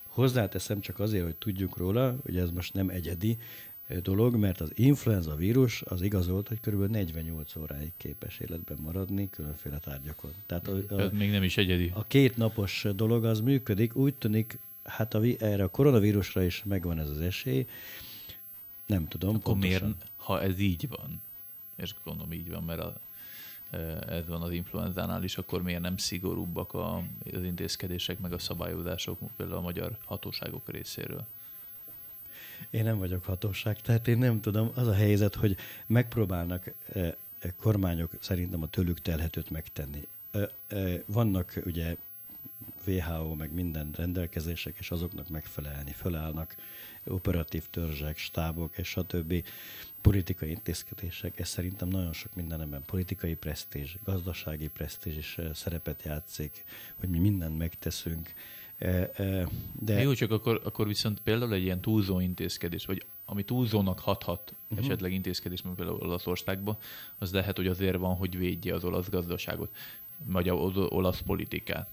Hozzáteszem 0.08 0.80
csak 0.80 1.00
azért, 1.00 1.24
hogy 1.24 1.36
tudjuk 1.36 1.78
róla, 1.78 2.16
hogy 2.24 2.38
ez 2.38 2.50
most 2.50 2.74
nem 2.74 2.90
egyedi 2.90 3.38
dolog, 4.02 4.36
mert 4.36 4.62
az 4.62 4.72
influenza 4.76 5.36
vírus 5.36 5.82
az 5.82 6.02
igazolt, 6.02 6.48
hogy 6.48 6.60
kb. 6.60 6.92
48 6.92 7.56
óráig 7.56 7.92
képes 7.98 8.40
életben 8.40 8.78
maradni 8.82 9.30
különféle 9.30 9.78
tárgyakon. 9.78 10.32
Tehát 10.46 10.68
a, 10.68 10.96
a, 10.96 11.10
még 11.12 11.32
nem 11.32 11.44
is 11.44 11.58
egyedi. 11.58 11.92
A 11.94 12.04
két 12.04 12.38
napos 12.38 12.86
dolog 12.96 13.26
az 13.26 13.40
működik, 13.40 13.96
úgy 13.96 14.14
tűnik, 14.14 14.60
hát 14.84 15.14
a, 15.14 15.22
erre 15.40 15.64
a 15.64 15.70
koronavírusra 15.70 16.44
is 16.44 16.64
megvan 16.66 17.00
ez 17.00 17.10
az 17.10 17.20
esély. 17.20 17.68
Nem 18.86 19.08
tudom 19.08 19.36
Akkor 19.36 19.44
pontosan. 19.44 19.82
miért, 19.82 20.06
ha 20.16 20.42
ez 20.42 20.60
így 20.60 20.88
van, 20.90 21.22
és 21.76 21.94
gondolom 22.04 22.34
így 22.34 22.50
van, 22.50 22.64
mert 22.64 22.80
a, 22.80 22.96
e, 23.70 23.78
ez 24.08 24.28
van 24.28 24.42
az 24.42 24.52
influenzánál 24.52 25.24
is, 25.24 25.38
akkor 25.38 25.62
miért 25.62 25.82
nem 25.82 25.98
szigorúbbak 25.98 26.74
a, 26.74 27.04
az 27.34 27.44
intézkedések, 27.44 28.20
meg 28.20 28.34
a 28.34 28.38
szabályozások 28.38 29.18
például 29.36 29.58
a 29.58 29.62
magyar 29.62 29.98
hatóságok 30.06 30.70
részéről? 30.70 31.26
Én 32.70 32.84
nem 32.84 32.98
vagyok 32.98 33.26
hatóság, 33.26 33.82
tehát 33.82 34.08
én 34.08 34.18
nem 34.18 34.42
tudom. 34.42 34.72
Az 34.76 34.88
a 34.88 34.94
helyzet, 34.94 35.36
hogy 35.36 35.58
megpróbálnak 35.86 36.74
e, 36.94 37.00
e, 37.40 37.54
kormányok 37.58 38.12
szerintem 38.20 38.62
a 38.62 38.68
tőlük 38.68 39.02
telhetőt 39.02 39.50
megtenni. 39.50 40.08
Vannak 41.06 41.62
ugye 41.66 41.96
WHO, 42.86 43.36
meg 43.36 43.54
minden 43.54 43.92
rendelkezések, 43.96 44.76
és 44.80 44.92
azoknak 44.92 45.30
megfelelni, 45.30 45.92
fölállnak 45.92 46.56
operatív 47.04 47.64
törzsek, 47.70 48.18
stábok, 48.18 48.78
és 48.78 48.88
stb. 48.88 49.44
Politikai 50.02 50.50
intézkedések, 50.50 51.40
ez 51.40 51.48
szerintem 51.48 51.88
nagyon 51.88 52.14
sok 52.14 52.36
mindenben 52.36 52.84
politikai 52.86 53.36
presztízs, 53.36 53.96
gazdasági 54.04 54.68
presztízs 54.68 55.18
is 55.18 55.38
eh, 55.38 55.54
szerepet 55.54 56.04
játszik, 56.04 56.64
hogy 57.00 57.10
mi 57.10 57.20
mindent 57.20 57.58
megteszünk. 57.58 58.34
Eh, 58.78 59.10
eh, 59.14 59.48
de... 59.80 60.02
Jó, 60.02 60.14
csak 60.14 60.32
akkor, 60.32 60.62
akkor 60.64 60.88
viszont 60.88 61.20
például 61.20 61.54
egy 61.54 61.64
ilyen 61.64 61.82
túlzó 61.82 62.20
intézkedés, 62.20 62.86
vagy 62.86 63.06
ami 63.26 63.44
túlzónak 63.44 64.00
hathat 64.00 64.54
uh-huh. 64.70 64.86
esetleg 64.86 65.14
intézkedés, 65.14 65.62
mint 65.62 65.76
például 65.76 66.00
Olaszországban, 66.00 66.78
az 67.18 67.32
lehet, 67.32 67.56
hogy 67.56 67.68
azért 67.68 67.98
van, 67.98 68.16
hogy 68.16 68.38
védje 68.38 68.74
az 68.74 68.84
olasz 68.84 69.10
gazdaságot, 69.10 69.76
vagy 70.26 70.50
az 70.50 70.78
olasz 70.78 71.22
politikát 71.22 71.90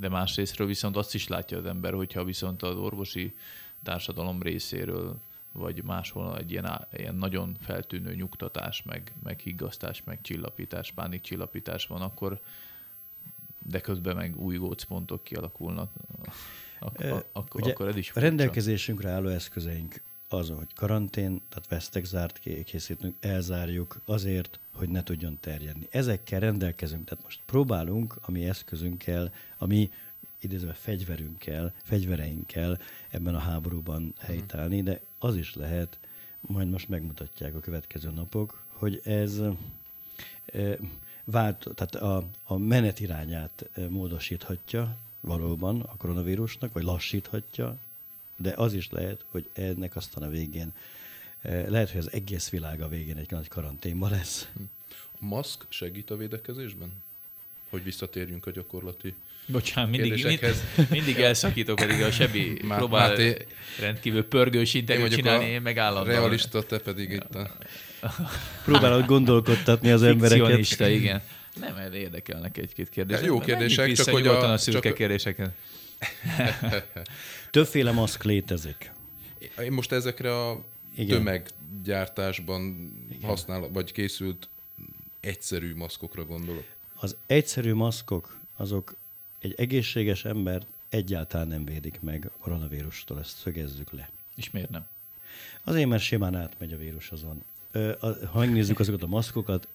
de 0.00 0.08
másrésztről 0.08 0.66
viszont 0.66 0.96
azt 0.96 1.14
is 1.14 1.28
látja 1.28 1.58
az 1.58 1.64
ember, 1.64 1.92
hogyha 1.92 2.24
viszont 2.24 2.62
az 2.62 2.76
orvosi 2.76 3.34
társadalom 3.82 4.42
részéről, 4.42 5.20
vagy 5.52 5.84
máshol 5.84 6.38
egy 6.38 6.50
ilyen, 6.50 6.86
ilyen 6.92 7.14
nagyon 7.14 7.56
feltűnő 7.60 8.14
nyugtatás, 8.14 8.82
meg, 8.82 9.12
meg 9.22 9.38
higgasztás, 9.38 10.02
meg 10.04 10.20
csillapítás, 10.20 10.92
pánikcsillapítás 10.92 11.86
van, 11.86 12.00
akkor 12.00 12.40
de 13.66 13.80
közben 13.80 14.16
meg 14.16 14.40
új 14.40 14.56
gócpontok 14.56 15.24
kialakulnak, 15.24 15.90
ak- 16.78 17.26
ak- 17.32 17.54
Ugye 17.54 17.70
akkor 17.70 17.88
ez 17.88 17.96
is 17.96 18.10
A 18.14 18.20
rendelkezésünkre 18.20 19.10
álló 19.10 19.28
eszközeink 19.28 20.02
az, 20.32 20.48
hogy 20.48 20.74
karantén, 20.74 21.40
tehát 21.48 21.68
vesztek 21.68 22.04
zárt 22.04 22.38
készítünk, 22.64 23.14
elzárjuk 23.20 24.00
azért, 24.04 24.58
hogy 24.74 24.88
ne 24.88 25.02
tudjon 25.02 25.38
terjedni. 25.40 25.86
Ezekkel 25.90 26.40
rendelkezünk, 26.40 27.04
tehát 27.04 27.24
most 27.24 27.40
próbálunk 27.46 28.16
a 28.20 28.30
mi 28.30 28.44
eszközünkkel, 28.44 29.32
a 29.58 29.66
mi 29.66 29.90
idézve 30.40 30.72
fegyverünkkel, 30.72 31.72
fegyvereinkkel 31.82 32.78
ebben 33.10 33.34
a 33.34 33.38
háborúban 33.38 34.02
mhm. 34.02 34.12
helytállni, 34.18 34.82
de 34.82 35.00
az 35.18 35.36
is 35.36 35.54
lehet, 35.54 35.98
majd 36.40 36.70
most 36.70 36.88
megmutatják 36.88 37.54
a 37.54 37.60
következő 37.60 38.10
napok, 38.10 38.64
hogy 38.68 39.00
ez 39.04 39.42
e, 40.46 40.78
vált, 41.24 41.68
tehát 41.74 41.94
a, 41.94 42.24
a 42.44 42.56
menetirányát 42.56 43.70
módosíthatja 43.88 44.96
valóban 45.20 45.80
a 45.80 45.96
koronavírusnak, 45.96 46.72
vagy 46.72 46.82
lassíthatja, 46.82 47.76
de 48.42 48.52
az 48.56 48.72
is 48.74 48.88
lehet, 48.90 49.24
hogy 49.30 49.48
ennek 49.52 49.96
aztán 49.96 50.22
a 50.24 50.28
végén, 50.28 50.72
lehet, 51.42 51.90
hogy 51.90 52.00
az 52.00 52.12
egész 52.12 52.48
világ 52.48 52.80
a 52.80 52.88
végén 52.88 53.16
egy 53.16 53.30
nagy 53.30 53.48
karanténban 53.48 54.10
lesz. 54.10 54.48
A 55.20 55.24
maszk 55.24 55.64
segít 55.68 56.10
a 56.10 56.16
védekezésben? 56.16 56.92
Hogy 57.70 57.82
visszatérjünk 57.82 58.46
a 58.46 58.50
gyakorlati 58.50 59.14
Bocsánat, 59.46 59.90
mindig, 59.90 60.24
mind, 60.24 60.40
mindig 60.90 61.18
elszakítok, 61.18 61.76
pedig 61.76 62.02
a 62.02 62.10
Sebi 62.10 62.58
Má, 62.62 62.76
próbál 62.76 63.08
Máté, 63.08 63.36
rendkívül 63.80 64.24
pörgős 64.24 64.74
interjút 64.74 65.14
csinálni, 65.14 65.44
én 65.44 65.62
meg 65.62 65.78
állandóan. 65.78 66.16
Realista, 66.16 66.62
te 66.62 66.78
pedig 66.78 67.10
itt 67.10 67.34
a... 67.34 67.56
Próbálod 68.64 69.06
gondolkodtatni 69.06 69.90
az 69.90 70.02
embereket. 70.02 70.80
Igen. 70.80 71.22
Nem, 71.60 71.92
érdekelnek 71.92 72.56
egy-két 72.56 72.88
kérdés. 72.88 73.20
Jó 73.22 73.38
kérdések, 73.38 73.92
csak 73.92 74.08
hogy 74.08 74.26
a, 74.26 74.52
a 74.52 74.58
szürke 74.58 74.88
csak... 74.88 74.96
kérdéseket. 74.96 75.50
Többféle 77.50 77.92
maszk 77.92 78.24
létezik. 78.24 78.92
Én 79.62 79.72
most 79.72 79.92
ezekre 79.92 80.46
a 80.46 80.64
Igen. 80.96 81.16
tömeggyártásban 81.16 82.92
használ, 83.22 83.68
vagy 83.68 83.92
készült 83.92 84.48
egyszerű 85.20 85.74
maszkokra 85.74 86.24
gondolok. 86.24 86.64
Az 86.94 87.16
egyszerű 87.26 87.74
maszkok, 87.74 88.38
azok 88.56 88.96
egy 89.38 89.54
egészséges 89.56 90.24
ember 90.24 90.62
egyáltalán 90.88 91.48
nem 91.48 91.64
védik 91.64 92.00
meg 92.00 92.30
a 92.34 92.42
koronavírustól, 92.42 93.18
ezt 93.18 93.36
szögezzük 93.36 93.92
le. 93.92 94.10
És 94.36 94.50
miért 94.50 94.70
nem? 94.70 94.86
Azért, 95.64 95.88
mert 95.88 96.02
simán 96.02 96.34
átmegy 96.34 96.72
a 96.72 96.76
vírus 96.76 97.10
azon. 97.10 97.44
Ha 98.30 98.38
megnézzük 98.38 98.78
azokat 98.78 99.02
a 99.02 99.06
maszkokat, 99.06 99.68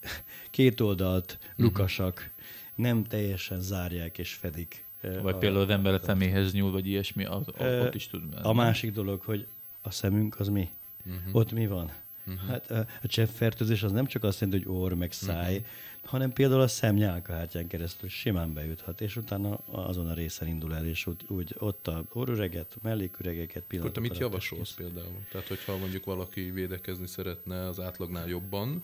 két 0.50 0.80
oldalt, 0.80 1.38
mhm. 1.42 1.64
lukasak, 1.64 2.32
nem 2.76 3.04
teljesen 3.04 3.62
zárják 3.62 4.18
és 4.18 4.34
fedik. 4.34 4.85
Vagy 5.22 5.34
a, 5.34 5.38
például 5.38 5.62
az 5.62 5.70
ember 5.70 5.93
a 5.93 5.99
személyhez 5.99 6.53
nyúl, 6.53 6.72
vagy 6.72 6.88
ilyesmi, 6.88 7.26
az, 7.26 7.43
ott 7.58 7.95
is 7.95 8.08
tud 8.08 8.30
menni. 8.30 8.43
A 8.43 8.53
másik 8.53 8.91
dolog, 8.91 9.22
hogy 9.22 9.47
a 9.82 9.91
szemünk 9.91 10.39
az 10.39 10.47
mi? 10.47 10.70
Uh-huh. 11.06 11.36
Ott 11.36 11.51
mi 11.51 11.68
van? 11.68 11.91
Uh-huh. 12.28 12.49
Hát 12.49 12.72
a, 12.72 12.86
a 13.03 13.08
cseppfertőzés 13.08 13.84
az 13.84 13.91
nem 13.91 14.06
csak 14.06 14.24
azt 14.24 14.41
jelenti, 14.41 14.66
hogy 14.66 14.78
orr 14.78 14.93
meg 14.93 15.12
száj, 15.12 15.56
uh-huh 15.56 15.68
hanem 16.06 16.34
például 16.34 16.62
a 16.62 16.68
szemnyálkahártyán 16.68 17.68
keresztül 17.68 18.10
simán 18.10 18.53
bejuthat, 18.53 19.01
és 19.01 19.16
utána 19.16 19.60
azon 19.66 20.10
a 20.10 20.14
részen 20.14 20.47
indul 20.47 20.76
el, 20.76 20.86
és 20.86 21.06
úgy, 21.06 21.26
úgy 21.28 21.56
ott 21.58 21.88
a 21.88 22.03
orrüreget, 22.14 22.76
melléküregeket 22.82 23.64
Akkor 23.78 23.91
te 23.91 23.99
mit 23.99 24.18
javasolsz 24.18 24.74
például? 24.74 25.26
Tehát, 25.32 25.47
hogyha 25.47 25.78
mondjuk 25.78 26.06
valaki 26.06 26.41
védekezni 26.41 27.08
szeretne 27.08 27.68
az 27.68 27.80
átlagnál 27.80 28.28
jobban, 28.28 28.84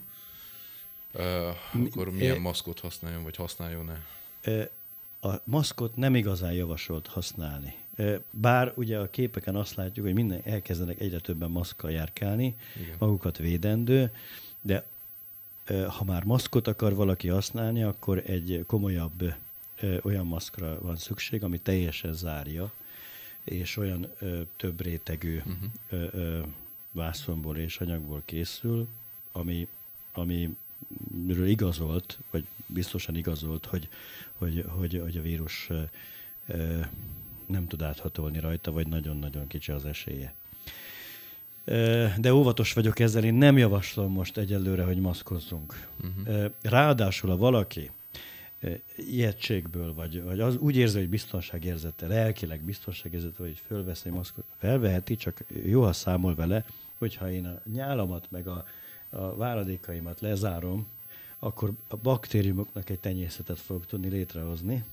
uh, 1.14 1.86
akkor 1.86 2.12
milyen 2.12 2.36
e, 2.36 2.40
maszkot 2.40 2.80
használjon, 2.80 3.24
vagy 3.24 3.36
használjon-e? 3.36 4.04
A 5.22 5.36
maszkot 5.44 5.96
nem 5.96 6.16
igazán 6.16 6.54
javasolt 6.54 7.08
használni. 7.08 7.74
Bár 8.32 8.74
ugye 8.76 9.00
a 9.00 9.10
képeken 9.10 9.56
azt 9.56 9.76
látjuk, 9.76 10.06
hogy 10.06 10.16
minden 10.16 10.42
elkezdenek 10.44 11.00
egyre 11.00 11.20
többen 11.20 11.52
maszkkal 11.52 11.92
járkálni, 11.92 12.56
Igen. 12.82 12.96
magukat 13.00 13.38
védendő, 13.38 14.12
de 14.62 14.86
ha 15.88 16.04
már 16.04 16.24
maszkot 16.24 16.68
akar 16.68 16.94
valaki 16.94 17.28
használni, 17.28 17.84
akkor 17.84 18.24
egy 18.26 18.64
komolyabb 18.68 19.34
olyan 20.02 20.26
maszkra 20.26 20.82
van 20.82 20.96
szükség, 20.96 21.44
ami 21.44 21.58
teljesen 21.58 22.14
zárja, 22.14 22.72
és 23.44 23.78
olyan 23.78 24.08
több 24.58 24.82
rétegű 24.82 25.42
uh-huh. 25.46 26.46
vászonból 26.92 27.58
és 27.58 27.80
anyagból 27.80 28.22
készül, 28.26 28.88
ami, 29.32 29.68
amiről 30.14 31.48
igazolt, 31.48 32.20
vagy 32.32 32.46
biztosan 32.74 33.16
igazolt, 33.16 33.66
hogy, 33.66 33.90
hogy, 34.34 34.66
hogy, 34.68 35.00
hogy 35.04 35.18
a 35.18 35.22
vírus 35.22 35.70
nem 37.46 37.68
tud 37.68 37.82
áthatolni 37.82 38.40
rajta, 38.40 38.72
vagy 38.72 38.88
nagyon-nagyon 38.88 39.48
kicsi 39.48 39.72
az 39.72 39.86
esélye 39.86 40.34
de 42.18 42.34
óvatos 42.34 42.74
vagyok 42.74 43.00
ezzel, 43.00 43.24
én 43.24 43.34
nem 43.34 43.58
javaslom 43.58 44.12
most 44.12 44.38
egyelőre, 44.38 44.84
hogy 44.84 45.00
maszkozzunk. 45.00 45.88
Uh-huh. 46.04 46.52
Ráadásul, 46.62 47.30
ha 47.30 47.38
valaki 47.38 47.92
ijegységből, 48.96 49.94
vagy, 49.94 50.24
vagy 50.24 50.40
az 50.40 50.58
úgy 50.58 50.76
érzi, 50.76 51.00
hogy 51.00 51.10
biztonságérzete, 51.10 52.08
lelkileg 52.08 52.62
biztonságérzete, 52.62 53.44
hogy 53.44 53.62
fölveszi 53.66 54.10
maszkot, 54.10 54.46
felveheti, 54.58 55.16
csak 55.16 55.44
jó, 55.64 55.84
ha 55.84 55.94
számol 55.94 56.36
vele, 56.36 56.66
hogyha 56.98 57.32
én 57.32 57.46
a 57.46 57.62
nyálamat, 57.74 58.32
meg 58.32 58.48
a, 58.48 58.66
a 59.10 59.36
váradékaimat 59.36 60.22
lezárom, 60.22 60.88
akkor 61.44 61.72
a 61.88 61.96
baktériumoknak 61.96 62.90
egy 62.90 63.00
tenyészetet 63.00 63.60
fogok 63.60 63.86
tudni 63.86 64.10
létrehozni, 64.10 64.84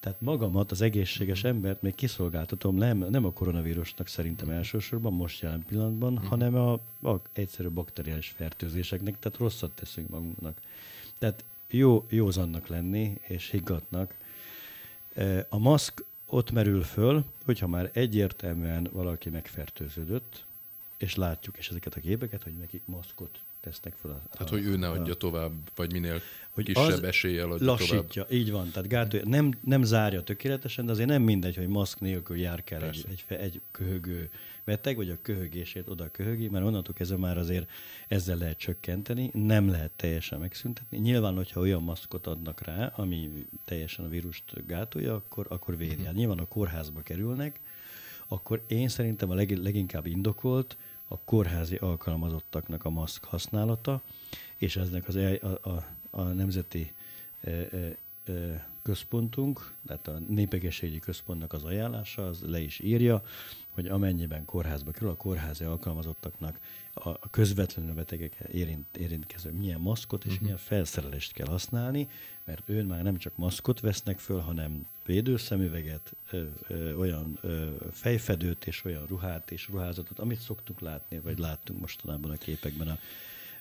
tehát 0.00 0.20
magamat, 0.20 0.70
az 0.70 0.80
egészséges 0.80 1.42
mhm. 1.42 1.54
embert 1.54 1.82
még 1.82 1.94
kiszolgáltatom, 1.94 2.76
nem, 2.76 2.98
nem 2.98 3.24
a 3.24 3.32
koronavírusnak 3.32 4.06
szerintem 4.06 4.50
elsősorban, 4.50 5.12
most 5.12 5.40
jelen 5.40 5.64
pillanatban, 5.68 6.12
uh-huh. 6.12 6.28
hanem 6.28 6.54
a, 6.54 6.72
a 7.10 7.20
egyszerű 7.32 7.68
bakteriális 7.68 8.28
fertőzéseknek, 8.28 9.18
tehát 9.18 9.38
rosszat 9.38 9.70
teszünk 9.70 10.08
magunknak. 10.08 10.60
Tehát 11.18 11.44
jó, 11.68 12.06
józannak 12.08 12.66
lenni, 12.66 13.18
és 13.20 13.50
higgadnak. 13.50 14.14
A 15.48 15.58
maszk 15.58 16.04
ott 16.26 16.50
merül 16.50 16.82
föl, 16.82 17.24
hogyha 17.44 17.66
már 17.66 17.90
egyértelműen 17.92 18.88
valaki 18.92 19.28
megfertőződött, 19.28 20.44
és 20.96 21.14
látjuk 21.14 21.56
és 21.56 21.68
ezeket 21.68 21.94
a 21.94 22.00
képeket, 22.00 22.42
hogy 22.42 22.56
nekik 22.56 22.82
maszkot 22.84 23.40
tesznek 23.66 23.94
fel. 23.94 24.10
A, 24.10 24.22
tehát, 24.30 24.52
a, 24.52 24.54
hogy 24.54 24.64
ő 24.64 24.76
ne 24.76 24.88
adja 24.88 25.12
a, 25.12 25.16
tovább, 25.16 25.52
vagy 25.74 25.92
minél 25.92 26.20
hogy 26.50 26.64
kisebb 26.64 27.04
eséllyel 27.04 27.50
adja 27.50 27.66
lassítja, 27.66 28.24
tovább. 28.24 28.30
így 28.30 28.50
van. 28.50 28.70
Tehát 28.70 28.88
gátolja, 28.88 29.26
nem, 29.28 29.52
nem 29.60 29.82
zárja 29.82 30.22
tökéletesen, 30.22 30.86
de 30.86 30.92
azért 30.92 31.08
nem 31.08 31.22
mindegy, 31.22 31.56
hogy 31.56 31.66
maszk 31.68 32.00
nélkül 32.00 32.36
jár 32.36 32.64
kell 32.64 32.82
egy, 32.82 33.06
egy, 33.08 33.24
egy 33.28 33.60
köhögő 33.70 34.30
beteg, 34.64 34.96
vagy 34.96 35.10
a 35.10 35.16
köhögését 35.22 35.88
oda 35.88 36.10
köhögi, 36.10 36.48
mert 36.48 36.64
onnantól 36.64 36.94
kezdve 36.94 37.16
már 37.16 37.38
azért 37.38 37.70
ezzel 38.08 38.36
lehet 38.36 38.58
csökkenteni, 38.58 39.30
nem 39.34 39.68
lehet 39.68 39.90
teljesen 39.90 40.38
megszüntetni. 40.38 40.98
Nyilván, 40.98 41.34
hogyha 41.34 41.60
olyan 41.60 41.82
maszkot 41.82 42.26
adnak 42.26 42.64
rá, 42.64 42.92
ami 42.96 43.46
teljesen 43.64 44.04
a 44.04 44.08
vírust 44.08 44.66
gátolja, 44.66 45.14
akkor, 45.14 45.46
akkor 45.48 45.76
védi. 45.76 45.94
Uh-huh. 45.94 46.14
Nyilván 46.14 46.38
a 46.38 46.44
kórházba 46.44 47.00
kerülnek, 47.00 47.60
akkor 48.28 48.64
én 48.66 48.88
szerintem 48.88 49.30
a 49.30 49.34
leg, 49.34 49.50
leginkább 49.50 50.06
indokolt, 50.06 50.76
a 51.08 51.18
kórházi 51.18 51.76
alkalmazottaknak 51.76 52.84
a 52.84 52.90
maszk 52.90 53.24
használata, 53.24 54.02
és 54.56 54.76
eznek 54.76 55.08
az 55.08 55.16
a, 55.16 55.68
a, 55.70 55.84
a 56.10 56.22
nemzeti 56.22 56.92
e, 57.40 57.50
e, 57.50 57.96
központunk, 58.82 59.72
tehát 59.86 60.08
a 60.08 60.18
népegészségügyi 60.28 60.98
központnak 60.98 61.52
az 61.52 61.64
ajánlása, 61.64 62.26
az 62.26 62.42
le 62.46 62.60
is 62.60 62.78
írja, 62.78 63.22
hogy 63.70 63.86
amennyiben 63.86 64.44
kórházba 64.44 64.90
kerül, 64.90 65.08
a 65.08 65.16
kórházi 65.16 65.64
alkalmazottaknak 65.64 66.60
a 66.94 67.30
közvetlenül 67.30 67.94
betegek 67.94 68.36
érint, 68.52 68.96
érintkező 68.96 69.50
milyen 69.50 69.80
maszkot 69.80 70.24
és 70.24 70.30
uh-huh. 70.30 70.42
milyen 70.42 70.58
felszerelést 70.58 71.32
kell 71.32 71.46
használni, 71.46 72.08
mert 72.44 72.68
őn 72.68 72.86
már 72.86 73.02
nem 73.02 73.16
csak 73.16 73.36
maszkot 73.36 73.80
vesznek 73.80 74.18
föl, 74.18 74.38
hanem 74.38 74.86
védőszemüveget, 75.04 76.12
ö, 76.30 76.44
ö, 76.68 76.94
olyan 76.94 77.38
ö, 77.40 77.70
fejfedőt 77.92 78.66
és 78.66 78.84
olyan 78.84 79.06
ruhát 79.06 79.50
és 79.50 79.68
ruházatot, 79.68 80.18
amit 80.18 80.40
szoktuk 80.40 80.80
látni, 80.80 81.18
vagy 81.18 81.38
láttunk 81.38 81.80
mostanában 81.80 82.30
a 82.30 82.36
képekben 82.36 82.88
a, 82.88 82.98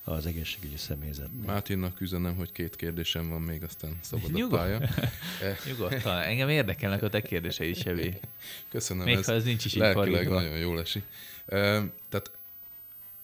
az 0.07 0.25
egészségügyi 0.25 0.77
személyzetnek. 0.77 1.45
Mátinnak 1.45 2.01
üzenem, 2.01 2.35
hogy 2.35 2.51
két 2.51 2.75
kérdésem 2.75 3.29
van 3.29 3.41
még, 3.41 3.63
aztán 3.63 3.97
szabad 4.01 4.31
Nyugod. 4.31 4.53
a 4.53 4.57
pálya. 4.57 4.89
Nyugodtan, 5.67 6.21
engem 6.21 6.49
érdekelnek 6.49 7.03
a 7.03 7.09
te 7.09 7.21
kérdései, 7.21 7.73
Sevi. 7.73 8.19
Köszönöm. 8.69 9.03
Még 9.03 9.17
ez 9.17 9.25
ha 9.25 9.33
ez 9.33 9.43
nincs 9.43 9.65
is 9.65 9.73
lelkileg 9.73 10.29
nagyon 10.29 10.57
jól 10.57 10.79
esik. 10.79 11.03
Tehát 11.45 12.31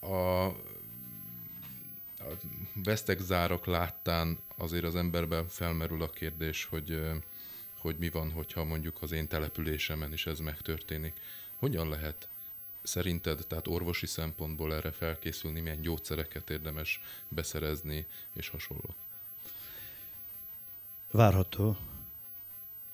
a, 0.00 0.44
a 0.46 0.56
vesztegzárak 2.84 3.66
láttán 3.66 4.38
azért 4.56 4.84
az 4.84 4.96
emberben 4.96 5.48
felmerül 5.48 6.02
a 6.02 6.10
kérdés, 6.10 6.64
hogy, 6.64 7.00
hogy 7.78 7.96
mi 7.98 8.10
van, 8.10 8.30
hogyha 8.30 8.64
mondjuk 8.64 8.96
az 9.00 9.12
én 9.12 9.28
településemen 9.28 10.12
is 10.12 10.26
ez 10.26 10.38
megtörténik. 10.38 11.12
Hogyan 11.56 11.88
lehet 11.88 12.28
szerinted, 12.82 13.46
tehát 13.46 13.68
orvosi 13.68 14.06
szempontból 14.06 14.74
erre 14.74 14.90
felkészülni, 14.90 15.60
milyen 15.60 15.80
gyógyszereket 15.80 16.50
érdemes 16.50 17.00
beszerezni, 17.28 18.06
és 18.32 18.48
hasonló? 18.48 18.94
Várható. 21.10 21.76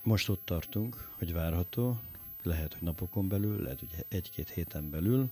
Most 0.02 0.28
ott 0.28 0.44
tartunk, 0.44 1.08
hogy 1.18 1.32
várható. 1.32 2.00
Lehet, 2.42 2.72
hogy 2.72 2.82
napokon 2.82 3.28
belül, 3.28 3.62
lehet, 3.62 3.78
hogy 3.78 4.04
egy-két 4.08 4.48
héten 4.48 4.90
belül, 4.90 5.30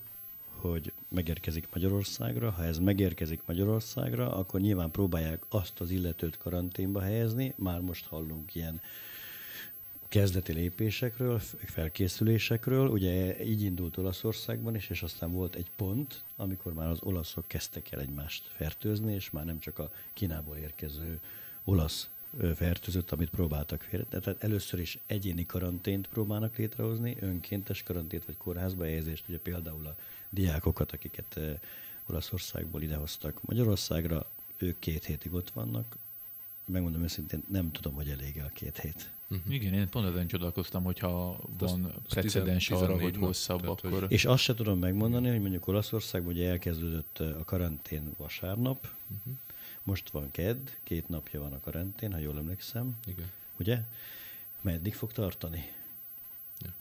hogy 0.50 0.92
megérkezik 1.09 1.68
Magyarországra. 1.72 2.50
Ha 2.50 2.64
ez 2.64 2.78
megérkezik 2.78 3.40
Magyarországra, 3.46 4.36
akkor 4.36 4.61
nyilván 4.61 4.90
próbálják 4.90 5.42
azt 5.48 5.80
az 5.80 5.90
illetőt 5.90 6.38
karanténba 6.38 7.00
helyezni. 7.00 7.54
Már 7.57 7.80
most 7.80 8.07
hallunk 8.07 8.54
ilyen 8.54 8.80
kezdeti 10.09 10.52
lépésekről, 10.52 11.38
felkészülésekről. 11.64 12.88
Ugye 12.88 13.44
így 13.44 13.62
indult 13.62 13.96
Olaszországban 13.96 14.74
is, 14.74 14.90
és 14.90 15.02
aztán 15.02 15.32
volt 15.32 15.54
egy 15.54 15.70
pont, 15.76 16.24
amikor 16.36 16.72
már 16.72 16.88
az 16.88 17.02
olaszok 17.02 17.48
kezdtek 17.48 17.90
el 17.90 18.00
egymást 18.00 18.50
fertőzni, 18.54 19.14
és 19.14 19.30
már 19.30 19.44
nem 19.44 19.59
csak 19.59 19.78
a 19.78 19.90
Kínából 20.12 20.57
érkező 20.57 21.20
olasz 21.64 22.11
fertőzött, 22.54 23.11
amit 23.11 23.30
próbáltak 23.30 23.82
félre. 23.82 24.04
Tehát 24.04 24.44
először 24.44 24.80
is 24.80 24.98
egyéni 25.07 25.46
karantént 25.46 26.07
próbálnak 26.07 26.57
létrehozni, 26.57 27.16
önkéntes 27.20 27.82
karantént 27.82 28.24
vagy 28.24 28.36
kórházba 28.36 28.84
helyezést, 28.84 29.28
ugye 29.28 29.38
például 29.38 29.86
a 29.86 29.96
diákokat, 30.30 30.92
akiket 30.92 31.40
Olaszországból 32.07 32.82
idehoztak 32.82 33.42
Magyarországra, 33.42 34.30
ők 34.57 34.78
két 34.78 35.04
hétig 35.04 35.32
ott 35.32 35.50
vannak. 35.50 35.96
Megmondom 36.67 37.03
őszintén, 37.03 37.43
nem 37.49 37.73
tudom, 37.73 37.95
hogy 37.95 38.09
elég 38.09 38.37
el 38.37 38.51
két 38.51 38.79
hét. 38.79 39.11
Uh-huh. 39.31 39.55
Igen, 39.55 39.73
én 39.73 39.89
pont 39.89 40.07
ezen 40.07 40.27
csodálkoztam, 40.27 40.85
hogyha 40.85 41.41
van 41.59 41.85
azt, 41.85 41.95
precedens 42.09 42.71
arra, 42.71 43.01
hogy 43.01 43.17
hosszabb, 43.17 43.61
tehát, 43.61 43.85
akkor... 43.85 44.01
Hogy... 44.01 44.12
És 44.12 44.25
azt 44.25 44.43
se 44.43 44.55
tudom 44.55 44.79
megmondani, 44.79 45.29
hogy 45.29 45.41
mondjuk 45.41 45.67
Olaszországban 45.67 46.33
ugye 46.33 46.49
elkezdődött 46.49 47.19
a 47.19 47.45
karantén 47.45 48.14
vasárnap, 48.17 48.89
uh-huh. 49.17 49.35
most 49.83 50.11
van 50.11 50.31
kedd, 50.31 50.69
két 50.83 51.09
napja 51.09 51.41
van 51.41 51.53
a 51.53 51.61
karantén, 51.61 52.12
ha 52.12 52.19
jól 52.19 52.37
emlékszem. 52.37 52.97
Igen. 53.07 53.31
Ugye? 53.59 53.81
Meddig 54.61 54.95
fog 54.95 55.12
tartani? 55.12 55.73
Ja. 56.59 56.75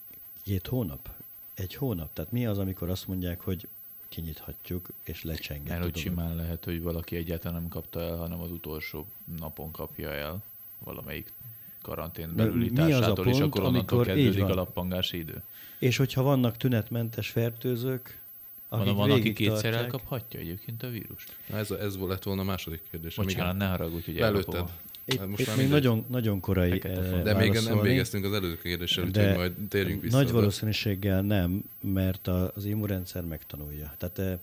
Két 0.44 0.68
hónap? 0.68 1.10
Egy 1.54 1.76
hónap? 1.76 2.14
Tehát 2.14 2.32
mi 2.32 2.46
az, 2.46 2.58
amikor 2.58 2.90
azt 2.90 3.08
mondják, 3.08 3.42
hogy 3.42 3.68
kinyithatjuk, 4.16 4.89
és 5.03 5.24
lecsenget. 5.24 5.68
Mert 5.68 5.84
hogy 5.84 5.97
simán 5.97 6.36
lehet, 6.36 6.66
hogy 6.66 6.82
valaki 6.82 7.16
egyáltalán 7.16 7.61
nem 7.61 7.70
kapta 7.70 8.01
el, 8.01 8.16
hanem 8.16 8.39
az 8.39 8.51
utolsó 8.51 9.05
napon 9.39 9.72
kapja 9.72 10.11
el 10.11 10.43
valamelyik 10.80 11.34
karantén 11.82 12.36
belüli 12.36 12.70
mi 12.70 12.91
az 12.91 13.07
a 13.07 13.13
pont, 13.13 13.28
és 13.28 13.39
akkor 13.39 13.63
onnantól 13.63 14.03
kezdődik 14.03 14.43
a 14.43 14.53
lappangási 14.53 15.18
idő. 15.18 15.43
És 15.80 15.97
hogyha 15.97 16.22
vannak 16.22 16.57
tünetmentes 16.57 17.30
fertőzők, 17.30 18.22
akik 18.70 18.86
van, 18.86 18.95
van 18.95 19.11
aki 19.11 19.34
kétszer 19.34 19.74
elkaphatja 19.74 20.39
egyébként 20.39 20.84
a 20.84 20.89
vírust? 20.89 21.36
Na 21.49 21.57
ez, 21.57 21.72
ez 21.72 21.97
lett 21.97 22.24
volna 22.24 22.41
a 22.41 22.45
második 22.45 22.82
kérdés. 22.89 23.16
Bocsánat, 23.16 23.57
ne 23.57 23.68
haragudj, 23.68 24.05
hogy 24.05 24.16
Belőtted. 24.16 24.70
Itt, 25.06 25.20
hát 25.20 25.28
most 25.28 25.41
itt 25.41 25.56
még 25.56 25.70
nagyon, 25.70 26.06
nagyon 26.10 26.39
korai 26.39 26.78
De 27.24 27.34
még 27.34 27.51
nem 27.51 27.82
végeztünk 27.82 28.26
az 28.26 28.34
előző 28.34 28.58
kérdéssel, 28.58 29.03
úgyhogy 29.06 29.36
majd 29.36 29.53
térjünk 29.70 30.01
vissza. 30.01 30.18
Nagy 30.18 30.32
valószínűséggel 30.32 31.22
nem, 31.22 31.64
mert 31.82 32.28
az 32.28 32.66
immunrendszer 32.66 33.24
megtanulja. 33.24 33.95
Tehát 33.97 34.39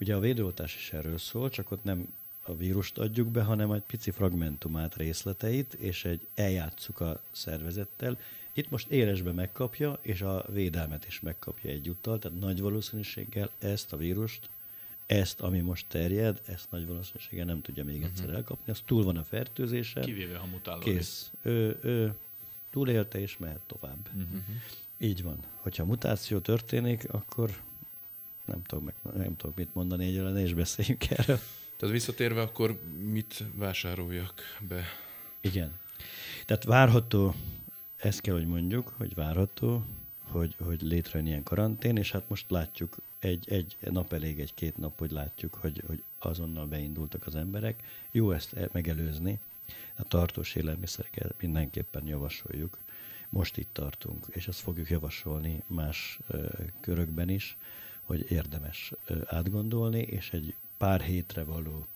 ugye 0.00 0.14
a 0.14 0.20
védőoltás 0.20 0.76
is 0.76 0.92
erről 0.92 1.18
szól, 1.18 1.50
csak 1.50 1.70
ott 1.70 1.84
nem 1.84 2.08
a 2.42 2.54
vírust 2.54 2.98
adjuk 2.98 3.28
be, 3.28 3.42
hanem 3.42 3.70
egy 3.70 3.82
pici 3.82 4.10
fragmentumát, 4.10 4.96
részleteit, 4.96 5.74
és 5.74 6.04
egy 6.04 6.26
eljátszuk 6.34 7.00
a 7.00 7.20
szervezettel. 7.30 8.18
Itt 8.52 8.70
most 8.70 8.90
élesbe 8.90 9.32
megkapja, 9.32 9.98
és 10.02 10.22
a 10.22 10.44
védelmet 10.52 11.06
is 11.06 11.20
megkapja 11.20 11.70
egyúttal, 11.70 12.18
tehát 12.18 12.40
nagy 12.40 12.60
valószínűséggel 12.60 13.50
ezt 13.58 13.92
a 13.92 13.96
vírust, 13.96 14.48
ezt, 15.12 15.40
ami 15.40 15.60
most 15.60 15.86
terjed, 15.88 16.40
ezt 16.46 16.70
nagy 16.70 16.86
valószínűséggel 16.86 17.44
nem 17.44 17.62
tudja 17.62 17.84
még 17.84 18.02
egyszer 18.02 18.24
uh-huh. 18.24 18.36
elkapni. 18.36 18.72
Az 18.72 18.82
túl 18.84 19.04
van 19.04 19.16
a 19.16 19.24
fertőzése. 19.24 20.00
Kivéve, 20.00 20.36
ha 20.38 20.46
mutálódik. 20.46 20.94
Kész. 20.94 21.32
Ő, 21.42 21.78
ő 21.82 22.14
túlélte 22.70 23.20
és 23.20 23.38
mehet 23.38 23.60
tovább. 23.66 24.08
Uh-huh. 24.14 24.40
Így 24.98 25.22
van. 25.22 25.38
Hogyha 25.54 25.84
mutáció 25.84 26.38
történik, 26.38 27.12
akkor 27.12 27.50
nem 28.44 28.62
tudok, 28.62 28.84
meg, 28.84 28.94
nem 29.14 29.36
tudok 29.36 29.56
mit 29.56 29.74
mondani 29.74 30.06
egyelőre, 30.06 30.40
és 30.40 30.54
beszéljünk 30.54 31.10
erről. 31.10 31.38
Tehát 31.76 31.94
visszatérve, 31.94 32.40
akkor 32.40 32.80
mit 33.10 33.44
vásároljak 33.54 34.42
be? 34.68 34.84
Igen. 35.40 35.72
Tehát 36.46 36.64
várható, 36.64 37.34
ezt 37.96 38.20
kell, 38.20 38.34
hogy 38.34 38.46
mondjuk, 38.46 38.94
hogy 38.96 39.14
várható, 39.14 39.84
hogy, 40.32 40.54
hogy 40.60 40.82
létrejön 40.82 41.26
ilyen 41.26 41.42
karantén, 41.42 41.96
és 41.96 42.10
hát 42.10 42.28
most 42.28 42.50
látjuk, 42.50 42.96
egy, 43.18 43.44
egy 43.48 43.76
nap 43.80 44.12
elég, 44.12 44.40
egy-két 44.40 44.76
nap, 44.76 44.98
hogy 44.98 45.10
látjuk, 45.10 45.54
hogy, 45.54 45.82
hogy 45.86 46.02
azonnal 46.18 46.66
beindultak 46.66 47.26
az 47.26 47.34
emberek. 47.34 47.82
Jó 48.10 48.30
ezt 48.30 48.52
e- 48.52 48.68
megelőzni. 48.72 49.38
A 49.96 50.02
tartós 50.02 50.54
élelmiszereket 50.54 51.34
mindenképpen 51.40 52.06
javasoljuk. 52.06 52.78
Most 53.28 53.56
itt 53.56 53.72
tartunk, 53.72 54.26
és 54.30 54.48
ezt 54.48 54.60
fogjuk 54.60 54.90
javasolni 54.90 55.62
más 55.66 56.18
ö, 56.26 56.46
körökben 56.80 57.28
is, 57.28 57.56
hogy 58.02 58.30
érdemes 58.30 58.92
ö, 59.06 59.16
átgondolni, 59.26 60.00
és 60.00 60.32
egy 60.32 60.54
pár 60.76 61.00
hétre 61.00 61.44
való 61.44 61.86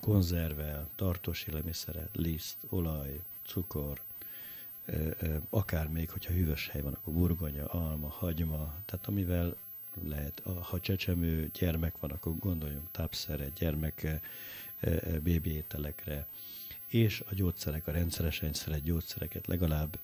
konzervel, 0.00 0.88
tartós 0.94 1.44
élelmiszere, 1.44 2.08
liszt, 2.12 2.56
olaj, 2.68 3.20
cukor, 3.46 4.00
akár 5.50 5.88
még, 5.88 6.10
hogyha 6.10 6.32
hűvös 6.32 6.68
hely 6.68 6.80
van, 6.80 6.92
akkor 6.92 7.12
burgonya, 7.12 7.66
alma, 7.66 8.08
hagyma, 8.08 8.74
tehát 8.84 9.06
amivel 9.06 9.56
lehet, 10.02 10.42
ha 10.60 10.80
csecsemő 10.80 11.50
gyermek 11.58 11.98
van, 11.98 12.10
akkor 12.10 12.38
gondoljunk 12.38 12.90
tápszere, 12.90 13.48
gyermek 13.58 14.20
bébi 15.22 15.50
ételekre, 15.50 16.26
és 16.86 17.22
a 17.30 17.34
gyógyszerek, 17.34 17.86
a 17.86 17.92
rendszeresen 17.92 18.52
szeret 18.52 18.82
gyógyszereket 18.82 19.46
legalább 19.46 19.98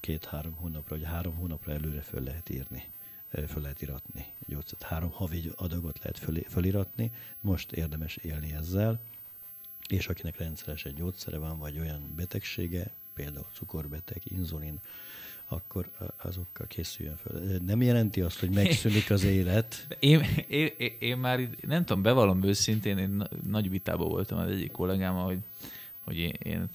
két-három 0.00 0.54
hónapra, 0.54 0.96
vagy 0.96 1.04
három 1.04 1.34
hónapra 1.34 1.72
előre 1.72 2.00
föl 2.00 2.22
lehet 2.22 2.50
írni 2.50 2.84
föl 3.30 3.62
lehet 3.62 3.82
iratni. 3.82 4.26
Gyógyszert. 4.46 4.82
Három 4.82 5.10
havi 5.10 5.50
adagot 5.54 5.98
lehet 5.98 6.18
föl, 6.18 6.42
föliratni, 6.48 7.12
most 7.40 7.72
érdemes 7.72 8.16
élni 8.16 8.52
ezzel, 8.52 9.00
és 9.88 10.08
akinek 10.08 10.38
rendszeres 10.38 10.84
egy 10.84 10.94
gyógyszere 10.94 11.38
van, 11.38 11.58
vagy 11.58 11.78
olyan 11.78 12.12
betegsége, 12.16 12.90
például 13.16 13.46
cukorbeteg, 13.52 14.22
inzulin, 14.24 14.80
akkor 15.48 15.90
azokkal 16.16 16.66
készüljön 16.66 17.16
föl. 17.16 17.58
Nem 17.66 17.82
jelenti 17.82 18.20
azt, 18.20 18.40
hogy 18.40 18.50
megszűnik 18.50 19.10
az 19.10 19.24
élet. 19.24 19.86
Én, 19.98 20.20
én, 20.48 20.70
én, 20.98 21.16
már 21.16 21.48
nem 21.60 21.84
tudom, 21.84 22.02
bevallom 22.02 22.42
őszintén, 22.42 22.98
én 22.98 23.22
nagy 23.46 23.70
vitában 23.70 24.08
voltam 24.08 24.38
az 24.38 24.50
egyik 24.50 24.70
kollégámmal, 24.70 25.24
hogy, 25.24 25.38
hogy 26.04 26.16
én, 26.16 26.34
én 26.42 26.68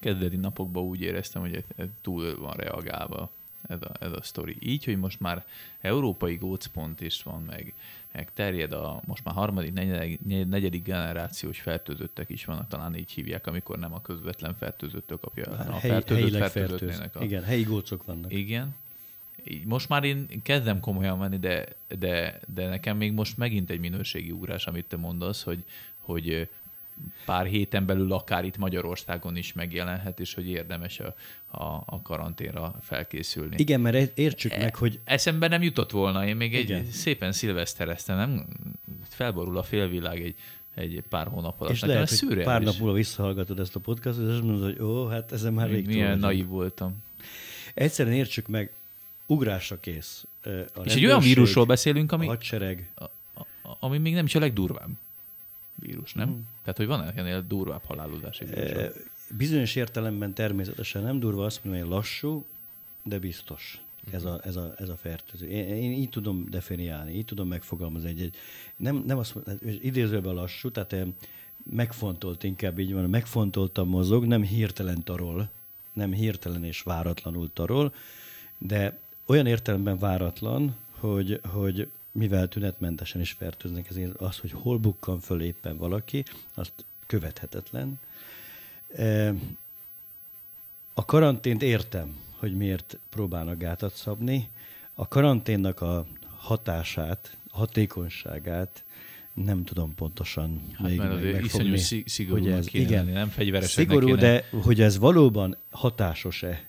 kezdeti 0.00 0.36
napokban 0.36 0.82
úgy 0.82 1.00
éreztem, 1.00 1.42
hogy 1.42 1.64
túl 2.00 2.38
van 2.38 2.56
reagálva 2.56 3.30
ez 3.62 3.82
a, 3.82 3.92
ez 4.00 4.12
a 4.12 4.22
sztori. 4.22 4.56
Így, 4.60 4.84
hogy 4.84 4.98
most 4.98 5.20
már 5.20 5.44
európai 5.80 6.36
gócpont 6.36 7.00
is 7.00 7.22
van, 7.22 7.42
meg, 7.42 7.74
meg 8.12 8.32
terjed 8.34 8.72
a 8.72 9.00
most 9.04 9.24
már 9.24 9.34
harmadik, 9.34 9.72
negyedik, 9.72 10.20
negyedik 10.48 10.82
generációs 10.82 11.60
fertőzöttek 11.60 12.30
is 12.30 12.44
vannak, 12.44 12.68
talán 12.68 12.96
így 12.96 13.10
hívják, 13.10 13.46
amikor 13.46 13.78
nem 13.78 13.94
a 13.94 14.02
közvetlen 14.02 14.54
fertőzöttől 14.54 15.18
kapja, 15.18 15.44
a 15.44 15.78
helyi, 15.78 15.92
fertőzött 15.92 16.50
fertőzöttnének. 16.50 17.16
A... 17.16 17.22
Igen, 17.22 17.42
helyi 17.42 17.62
gócok 17.62 18.04
vannak. 18.04 18.32
Igen. 18.32 18.74
Most 19.64 19.88
már 19.88 20.04
én 20.04 20.42
kezdem 20.42 20.80
komolyan 20.80 21.18
venni, 21.18 21.38
de, 21.38 21.66
de, 21.98 22.40
de 22.54 22.68
nekem 22.68 22.96
még 22.96 23.12
most 23.12 23.36
megint 23.36 23.70
egy 23.70 23.80
minőségi 23.80 24.30
ugrás, 24.30 24.66
amit 24.66 24.84
te 24.84 24.96
mondasz, 24.96 25.42
hogy, 25.42 25.64
hogy 25.98 26.48
pár 27.24 27.46
héten 27.46 27.86
belül 27.86 28.12
akár 28.12 28.44
itt 28.44 28.56
Magyarországon 28.56 29.36
is 29.36 29.52
megjelenhet, 29.52 30.20
és 30.20 30.34
hogy 30.34 30.48
érdemes 30.48 31.00
a, 31.00 31.14
a, 31.46 31.82
a 31.86 32.02
karanténra 32.02 32.74
felkészülni. 32.80 33.56
Igen, 33.58 33.80
mert 33.80 34.18
értsük 34.18 34.52
e, 34.52 34.58
meg, 34.58 34.74
hogy... 34.74 35.00
Eszembe 35.04 35.48
nem 35.48 35.62
jutott 35.62 35.90
volna, 35.90 36.26
én 36.26 36.36
még 36.36 36.52
Igen. 36.52 36.78
egy 36.78 36.86
szépen 36.86 37.32
szilvesztereztem, 37.32 38.16
nem? 38.16 38.46
Felborul 39.08 39.58
a 39.58 39.62
félvilág 39.62 40.22
egy, 40.22 40.34
egy 40.74 41.02
pár 41.08 41.26
hónap 41.26 41.60
alatt. 41.60 41.72
És 41.72 41.80
Nekem 41.80 41.94
lehet, 41.96 42.18
hogy 42.18 42.42
pár 42.42 42.62
nap 42.62 42.78
múlva 42.78 42.94
visszahallgatod 42.94 43.58
ezt 43.58 43.76
a 43.76 43.80
podcastot, 43.80 44.26
és 44.26 44.32
azt 44.32 44.42
mondod, 44.42 44.62
hogy 44.62 44.82
ó, 44.86 45.06
hát 45.06 45.32
ezen 45.32 45.52
már 45.52 45.70
rég 45.70 45.86
Milyen 45.86 46.18
naív 46.18 46.46
voltam. 46.46 46.96
Egyszerűen 47.74 48.14
értsük 48.16 48.46
meg, 48.46 48.72
ugrásra 49.26 49.80
kész. 49.80 50.26
A 50.74 50.80
és 50.84 50.94
egy 50.94 51.04
olyan 51.04 51.20
vírusról 51.20 51.64
beszélünk, 51.64 52.12
ami, 52.12 52.26
a 52.26 52.28
hadsereg. 52.28 52.90
A, 52.94 53.04
a, 53.04 53.76
ami 53.80 53.98
még 53.98 54.14
nem 54.14 54.24
is 54.24 54.34
a 54.34 54.38
legdurvább 54.38 54.88
vírus, 55.80 56.12
nem? 56.12 56.28
Hmm. 56.28 56.46
Tehát, 56.62 56.76
hogy 56.76 56.86
van 56.86 57.12
ennél 57.16 57.44
durvább 57.48 57.82
halálozási 57.84 58.44
vírus? 58.44 58.70
E, 58.70 58.92
bizonyos 59.36 59.74
értelemben 59.76 60.34
természetesen 60.34 61.02
nem 61.02 61.20
durva, 61.20 61.44
azt 61.44 61.64
mondom, 61.64 61.82
hogy 61.82 61.90
lassú, 61.90 62.46
de 63.02 63.18
biztos. 63.18 63.80
Ez 64.12 64.24
a, 64.24 64.40
ez 64.44 64.56
a, 64.56 64.74
ez 64.76 64.88
a 64.88 64.96
fertőző. 64.96 65.46
Én, 65.46 65.68
én 65.68 65.92
így 65.92 66.08
tudom 66.08 66.46
definiálni, 66.50 67.12
így 67.12 67.24
tudom 67.24 67.48
megfogalmazni. 67.48 68.08
Egy, 68.08 68.20
egy, 68.20 68.34
nem, 68.76 69.02
nem 69.06 69.18
azt 69.18 69.34
idézőben 69.62 70.34
lassú, 70.34 70.70
tehát 70.70 70.96
megfontolt 71.70 72.42
inkább 72.44 72.78
így 72.78 72.92
van, 72.92 73.10
megfontoltan 73.10 73.88
mozog, 73.88 74.24
nem 74.24 74.42
hirtelen 74.42 75.02
tarol, 75.02 75.48
nem 75.92 76.12
hirtelen 76.12 76.64
és 76.64 76.82
váratlanul 76.82 77.50
tarol, 77.52 77.94
de 78.58 78.98
olyan 79.26 79.46
értelemben 79.46 79.98
váratlan, 79.98 80.76
hogy, 80.90 81.40
hogy 81.44 81.88
mivel 82.18 82.48
tünetmentesen 82.48 83.20
is 83.20 83.32
fertőznek, 83.32 83.88
ezért 83.88 84.16
az, 84.16 84.38
hogy 84.38 84.52
hol 84.52 84.78
bukkan 84.78 85.20
föl 85.20 85.40
éppen 85.42 85.76
valaki, 85.76 86.24
azt 86.54 86.72
követhetetlen. 87.06 88.00
A 90.94 91.04
karantént 91.04 91.62
értem, 91.62 92.16
hogy 92.36 92.56
miért 92.56 92.98
próbálnak 93.10 93.58
gátat 93.58 93.94
szabni. 93.94 94.50
A 94.94 95.08
karanténnak 95.08 95.80
a 95.80 96.06
hatását, 96.36 97.36
hatékonyságát 97.50 98.84
nem 99.34 99.64
tudom 99.64 99.94
pontosan 99.94 100.62
hát 100.72 100.88
még 100.88 100.98
mert 100.98 101.22
meg, 101.22 101.32
megfogni. 101.32 101.72
Iszonyú 101.72 102.02
szigorú 102.06 102.42
hogy 102.42 102.52
ez, 102.52 102.66
kéne 102.66 102.84
igen, 102.84 103.04
lenni, 103.04 103.16
nem 103.16 103.28
fegyveres. 103.28 103.70
Szigorú, 103.70 104.06
kéne. 104.06 104.20
de 104.20 104.44
hogy 104.62 104.80
ez 104.80 104.98
valóban 104.98 105.56
hatásos-e? 105.70 106.67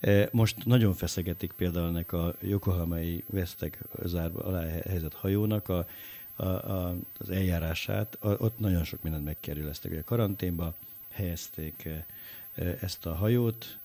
E, 0.00 0.28
most 0.32 0.64
nagyon 0.64 0.94
feszegetik 0.94 1.52
például 1.52 1.86
ennek 1.86 2.12
a 2.12 2.34
Yokohamai 2.40 3.24
vesztek 3.30 3.78
zárva 4.04 4.40
alá 4.40 4.60
helyezett 4.60 5.14
hajónak 5.14 5.68
a, 5.68 5.86
a, 6.36 6.44
a, 6.46 6.96
az 7.18 7.30
eljárását. 7.30 8.16
A, 8.20 8.28
ott 8.28 8.58
nagyon 8.58 8.84
sok 8.84 9.02
mindent 9.02 9.24
megkerüleztek. 9.24 9.92
A 9.92 10.04
karanténba 10.04 10.74
helyezték 11.10 11.84
e, 11.84 12.06
e, 12.54 12.76
ezt 12.80 13.06
a 13.06 13.14
hajót, 13.14 13.78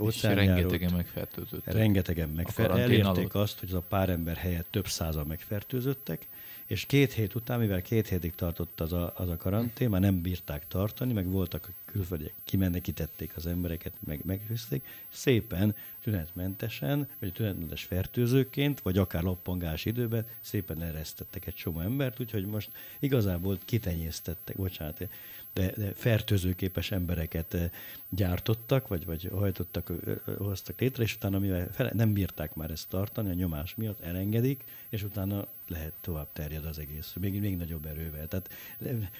óceánjárót. 0.00 0.46
rengetegen 0.46 0.92
megfertőzöttek. 0.92 1.74
Rengetegen 1.74 2.28
megfertőzöttek. 2.28 2.90
Elérték 2.90 3.34
azt, 3.34 3.58
hogy 3.58 3.68
az 3.68 3.74
a 3.74 3.80
pár 3.88 4.08
ember 4.08 4.36
helyett 4.36 4.66
több 4.70 4.86
százal 4.86 5.24
megfertőzöttek, 5.24 6.26
és 6.72 6.86
két 6.86 7.12
hét 7.12 7.34
után, 7.34 7.58
mivel 7.58 7.82
két 7.82 8.08
hétig 8.08 8.34
tartott 8.34 8.80
az 8.80 8.92
a, 8.92 9.12
az 9.16 9.28
a 9.28 9.36
karantén, 9.36 9.88
már 9.88 10.00
nem 10.00 10.22
bírták 10.22 10.66
tartani, 10.68 11.12
meg 11.12 11.30
voltak 11.30 11.68
a 11.68 11.74
külföldiek, 11.84 12.34
kimenekítették 12.44 13.36
az 13.36 13.46
embereket, 13.46 13.92
meg 14.06 14.20
megfűzték, 14.24 14.86
szépen 15.08 15.74
tünetmentesen, 16.02 17.08
vagy 17.18 17.32
tünetmentes 17.32 17.84
fertőzőként, 17.84 18.80
vagy 18.80 18.98
akár 18.98 19.22
loppangás 19.22 19.84
időben 19.84 20.26
szépen 20.40 20.82
eresztettek 20.82 21.46
egy 21.46 21.54
csomó 21.54 21.80
embert, 21.80 22.20
úgyhogy 22.20 22.46
most 22.46 22.70
igazából 22.98 23.58
kitenyésztettek, 23.64 24.56
bocsánat, 24.56 25.08
de, 25.52 25.72
de 25.76 25.92
fertőzőképes 25.94 26.90
embereket 26.90 27.54
eh, 27.54 27.70
gyártottak, 28.08 28.88
vagy, 28.88 29.04
vagy 29.04 29.30
hajtottak, 29.32 29.92
hoztak 30.38 30.80
létre, 30.80 31.02
és 31.02 31.14
utána, 31.14 31.38
mivel 31.38 31.68
fele, 31.72 31.90
nem 31.94 32.12
bírták 32.12 32.54
már 32.54 32.70
ezt 32.70 32.88
tartani, 32.88 33.30
a 33.30 33.34
nyomás 33.34 33.74
miatt 33.74 34.00
elengedik, 34.00 34.64
és 34.88 35.02
utána 35.02 35.46
lehet 35.68 35.92
tovább 36.00 36.28
terjed 36.32 36.64
az 36.64 36.78
egész, 36.78 37.12
még, 37.20 37.40
még 37.40 37.56
nagyobb 37.56 37.86
erővel. 37.86 38.28
Tehát 38.28 38.50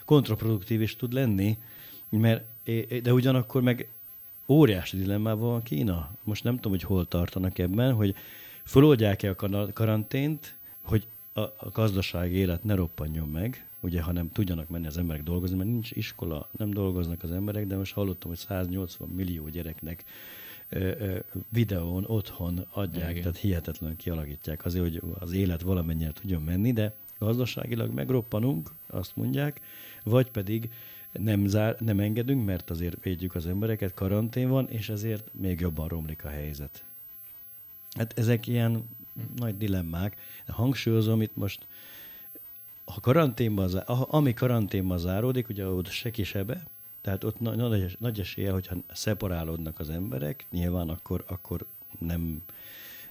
kontraproduktív 0.04 0.80
is 0.80 0.96
tud 0.96 1.12
lenni, 1.12 1.58
mert, 2.08 2.44
de 3.02 3.12
ugyanakkor 3.12 3.62
meg 3.62 3.88
óriási 4.46 4.96
dilemmában 4.96 5.48
van 5.48 5.62
Kína. 5.62 6.10
Most 6.24 6.44
nem 6.44 6.54
tudom, 6.54 6.72
hogy 6.72 6.82
hol 6.82 7.08
tartanak 7.08 7.58
ebben, 7.58 7.92
hogy 7.92 8.14
föloldják-e 8.64 9.34
a 9.36 9.72
karantént, 9.72 10.56
hogy 10.82 11.06
a, 11.32 11.40
a 11.40 11.68
gazdasági 11.72 12.34
élet 12.34 12.64
ne 12.64 12.74
roppanjon 12.74 13.28
meg, 13.28 13.66
ugye, 13.82 14.02
hanem 14.02 14.32
tudjanak 14.32 14.68
menni 14.68 14.86
az 14.86 14.98
emberek 14.98 15.22
dolgozni, 15.22 15.56
mert 15.56 15.68
nincs 15.68 15.90
iskola, 15.90 16.48
nem 16.56 16.70
dolgoznak 16.70 17.22
az 17.22 17.32
emberek, 17.32 17.66
de 17.66 17.76
most 17.76 17.92
hallottam, 17.92 18.30
hogy 18.30 18.38
180 18.38 19.08
millió 19.08 19.48
gyereknek 19.48 20.04
videón 21.48 22.04
otthon 22.04 22.66
adják, 22.70 23.10
Igen. 23.10 23.22
tehát 23.22 23.38
hihetetlenül 23.38 23.96
kialakítják 23.96 24.64
azért, 24.64 24.84
hogy 24.84 25.02
az 25.18 25.32
élet 25.32 25.62
valamennyire 25.62 26.12
tudjon 26.12 26.42
menni, 26.42 26.72
de 26.72 26.94
gazdaságilag 27.18 27.92
megroppanunk, 27.92 28.70
azt 28.86 29.16
mondják, 29.16 29.60
vagy 30.04 30.30
pedig 30.30 30.70
nem, 31.12 31.46
zár, 31.46 31.76
nem 31.78 32.00
engedünk, 32.00 32.44
mert 32.44 32.70
azért 32.70 33.02
védjük 33.02 33.34
az 33.34 33.46
embereket, 33.46 33.94
karantén 33.94 34.48
van, 34.48 34.68
és 34.68 34.88
ezért 34.88 35.28
még 35.32 35.60
jobban 35.60 35.88
romlik 35.88 36.24
a 36.24 36.28
helyzet. 36.28 36.84
Hát 37.90 38.18
ezek 38.18 38.46
ilyen 38.46 38.88
nagy 39.36 39.56
dilemmák. 39.56 40.16
Hangsúlyozom 40.46 41.22
itt 41.22 41.36
most, 41.36 41.66
ha 42.94 43.00
karanténban, 43.00 43.72
ami 43.86 44.34
karanténban 44.34 44.98
záródik, 44.98 45.48
ugye 45.48 45.66
ott 45.66 45.88
se 45.88 46.10
kisebe, 46.10 46.62
tehát 47.00 47.24
ott 47.24 47.40
nagy, 47.40 47.96
nagy 47.98 48.20
esélye, 48.20 48.50
hogyha 48.50 48.76
szeparálódnak 48.92 49.78
az 49.78 49.90
emberek, 49.90 50.46
nyilván 50.50 50.88
akkor, 50.88 51.24
akkor 51.26 51.66
nem, 51.98 52.42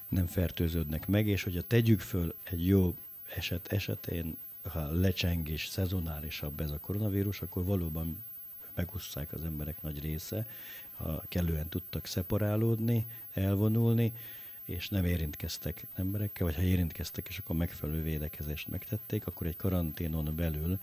nem 0.09 0.25
fertőződnek 0.25 1.07
meg, 1.07 1.27
és 1.27 1.43
hogyha 1.43 1.61
tegyük 1.61 1.99
föl 1.99 2.35
egy 2.43 2.67
jó 2.67 2.95
eset 3.35 3.67
esetén, 3.67 4.37
ha 4.69 4.91
lecsengés 4.91 5.67
szezonálisabb 5.67 6.59
ez 6.61 6.71
a 6.71 6.79
koronavírus, 6.79 7.41
akkor 7.41 7.63
valóban 7.63 8.23
megusszák 8.75 9.33
az 9.33 9.43
emberek 9.43 9.81
nagy 9.81 10.01
része, 10.01 10.45
ha 10.95 11.23
kellően 11.27 11.69
tudtak 11.69 12.05
szeparálódni, 12.05 13.05
elvonulni, 13.33 14.13
és 14.65 14.89
nem 14.89 15.05
érintkeztek 15.05 15.87
emberekkel, 15.93 16.45
vagy 16.45 16.55
ha 16.55 16.61
érintkeztek, 16.61 17.27
és 17.27 17.37
akkor 17.37 17.55
megfelelő 17.55 18.01
védekezést 18.01 18.67
megtették, 18.67 19.27
akkor 19.27 19.47
egy 19.47 19.55
karanténon 19.55 20.35
belül 20.35 20.79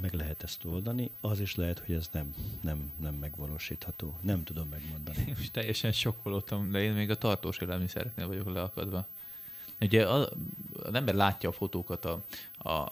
meg 0.00 0.12
lehet 0.12 0.42
ezt 0.42 0.64
oldani. 0.64 1.10
Az 1.20 1.40
is 1.40 1.54
lehet, 1.54 1.78
hogy 1.78 1.94
ez 1.94 2.08
nem, 2.12 2.34
nem, 2.60 2.92
nem 3.00 3.14
megvalósítható. 3.14 4.18
Nem 4.20 4.44
tudom 4.44 4.68
megmondani. 4.68 5.18
Én 5.28 5.34
most 5.36 5.52
teljesen 5.52 5.92
sokkolottam, 5.92 6.70
de 6.70 6.82
én 6.82 6.92
még 6.92 7.10
a 7.10 7.14
tartós 7.14 7.58
élelmiszereknél 7.58 8.26
vagyok 8.26 8.52
leakadva. 8.52 9.06
Ugye 9.80 10.08
az, 10.08 10.28
az 10.72 10.94
ember 10.94 11.14
látja 11.14 11.48
a 11.48 11.52
fotókat 11.52 12.04
a, 12.04 12.24
a, 12.58 12.70
a 12.70 12.90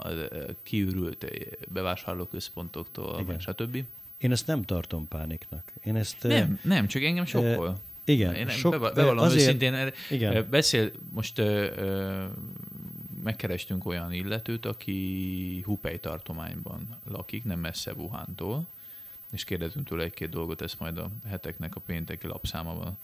kiürült 0.63 1.27
bevásárlóközpontoktól, 1.69 3.21
Igen. 3.21 3.39
stb. 3.39 3.85
Én 4.19 4.31
ezt 4.31 4.47
nem 4.47 4.63
tartom 4.63 5.09
pániknak. 5.09 5.73
Én 5.85 5.97
ezt, 5.97 6.23
nem, 6.23 6.59
nem, 6.63 6.87
csak 6.87 7.03
engem 7.03 7.25
sokkol. 7.25 7.77
Igen. 8.09 8.35
Én 8.35 8.49
sok, 8.49 8.79
bevallom 8.95 9.19
azért, 9.19 9.41
őszintén, 9.43 9.93
igen. 10.11 10.47
beszél, 10.51 10.91
most 11.11 11.39
ö, 11.39 11.71
ö, 11.77 12.25
megkerestünk 13.23 13.87
olyan 13.87 14.13
illetőt, 14.13 14.67
aki 14.67 15.63
Hupei 15.65 15.99
tartományban 15.99 16.99
lakik, 17.05 17.45
nem 17.45 17.59
messze 17.59 17.93
Wuhantól, 17.93 18.67
és 19.33 19.45
kérdezünk 19.45 19.89
tőle 19.89 20.05
egy-két 20.05 20.29
dolgot, 20.29 20.61
ezt 20.61 20.79
majd 20.79 20.99
a 20.99 21.11
heteknek 21.29 21.77
a 21.77 21.81
pénteki 21.81 22.27
lapszámában 22.27 22.99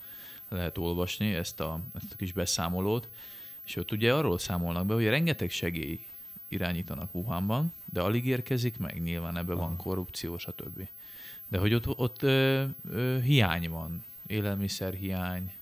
lehet 0.48 0.78
olvasni, 0.78 1.34
ezt 1.34 1.60
a, 1.60 1.80
ezt 1.94 2.12
a 2.12 2.16
kis 2.16 2.32
beszámolót, 2.32 3.08
és 3.64 3.76
ott 3.76 3.92
ugye 3.92 4.14
arról 4.14 4.38
számolnak 4.38 4.86
be, 4.86 4.94
hogy 4.94 5.06
rengeteg 5.06 5.50
segély 5.50 6.06
irányítanak 6.48 7.14
Wuhanban, 7.14 7.72
de 7.84 8.00
alig 8.00 8.26
érkezik 8.26 8.78
meg, 8.78 9.02
nyilván 9.02 9.36
ebben 9.36 9.56
van 9.56 9.76
korrupció, 9.76 10.38
stb. 10.38 10.88
De 11.48 11.58
hogy 11.58 11.74
ott, 11.74 11.98
ott 11.98 12.22
ö, 12.22 12.64
ö, 12.90 13.18
hiány 13.20 13.70
van, 13.70 14.04
élelmiszerhiány, 14.26 15.52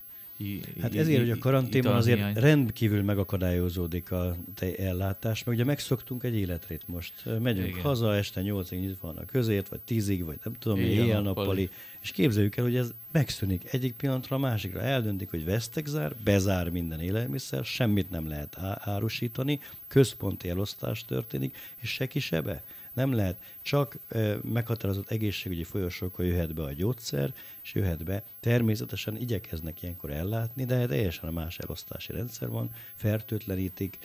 Hát 0.81 0.95
ezért, 0.95 1.19
hogy 1.19 1.31
a 1.31 1.37
karanténban 1.37 1.95
azért 1.95 2.39
rendkívül 2.39 3.03
megakadályozódik 3.03 4.11
a 4.11 4.35
ellátás, 4.77 5.43
mert 5.43 5.57
ugye 5.57 5.65
megszoktunk 5.65 6.23
egy 6.23 6.35
életrét 6.35 6.87
most. 6.87 7.13
Megyünk 7.39 7.67
Igen. 7.67 7.81
haza, 7.81 8.15
este 8.15 8.41
8-ig 8.43 8.79
nyitva 8.79 9.07
van 9.07 9.17
a 9.17 9.25
közért, 9.25 9.67
vagy 9.67 9.79
10-ig, 9.87 10.21
vagy 10.25 10.39
nem 10.43 10.53
tudom, 10.59 10.79
éjjel-nappali, 10.79 11.69
és 12.01 12.11
képzeljük 12.11 12.55
el, 12.55 12.63
hogy 12.63 12.75
ez 12.75 12.93
megszűnik 13.11 13.73
egyik 13.73 13.93
pillanatra 13.93 14.35
a 14.35 14.39
másikra. 14.39 14.81
Eldöntik, 14.81 15.29
hogy 15.29 15.45
vesztegzár, 15.45 16.15
bezár 16.23 16.69
minden 16.69 16.99
élelmiszer, 16.99 17.65
semmit 17.65 18.09
nem 18.09 18.27
lehet 18.27 18.57
árusítani, 18.79 19.59
központi 19.87 20.49
elosztás 20.49 21.05
történik, 21.05 21.55
és 21.81 21.89
se 21.89 22.07
sebe. 22.19 22.63
Nem 22.93 23.13
lehet. 23.13 23.41
Csak 23.61 23.97
meghatározott 24.41 25.09
egészségügyi 25.09 25.63
folyosókkal 25.63 26.25
jöhet 26.25 26.53
be 26.53 26.63
a 26.63 26.71
gyógyszer, 26.71 27.33
és 27.63 27.73
jöhet 27.73 28.03
be. 28.03 28.23
Természetesen 28.39 29.17
igyekeznek 29.17 29.81
ilyenkor 29.81 30.09
ellátni, 30.09 30.65
de 30.65 30.85
teljesen 30.85 31.33
más 31.33 31.59
elosztási 31.59 32.11
rendszer 32.11 32.49
van, 32.49 32.73
fertőtlenítik. 32.95 33.97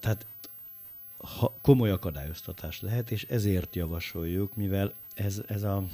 Tehát 0.00 0.26
komoly 1.60 1.90
akadályoztatás 1.90 2.80
lehet, 2.80 3.10
és 3.10 3.26
ezért 3.28 3.76
javasoljuk, 3.76 4.54
mivel 4.54 4.92
ez, 5.14 5.42
ez 5.46 5.62
a 5.62 5.84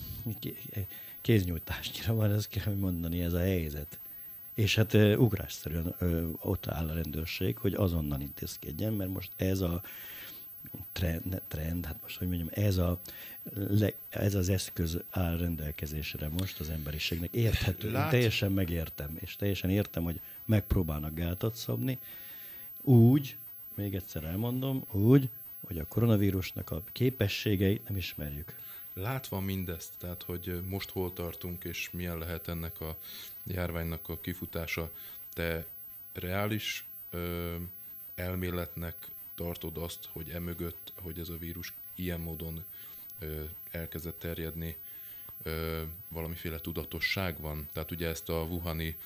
kéznyújtásnyira 1.20 2.14
van, 2.14 2.32
ezt 2.32 2.48
kell 2.48 2.74
mondani, 2.74 3.22
ez 3.22 3.32
a 3.32 3.38
helyzet. 3.38 3.98
És 4.55 4.74
hát 4.74 4.94
ugrásszerűen 4.94 5.94
ott 6.40 6.66
áll 6.66 6.88
a 6.88 6.94
rendőrség, 6.94 7.57
hogy 7.59 7.74
azonnal 7.74 8.20
intézkedjen, 8.20 8.92
mert 8.92 9.11
most 9.11 9.30
ez 9.36 9.61
a 9.61 9.82
trend, 10.93 11.43
trend 11.49 11.87
hát 11.87 11.99
most 12.03 12.19
hogy 12.19 12.29
mondjam, 12.29 12.49
ez, 12.53 12.77
a, 12.77 13.01
ez 14.09 14.35
az 14.35 14.49
eszköz 14.49 14.99
áll 15.11 15.37
rendelkezésre 15.37 16.29
most 16.29 16.61
az 16.61 16.71
emberiségnek. 16.71 17.35
Érthető, 17.35 17.91
Lát... 17.91 18.11
teljesen 18.11 18.53
megértem, 18.53 19.17
és 19.21 19.37
teljesen 19.37 19.71
értem, 19.71 20.03
hogy 20.03 20.21
megpróbálnak 20.45 21.15
gátat 21.15 21.55
szabni, 21.55 21.99
úgy, 22.81 23.37
még 23.75 23.95
egyszer 23.95 24.25
elmondom, 24.25 24.85
úgy, 24.91 25.29
hogy 25.67 25.79
a 25.79 25.87
koronavírusnak 25.87 26.71
a 26.71 26.83
képességeit 26.93 27.89
nem 27.89 27.97
ismerjük. 27.97 28.55
Látva 28.95 29.41
mindezt, 29.41 29.93
tehát 29.99 30.23
hogy 30.23 30.63
most 30.69 30.91
hol 30.91 31.13
tartunk, 31.13 31.65
és 31.65 31.91
milyen 31.93 32.19
lehet 32.19 32.49
ennek 32.49 32.81
a 32.81 32.97
járványnak 33.45 34.09
a 34.09 34.21
kifutása, 34.21 34.91
te 35.33 35.67
reális 36.13 36.85
ö, 37.11 37.55
elméletnek 38.15 38.95
tartod 39.43 39.76
azt, 39.76 40.09
hogy 40.12 40.30
emögött, 40.30 40.93
hogy 40.95 41.18
ez 41.18 41.28
a 41.28 41.36
vírus 41.36 41.72
ilyen 41.95 42.20
módon 42.20 42.64
ö, 43.18 43.43
elkezdett 43.70 44.18
terjedni, 44.18 44.76
ö, 45.43 45.82
valamiféle 46.09 46.59
tudatosság 46.59 47.40
van. 47.40 47.68
Tehát 47.72 47.90
ugye 47.90 48.09
ezt 48.09 48.28
a 48.28 48.43
Wuhani 48.43 48.97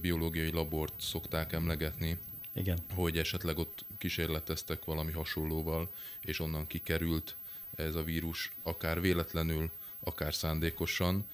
biológiai 0.00 0.50
labort 0.50 1.00
szokták 1.00 1.52
emlegetni, 1.52 2.18
Igen. 2.52 2.78
hogy 2.94 3.18
esetleg 3.18 3.58
ott 3.58 3.84
kísérleteztek 3.98 4.84
valami 4.84 5.12
hasonlóval, 5.12 5.90
és 6.20 6.40
onnan 6.40 6.66
kikerült 6.66 7.36
ez 7.74 7.94
a 7.94 8.02
vírus, 8.02 8.52
akár 8.62 9.00
véletlenül, 9.00 9.70
akár 10.00 10.34
szándékosan, 10.34 11.26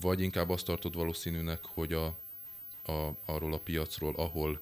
vagy 0.00 0.20
inkább 0.20 0.50
azt 0.50 0.64
tartod 0.64 0.94
valószínűnek, 0.94 1.64
hogy 1.64 1.92
a, 1.92 2.06
a, 2.92 3.10
arról 3.24 3.52
a 3.52 3.58
piacról, 3.58 4.14
ahol 4.14 4.60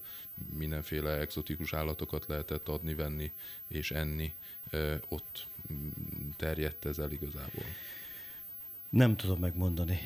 mindenféle 0.52 1.10
exotikus 1.10 1.72
állatokat 1.72 2.26
lehetett 2.26 2.68
adni, 2.68 2.94
venni 2.94 3.32
és 3.66 3.90
enni, 3.90 4.34
ott 5.08 5.46
terjedt 6.36 6.84
ez 6.84 6.98
el 6.98 7.10
igazából. 7.10 7.64
Nem 8.88 9.16
tudom 9.16 9.38
megmondani. 9.38 9.98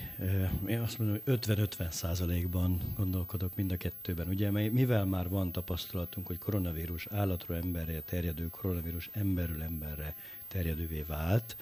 Én 0.67 0.81
azt 0.81 0.99
mondom, 0.99 1.21
hogy 1.25 1.39
50-50 1.39 1.91
százalékban 1.91 2.81
gondolkodok 2.97 3.57
mind 3.57 3.73
a 3.73 3.77
kettőben. 3.77 4.29
Ugye, 4.29 4.51
mivel 4.51 5.05
már 5.05 5.29
van 5.29 5.53
tapasztalatunk, 5.53 6.27
hogy 6.27 6.39
koronavírus 6.39 7.07
állatról 7.07 7.57
emberre 7.57 8.01
terjedő, 8.01 8.49
koronavírus 8.49 9.09
emberről 9.13 9.63
emberre 9.63 10.17
terjedővé 10.49 11.03
vált, 11.03 11.57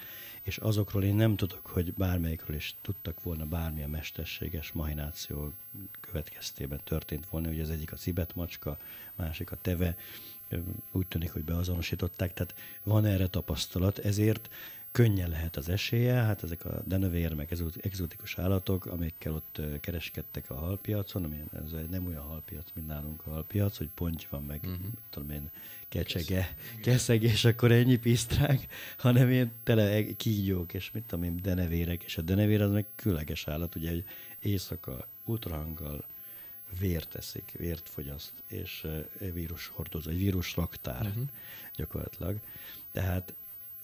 és 0.49 0.57
azokról 0.57 1.05
én 1.05 1.15
nem 1.15 1.37
tudok, 1.37 1.67
hogy 1.67 1.95
bármelyikről 1.95 2.57
is 2.57 2.75
tudtak 2.83 3.23
volna 3.23 3.45
bármilyen 3.45 3.91
mesterséges 3.91 4.73
mahináció 4.73 5.53
következtében 6.01 6.81
történt 6.85 7.27
volna, 7.31 7.49
hogy 7.49 7.61
az 7.61 7.71
egyik 7.71 7.93
a 7.93 7.97
cibetmacska, 7.97 8.77
másik 9.15 9.51
a 9.51 9.57
teve, 9.63 9.97
úgy 10.93 11.07
tűnik, 11.07 11.33
hogy 11.33 11.45
beazonosították, 11.45 12.35
tehát 12.35 12.55
van 12.83 13.05
erre 13.05 13.27
tapasztalat, 13.27 13.99
ezért 13.99 14.51
könnyen 14.99 15.29
lehet 15.29 15.57
az 15.57 15.69
esélye, 15.69 16.15
hát 16.15 16.43
ezek 16.43 16.65
a 16.65 16.83
denevér, 16.85 17.35
meg 17.35 17.57
exotikus 17.81 18.39
állatok, 18.39 18.87
amikkel 18.87 19.33
ott 19.35 19.61
kereskedtek 19.81 20.51
a 20.51 20.55
halpiacon, 20.55 21.25
ami 21.25 21.43
ez 21.53 21.73
nem 21.91 22.07
olyan 22.07 22.23
halpiac, 22.23 22.67
mint 22.75 22.87
nálunk 22.87 23.27
a 23.27 23.31
halpiac, 23.31 23.77
hogy 23.77 23.89
ponty 23.95 24.27
van, 24.31 24.43
meg 24.43 24.61
uh-huh. 24.63 24.87
tudom 25.11 25.31
én, 25.31 25.51
kecsege, 25.89 26.57
keszeg, 26.83 27.23
és 27.23 27.45
akkor 27.45 27.73
ennyi 27.73 27.97
pisztrák, 27.97 28.67
hanem 28.99 29.31
én 29.31 29.51
tele 29.63 30.17
kígyók, 30.17 30.75
és 30.75 30.91
mit 30.91 31.03
tudom 31.03 31.25
én, 31.25 31.41
denevérek, 31.43 32.03
és 32.03 32.19
a 32.19 32.23
denevér 32.23 32.63
az 32.63 32.71
meg 32.71 32.85
különleges 32.95 33.49
állat, 33.49 33.75
ugye, 33.75 33.91
hogy 33.91 34.05
éjszaka 34.41 35.07
ultrahanggal 35.25 36.05
vért 36.79 37.15
eszik, 37.15 37.55
vért 37.59 37.89
fogyaszt, 37.89 38.33
és 38.47 38.85
uh, 38.85 39.33
vírus 39.33 39.67
hordozó, 39.67 40.11
egy 40.11 40.19
vírus 40.19 40.57
raktár 40.57 41.07
uh-huh. 41.07 41.29
gyakorlatilag. 41.75 42.39
Tehát 42.93 43.35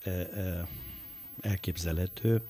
uh, 0.07 0.27
uh, 0.35 0.69
elképzelhető, 1.41 2.43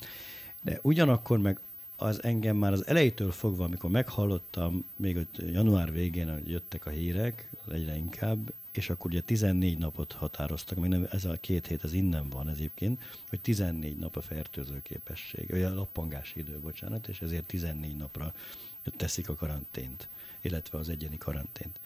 de 0.63 0.79
ugyanakkor 0.83 1.39
meg 1.39 1.61
az 1.97 2.23
engem 2.23 2.57
már 2.57 2.73
az 2.73 2.87
elejétől 2.87 3.31
fogva, 3.31 3.65
amikor 3.65 3.91
meghallottam, 3.91 4.85
még 4.97 5.17
ott 5.17 5.37
január 5.53 5.93
végén, 5.93 6.33
hogy 6.33 6.51
jöttek 6.51 6.87
a 6.87 6.91
hírek, 6.91 7.51
egyre 7.73 7.97
inkább, 7.97 8.53
és 8.73 8.91
akkor 8.91 9.11
ugye 9.11 9.21
14 9.21 9.79
napot 9.79 10.13
határoztak, 10.13 10.79
meg 10.79 10.89
nem, 10.89 11.07
ez 11.11 11.25
a 11.25 11.37
két 11.41 11.67
hét, 11.67 11.85
ez 11.85 11.93
innen 11.93 12.29
van 12.29 12.49
egyébként, 12.49 13.03
hogy 13.29 13.41
14 13.41 13.97
nap 13.97 14.17
a 14.17 14.21
fertőző 14.21 14.83
képesség, 14.83 15.51
vagy 15.51 15.63
a 15.63 15.75
lappangási 15.75 16.39
idő, 16.39 16.59
bocsánat, 16.59 17.09
és 17.09 17.21
ezért 17.21 17.45
14 17.45 17.97
napra 17.97 18.35
teszik 18.97 19.29
a 19.29 19.35
karantént, 19.35 20.09
illetve 20.41 20.79
az 20.79 20.89
egyéni 20.89 21.19
karantént. 21.19 21.81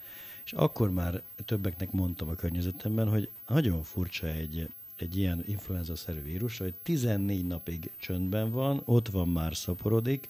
És 0.45 0.53
akkor 0.53 0.91
már 0.91 1.21
többeknek 1.45 1.91
mondtam 1.91 2.29
a 2.29 2.35
környezetemben, 2.35 3.09
hogy 3.09 3.29
nagyon 3.47 3.83
furcsa 3.83 4.27
egy, 4.27 4.69
egy 5.01 5.17
ilyen 5.17 5.43
influenza-szerű 5.47 6.21
vírus, 6.21 6.57
hogy 6.57 6.73
14 6.73 7.47
napig 7.47 7.91
csöndben 7.97 8.51
van, 8.51 8.81
ott 8.85 9.07
van 9.07 9.29
már 9.29 9.55
szaporodik, 9.55 10.29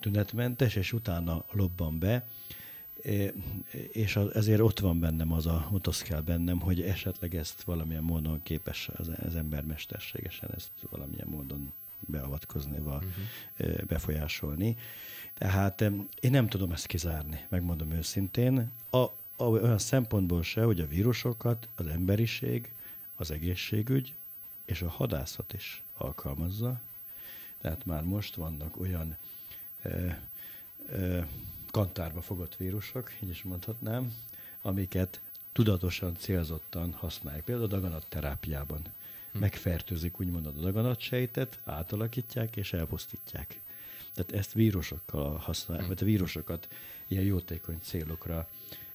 tünetmentes, 0.00 0.76
és 0.76 0.92
utána 0.92 1.44
lobban 1.50 1.98
be, 1.98 2.26
és 3.92 4.18
ezért 4.32 4.60
ott 4.60 4.78
van 4.78 5.00
bennem 5.00 5.32
az 5.32 5.46
a, 5.46 5.68
ott 5.72 5.86
az 5.86 6.02
kell 6.02 6.20
bennem, 6.20 6.60
hogy 6.60 6.82
esetleg 6.82 7.34
ezt 7.34 7.62
valamilyen 7.62 8.02
módon 8.02 8.42
képes 8.42 8.90
az, 8.96 9.10
az 9.26 9.36
ember 9.36 9.64
mesterségesen 9.64 10.50
ezt 10.54 10.70
valamilyen 10.90 11.28
módon 11.28 11.72
beavatkozni, 12.00 12.78
uh-huh. 12.78 13.02
befolyásolni. 13.86 14.76
Tehát 15.34 15.80
én 16.20 16.30
nem 16.30 16.48
tudom 16.48 16.72
ezt 16.72 16.86
kizárni, 16.86 17.40
megmondom 17.48 17.90
őszintén. 17.90 18.70
A, 18.90 18.96
a, 18.96 19.44
olyan 19.44 19.78
szempontból 19.78 20.42
se, 20.42 20.62
hogy 20.62 20.80
a 20.80 20.86
vírusokat 20.86 21.68
az 21.74 21.86
emberiség, 21.86 22.72
az 23.22 23.30
egészségügy 23.30 24.14
és 24.64 24.82
a 24.82 24.88
hadászat 24.88 25.52
is 25.52 25.82
alkalmazza. 25.96 26.80
Tehát 27.60 27.84
már 27.84 28.02
most 28.02 28.34
vannak 28.34 28.80
olyan 28.80 29.16
ö, 29.82 30.08
ö, 30.86 31.20
kantárba 31.70 32.20
fogott 32.20 32.56
vírusok, 32.56 33.12
így 33.22 33.28
is 33.28 33.42
mondhatnám, 33.42 34.14
amiket 34.62 35.20
tudatosan, 35.52 36.16
célzottan 36.16 36.92
használják. 36.92 37.44
Például 37.44 37.66
a 37.66 37.70
daganatterápiában. 37.70 38.82
Hm. 39.32 39.38
Megfertőzik 39.38 40.20
úgymond 40.20 40.46
a 40.46 40.50
daganatsejtet, 40.50 41.58
átalakítják 41.64 42.56
és 42.56 42.72
elpusztítják. 42.72 43.60
Tehát 44.14 44.32
ezt 44.32 44.52
vírusokkal 44.52 45.36
használják, 45.36 45.86
hm. 45.86 45.92
vagy 45.92 46.02
a 46.02 46.06
vírusokat 46.10 46.68
ilyen 47.06 47.24
jótékony 47.24 47.78
célokra 47.82 48.48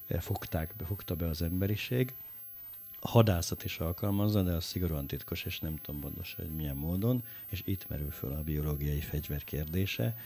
eh, 0.06 0.20
fogták, 0.20 0.74
fogta 0.86 1.16
be 1.16 1.26
az 1.26 1.42
emberiség. 1.42 2.14
Hadászat 3.00 3.64
is 3.64 3.78
alkalmazza, 3.78 4.42
de 4.42 4.52
az 4.52 4.64
szigorúan 4.64 5.06
titkos, 5.06 5.44
és 5.44 5.58
nem 5.58 5.76
tudom 5.76 6.00
pontosan, 6.00 6.44
hogy 6.44 6.54
milyen 6.54 6.76
módon, 6.76 7.24
és 7.46 7.62
itt 7.64 7.88
merül 7.88 8.10
föl 8.10 8.32
a 8.32 8.42
biológiai 8.42 9.00
fegyver 9.00 9.44
kérdése. 9.44 10.16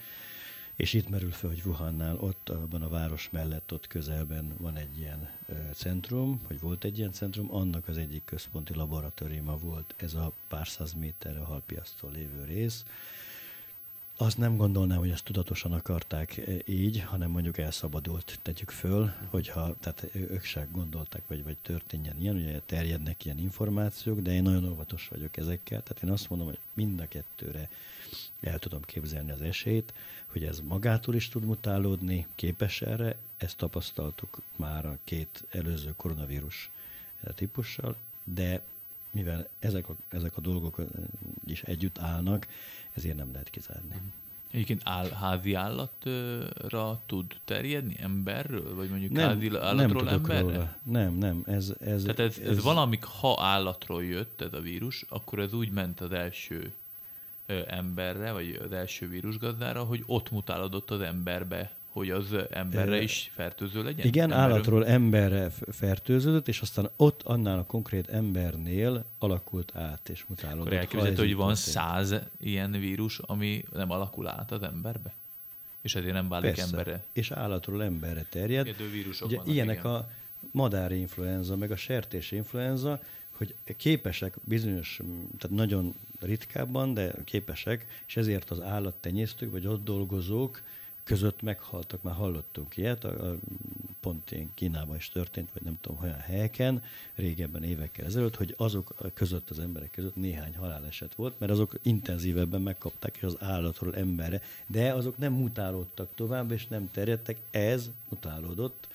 És 0.76 0.92
itt 0.92 1.08
merül 1.08 1.30
fel, 1.30 1.50
hogy 1.50 1.62
Wuhannál, 1.64 2.16
ott 2.16 2.48
abban 2.48 2.82
a 2.82 2.88
város 2.88 3.30
mellett, 3.30 3.72
ott 3.72 3.86
közelben 3.86 4.54
van 4.58 4.76
egy 4.76 4.98
ilyen 4.98 5.30
ö, 5.46 5.54
centrum, 5.74 6.40
vagy 6.48 6.60
volt 6.60 6.84
egy 6.84 6.98
ilyen 6.98 7.12
centrum, 7.12 7.54
annak 7.54 7.88
az 7.88 7.98
egyik 7.98 8.24
központi 8.24 8.74
laboratóriuma 8.74 9.56
volt 9.56 9.94
ez 9.96 10.14
a 10.14 10.32
pár 10.48 10.68
száz 10.68 10.92
méterre 10.92 11.40
a 11.40 11.44
halpiasztól 11.44 12.10
lévő 12.10 12.44
rész. 12.44 12.84
Azt 14.16 14.38
nem 14.38 14.56
gondolnám, 14.56 14.98
hogy 14.98 15.10
ezt 15.10 15.24
tudatosan 15.24 15.72
akarták 15.72 16.40
így, 16.64 17.00
hanem 17.00 17.30
mondjuk 17.30 17.58
elszabadult, 17.58 18.38
tegyük 18.42 18.70
föl, 18.70 19.12
hogyha, 19.30 19.76
tehát 19.80 20.08
ők 20.12 20.44
se 20.44 20.66
gondolták, 20.72 21.22
vagy, 21.26 21.44
vagy 21.44 21.56
történjen 21.62 22.20
ilyen, 22.20 22.36
ugye 22.36 22.60
terjednek 22.66 23.24
ilyen 23.24 23.38
információk, 23.38 24.20
de 24.20 24.32
én 24.32 24.42
nagyon 24.42 24.70
óvatos 24.70 25.08
vagyok 25.08 25.36
ezekkel, 25.36 25.82
tehát 25.82 26.02
én 26.02 26.10
azt 26.10 26.30
mondom, 26.30 26.48
hogy 26.48 26.58
mind 26.72 27.00
a 27.00 27.08
kettőre 27.08 27.68
el 28.40 28.58
tudom 28.58 28.82
képzelni 28.82 29.30
az 29.30 29.40
esélyt, 29.40 29.94
hogy 30.26 30.44
ez 30.44 30.60
magától 30.60 31.14
is 31.14 31.28
tud 31.28 31.44
mutálódni, 31.44 32.26
képes 32.34 32.82
erre, 32.82 33.16
ezt 33.36 33.56
tapasztaltuk 33.56 34.40
már 34.56 34.86
a 34.86 34.98
két 35.04 35.44
előző 35.50 35.94
koronavírus 35.96 36.70
típussal, 37.34 37.96
de 38.24 38.62
mivel 39.10 39.48
ezek 39.58 39.88
a, 39.88 39.96
ezek 40.08 40.36
a 40.36 40.40
dolgok 40.40 40.80
is 41.46 41.62
együtt 41.62 41.98
állnak, 41.98 42.46
ezért 42.92 43.16
nem 43.16 43.32
lehet 43.32 43.50
kizárni. 43.50 44.00
Egyébként 44.50 44.80
áll, 44.84 45.08
házi 45.10 45.54
állatra 45.54 47.00
tud 47.06 47.36
terjedni 47.44 47.96
emberről? 48.00 48.74
Vagy 48.74 48.88
mondjuk 48.88 49.12
nem, 49.12 49.28
házi 49.28 49.56
állatról 49.56 50.02
nem 50.02 50.14
emberre? 50.14 50.40
Róla. 50.40 50.76
Nem, 50.82 51.14
nem. 51.14 51.42
Ez, 51.46 51.72
ez, 51.80 52.02
Tehát 52.02 52.18
ez, 52.18 52.38
ez, 52.38 52.48
ez 52.48 52.62
valamik, 52.62 53.04
ha 53.04 53.36
állatról 53.42 54.04
jött 54.04 54.40
ez 54.40 54.52
a 54.52 54.60
vírus, 54.60 55.04
akkor 55.08 55.38
ez 55.38 55.52
úgy 55.52 55.70
ment 55.70 56.00
az 56.00 56.12
első 56.12 56.72
emberre, 57.66 58.32
vagy 58.32 58.60
az 58.64 58.72
első 58.72 59.08
vírusgazdára, 59.08 59.82
hogy 59.84 60.02
ott 60.06 60.30
mutálódott 60.30 60.90
az 60.90 61.00
emberbe, 61.00 61.72
hogy 61.92 62.10
az 62.10 62.34
emberre 62.50 63.02
is 63.02 63.30
fertőző 63.34 63.82
legyen? 63.82 64.06
Igen, 64.06 64.22
emberről? 64.22 64.52
állatról 64.52 64.86
emberre 64.86 65.50
fertőződött, 65.70 66.48
és 66.48 66.60
aztán 66.60 66.90
ott 66.96 67.22
annál 67.22 67.58
a 67.58 67.64
konkrét 67.64 68.08
embernél 68.08 69.04
alakult 69.18 69.72
át 69.76 70.08
és 70.08 70.24
mutálódott. 70.28 70.66
Akkor 70.66 70.78
elképzelhető, 70.78 71.22
hogy 71.22 71.34
van 71.34 71.54
száz 71.54 72.14
ilyen 72.40 72.70
vírus, 72.70 73.18
ami 73.18 73.64
nem 73.72 73.90
alakul 73.90 74.28
át 74.28 74.50
az 74.50 74.62
emberbe? 74.62 75.14
És 75.82 75.94
ezért 75.94 76.12
nem 76.12 76.28
válik 76.28 76.54
Persze. 76.54 76.64
emberre? 76.70 77.04
És 77.12 77.30
állatról 77.30 77.82
emberre 77.82 78.26
terjed. 78.30 78.68
Ugye, 78.68 79.36
vannak, 79.36 79.46
ilyenek 79.46 79.78
igen. 79.78 79.90
a 79.90 80.08
madári 80.50 80.98
influenza, 80.98 81.56
meg 81.56 81.70
a 81.70 81.76
sertés 81.76 82.30
influenza, 82.30 83.00
hogy 83.30 83.54
képesek 83.76 84.34
bizonyos, 84.44 85.00
tehát 85.38 85.56
nagyon 85.56 85.94
ritkábban, 86.20 86.94
de 86.94 87.14
képesek, 87.24 87.86
és 88.06 88.16
ezért 88.16 88.50
az 88.50 88.60
állattenyésztők, 88.60 89.50
vagy 89.50 89.66
ott 89.66 89.84
dolgozók 89.84 90.62
között 91.04 91.42
meghaltak, 91.42 92.02
már 92.02 92.14
hallottunk 92.14 92.76
ilyet, 92.76 93.04
a, 93.04 93.30
a, 93.30 93.36
pont 94.00 94.30
én 94.30 94.50
Kínában 94.54 94.96
is 94.96 95.08
történt, 95.08 95.52
vagy 95.52 95.62
nem 95.62 95.78
tudom, 95.80 95.98
olyan 96.02 96.18
helyeken, 96.18 96.82
régebben 97.14 97.62
évekkel 97.62 98.04
ezelőtt, 98.04 98.36
hogy 98.36 98.54
azok 98.56 98.94
között, 99.14 99.50
az 99.50 99.58
emberek 99.58 99.90
között 99.90 100.16
néhány 100.16 100.56
haláleset 100.56 101.14
volt, 101.14 101.38
mert 101.38 101.52
azok 101.52 101.74
intenzívebben 101.82 102.62
megkapták 102.62 103.16
és 103.16 103.22
az 103.22 103.36
állatról 103.40 103.96
emberre, 103.96 104.40
de 104.66 104.92
azok 104.92 105.18
nem 105.18 105.32
mutálódtak 105.32 106.14
tovább, 106.14 106.50
és 106.50 106.66
nem 106.66 106.90
terjedtek, 106.90 107.40
ez 107.50 107.90
mutálódott, 108.08 108.88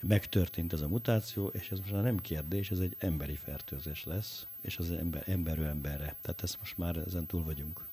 megtörtént 0.00 0.72
ez 0.72 0.80
a 0.80 0.88
mutáció, 0.88 1.46
és 1.46 1.70
ez 1.70 1.78
most 1.78 1.92
már 1.92 2.02
nem 2.02 2.18
kérdés, 2.18 2.70
ez 2.70 2.78
egy 2.78 2.96
emberi 2.98 3.34
fertőzés 3.34 4.04
lesz, 4.04 4.46
és 4.62 4.78
az 4.78 4.90
ember, 4.90 5.22
emberről 5.26 5.66
emberre. 5.66 6.16
Tehát 6.20 6.42
ezt 6.42 6.58
most 6.58 6.78
már 6.78 6.96
ezen 6.96 7.26
túl 7.26 7.42
vagyunk. 7.42 7.86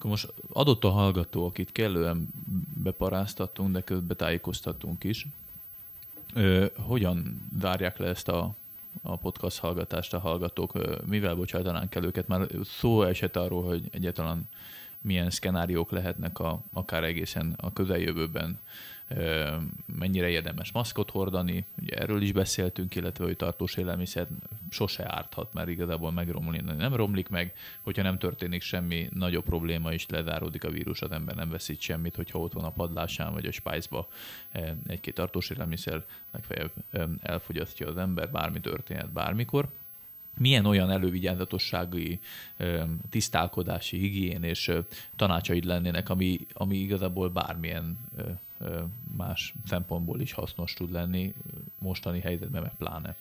Akkor 0.00 0.10
most 0.10 0.32
adott 0.52 0.84
a 0.84 0.90
hallgató, 0.90 1.46
akit 1.46 1.72
kellően 1.72 2.28
beparáztattunk, 2.82 3.72
de 3.72 3.80
közben 3.80 4.16
tájékoztattunk 4.16 5.04
is. 5.04 5.26
Ö, 6.34 6.66
hogyan 6.76 7.48
várják 7.60 7.98
le 7.98 8.06
ezt 8.06 8.28
a, 8.28 8.54
a 9.02 9.16
podcast 9.16 9.58
hallgatást 9.58 10.14
a 10.14 10.18
hallgatók? 10.18 10.72
Mivel 11.06 11.34
bocsátanánk 11.34 11.94
el 11.94 12.04
őket? 12.04 12.28
Már 12.28 12.46
szó 12.62 13.02
esett 13.02 13.36
arról, 13.36 13.62
hogy 13.62 13.88
egyáltalán 13.90 14.48
milyen 15.02 15.30
szkenáriók 15.30 15.90
lehetnek 15.90 16.38
a, 16.38 16.62
akár 16.72 17.04
egészen 17.04 17.54
a 17.56 17.72
közeljövőben 17.72 18.58
mennyire 19.98 20.28
érdemes 20.28 20.72
maszkot 20.72 21.10
hordani, 21.10 21.66
ugye 21.82 21.96
erről 21.96 22.22
is 22.22 22.32
beszéltünk, 22.32 22.94
illetve 22.94 23.24
hogy 23.24 23.36
tartós 23.36 23.76
élelmiszer 23.76 24.26
sose 24.68 25.14
árthat, 25.14 25.52
mert 25.52 25.68
igazából 25.68 26.12
megromlani 26.12 26.60
nem 26.60 26.94
romlik 26.94 27.28
meg, 27.28 27.54
hogyha 27.80 28.02
nem 28.02 28.18
történik 28.18 28.62
semmi 28.62 29.08
nagyobb 29.12 29.44
probléma 29.44 29.92
is, 29.92 30.06
lezáródik 30.08 30.64
a 30.64 30.70
vírus, 30.70 31.02
az 31.02 31.10
ember 31.10 31.34
nem 31.34 31.50
veszít 31.50 31.80
semmit, 31.80 32.16
hogyha 32.16 32.38
ott 32.38 32.52
van 32.52 32.64
a 32.64 32.70
padlásán 32.70 33.32
vagy 33.32 33.46
a 33.46 33.52
spájzba. 33.52 34.08
Egy-két 34.86 35.14
tartós 35.14 35.50
élelmiszer, 35.50 36.04
legfeljebb 36.30 36.72
elfogyasztja 37.22 37.88
az 37.88 37.96
ember, 37.96 38.30
bármi 38.30 38.60
történhet 38.60 39.12
bármikor 39.12 39.68
milyen 40.40 40.66
olyan 40.66 40.90
elővigyázatossági, 40.90 42.20
tisztálkodási, 43.10 43.98
higién 43.98 44.42
és 44.42 44.72
tanácsaid 45.16 45.64
lennének, 45.64 46.08
ami, 46.08 46.46
ami 46.52 46.76
igazából 46.76 47.28
bármilyen 47.28 47.98
más 49.16 49.54
szempontból 49.66 50.20
is 50.20 50.32
hasznos 50.32 50.74
tud 50.74 50.92
lenni, 50.92 51.34
mostani 51.78 52.20
helyzetben 52.20 52.62
meg 52.62 52.72
pláne. 52.78 53.16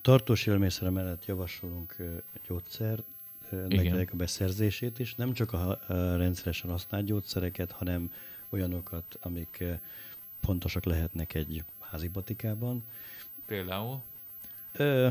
Tartós 0.00 0.46
élmészere 0.46 0.90
mellett 0.90 1.26
javasolunk 1.26 1.96
gyógyszer, 2.46 3.02
ennek 3.68 4.12
a 4.12 4.16
beszerzését 4.16 4.98
is, 4.98 5.14
nem 5.14 5.32
csak 5.32 5.52
a, 5.52 5.68
a 5.68 6.16
rendszeresen 6.16 6.70
használt 6.70 7.04
gyógyszereket, 7.04 7.72
hanem 7.72 8.12
olyanokat, 8.48 9.18
amik 9.20 9.64
pontosak 10.40 10.84
lehetnek 10.84 11.34
egy 11.34 11.64
házi 11.80 12.08
batikában. 12.08 12.84
Például? 13.46 14.02
Ö, 14.72 15.08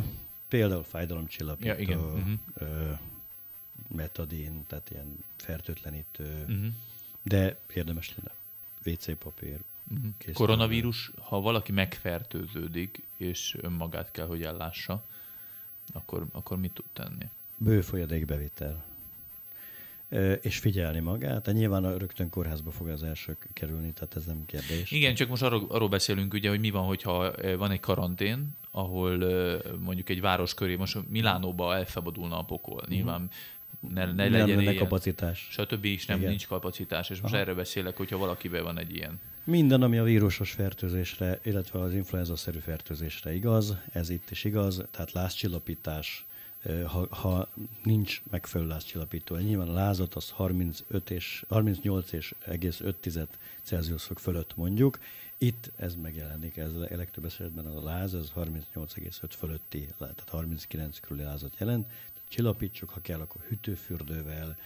például 0.47 0.83
fájdalomcsillapító, 0.83 1.67
ja, 1.67 1.77
igen. 1.77 1.97
Uh-huh. 1.97 2.31
ö, 2.53 2.91
metadin, 3.87 4.65
tehát 4.67 4.89
ilyen 4.89 5.23
fertőtlenítő, 5.37 6.41
uh-huh. 6.41 6.65
de 7.23 7.59
érdemes 7.73 8.15
lenne 8.15 8.31
WC 8.85 9.17
papír. 9.17 9.59
Uh-huh. 9.91 10.33
Koronavírus, 10.33 11.11
ha 11.21 11.41
valaki 11.41 11.71
megfertőződik, 11.71 13.03
és 13.17 13.55
önmagát 13.61 14.11
kell, 14.11 14.27
hogy 14.27 14.43
ellássa, 14.43 15.05
akkor, 15.93 16.25
akkor 16.31 16.57
mit 16.57 16.71
tud 16.71 16.85
tenni? 16.93 17.29
Bőfolyadékbevitel. 17.57 18.85
És 20.41 20.57
figyelni 20.57 20.99
magát. 20.99 21.45
De 21.45 21.51
nyilván 21.51 21.83
a 21.85 21.97
rögtön 21.97 22.29
kórházba 22.29 22.71
fog 22.71 22.87
az 22.87 23.03
első 23.03 23.37
kerülni, 23.53 23.93
tehát 23.93 24.15
ez 24.15 24.25
nem 24.25 24.45
kérdés. 24.45 24.91
Igen, 24.91 25.15
csak 25.15 25.29
most 25.29 25.41
arról, 25.41 25.65
arról 25.69 25.89
beszélünk 25.89 26.33
ugye, 26.33 26.49
hogy 26.49 26.59
mi 26.59 26.69
van, 26.69 26.83
hogyha 26.83 27.31
van 27.57 27.71
egy 27.71 27.79
karantén, 27.79 28.55
ahol 28.71 29.17
mondjuk 29.79 30.09
egy 30.09 30.21
város 30.21 30.53
köré, 30.53 30.75
most 30.75 31.09
Milánóba 31.09 31.75
elszabadulna 31.75 32.39
a 32.39 32.43
pokol. 32.43 32.81
Mhm. 32.81 32.91
Nyilván 32.91 33.29
ne, 33.93 34.05
ne 34.05 34.27
legyen 34.27 34.61
ilyen, 34.61 34.75
kapacitás. 34.75 35.47
Stb. 35.51 35.85
is 35.85 36.05
nem, 36.05 36.17
Igen. 36.17 36.29
nincs 36.29 36.47
kapacitás. 36.47 37.09
És 37.09 37.21
most 37.21 37.33
Aha. 37.33 37.43
erről 37.43 37.55
beszélek, 37.55 37.97
hogyha 37.97 38.17
valakiben 38.17 38.63
van 38.63 38.79
egy 38.79 38.95
ilyen. 38.95 39.19
Minden, 39.43 39.81
ami 39.81 39.97
a 39.97 40.03
vírusos 40.03 40.51
fertőzésre, 40.51 41.39
illetve 41.43 41.79
az 41.79 41.93
influenza-szerű 41.93 42.59
fertőzésre 42.59 43.33
igaz, 43.33 43.77
ez 43.91 44.09
itt 44.09 44.31
is 44.31 44.43
igaz, 44.43 44.83
tehát 44.91 45.11
lázcsillapítás, 45.11 46.25
ha, 46.85 47.07
ha 47.15 47.49
nincs 47.83 48.21
megfelelő 48.29 48.69
lázcsillapító. 48.69 49.35
Nyilván 49.35 49.67
a 49.67 49.73
lázat 49.73 50.15
az 50.15 50.29
35 50.29 51.09
és 51.09 51.45
38 51.47 52.11
és 52.11 52.35
egész 52.45 52.79
5 52.79 53.29
Celsius 53.63 54.03
fok 54.03 54.19
fölött 54.19 54.55
mondjuk. 54.55 54.99
Itt 55.37 55.71
ez 55.75 55.95
megjelenik, 55.95 56.57
ez 56.57 56.73
a 56.73 56.87
legtöbb 56.89 57.25
esetben 57.25 57.65
a 57.65 57.83
láz, 57.83 58.13
ez 58.13 58.31
38,5 58.35 59.11
fölötti, 59.29 59.87
tehát 59.97 60.23
39 60.29 60.99
körüli 60.99 61.23
lázat 61.23 61.55
jelent 61.59 61.87
csillapítsuk, 62.27 62.89
ha 62.89 63.01
kell, 63.01 63.19
akkor 63.19 63.41
hűtőfürdővel, 63.47 64.57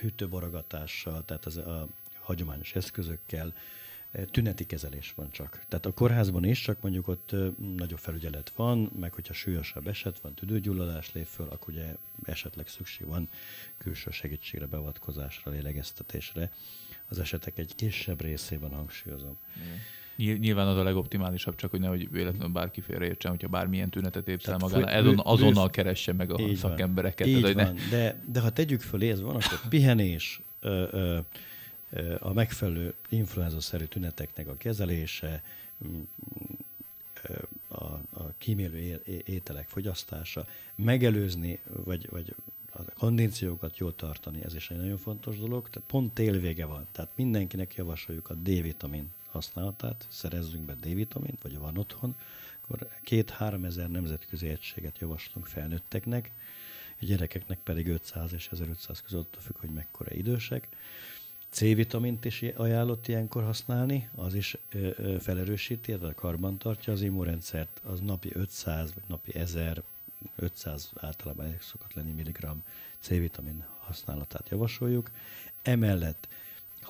hűtőborogatással, 0.00 1.24
tehát 1.24 1.46
az 1.46 1.56
a 1.56 1.88
hagyományos 2.18 2.74
eszközökkel, 2.74 3.54
tüneti 4.30 4.66
kezelés 4.66 5.12
van 5.16 5.30
csak. 5.30 5.64
Tehát 5.68 5.86
a 5.86 5.92
kórházban 5.92 6.44
is, 6.44 6.60
csak 6.60 6.80
mondjuk 6.80 7.08
ott 7.08 7.34
nagyobb 7.76 7.98
felügyelet 7.98 8.52
van, 8.56 8.90
meg 9.00 9.12
hogyha 9.12 9.32
súlyosabb 9.32 9.86
eset 9.86 10.20
van, 10.20 10.34
tüdőgyulladás 10.34 11.12
lép 11.12 11.26
föl, 11.26 11.48
akkor 11.50 11.74
ugye 11.74 11.96
esetleg 12.24 12.68
szükség 12.68 13.06
van 13.06 13.28
külső 13.78 14.10
segítségre, 14.10 14.66
beavatkozásra, 14.66 15.50
lélegeztetésre. 15.50 16.50
Az 17.08 17.18
esetek 17.18 17.58
egy 17.58 17.74
kisebb 17.74 18.20
részében 18.20 18.70
hangsúlyozom. 18.70 19.36
Mm. 19.58 19.74
Nyilván 20.16 20.66
az 20.66 20.76
a 20.76 20.82
legoptimálisabb, 20.82 21.54
csak 21.54 21.70
hogy 21.70 21.80
nehogy 21.80 22.10
véletlenül 22.10 22.52
bárki 22.52 22.80
félreértsen, 22.80 23.30
hogyha 23.30 23.48
bármilyen 23.48 23.90
tünetet 23.90 24.28
épszel 24.28 24.58
magának, 24.58 24.88
azon, 24.88 25.20
azonnal 25.24 25.70
keresse 25.70 26.12
meg 26.12 26.32
a 26.32 26.40
így 26.40 26.56
szakembereket. 26.56 27.26
Így 27.26 27.40
Tehát, 27.40 27.54
van. 27.54 27.74
Ne... 27.74 27.88
De, 27.90 28.22
de 28.32 28.40
ha 28.40 28.50
tegyük 28.50 28.80
föl, 28.80 29.04
ez 29.04 29.20
van, 29.20 29.36
akkor 29.36 29.68
pihenés, 29.68 30.40
ö, 30.60 30.86
ö, 30.90 31.18
a 32.18 32.32
megfelelő 32.32 32.94
influenza-szerű 33.08 33.84
tüneteknek 33.84 34.48
a 34.48 34.56
kezelése, 34.56 35.42
a, 37.68 37.84
a 38.10 38.32
kímélő 38.38 39.02
ételek 39.24 39.68
fogyasztása, 39.68 40.46
megelőzni, 40.74 41.58
vagy, 41.84 42.08
vagy 42.10 42.34
a 42.72 42.82
kondíciókat 42.82 43.78
jól 43.78 43.94
tartani, 43.94 44.44
ez 44.44 44.54
is 44.54 44.70
egy 44.70 44.76
nagyon 44.76 44.98
fontos 44.98 45.38
dolog. 45.38 45.70
Tehát 45.70 45.88
pont 45.88 46.12
télvége 46.12 46.64
van, 46.64 46.86
tehát 46.92 47.10
mindenkinek 47.14 47.74
javasoljuk 47.74 48.30
a 48.30 48.34
D-vitamin 48.34 49.10
használatát, 49.26 50.06
szerezzünk 50.08 50.64
be 50.64 50.74
D-vitamint, 50.74 51.42
vagy 51.42 51.58
van 51.58 51.76
otthon, 51.76 52.14
akkor 52.60 52.88
két-három 53.02 53.64
ezer 53.64 53.90
nemzetközi 53.90 54.48
egységet 54.48 54.98
javaslunk 54.98 55.46
felnőtteknek, 55.46 56.30
a 57.00 57.04
gyerekeknek 57.04 57.58
pedig 57.58 57.88
500 57.88 58.32
és 58.32 58.48
1500 58.52 59.02
között 59.02 59.36
függ, 59.40 59.56
hogy 59.56 59.70
mekkora 59.70 60.14
idősek. 60.14 60.68
C-vitamint 61.50 62.24
is 62.24 62.42
ajánlott 62.42 63.08
ilyenkor 63.08 63.42
használni, 63.42 64.08
az 64.14 64.34
is 64.34 64.56
ö, 64.70 64.88
ö, 64.96 65.18
felerősíti, 65.18 65.92
a 65.92 66.14
karban 66.14 66.58
tartja 66.58 66.92
az 66.92 67.02
immunrendszert, 67.02 67.80
az 67.84 68.00
napi 68.00 68.30
500 68.32 68.94
vagy 68.94 69.04
napi 69.06 69.34
1000, 69.34 69.82
500 70.36 70.90
általában 70.96 71.44
elég 71.44 71.60
szokott 71.60 71.94
lenni 71.94 72.12
milligramm 72.12 72.58
C-vitamin 73.00 73.64
használatát 73.78 74.48
javasoljuk. 74.48 75.10
Emellett 75.62 76.28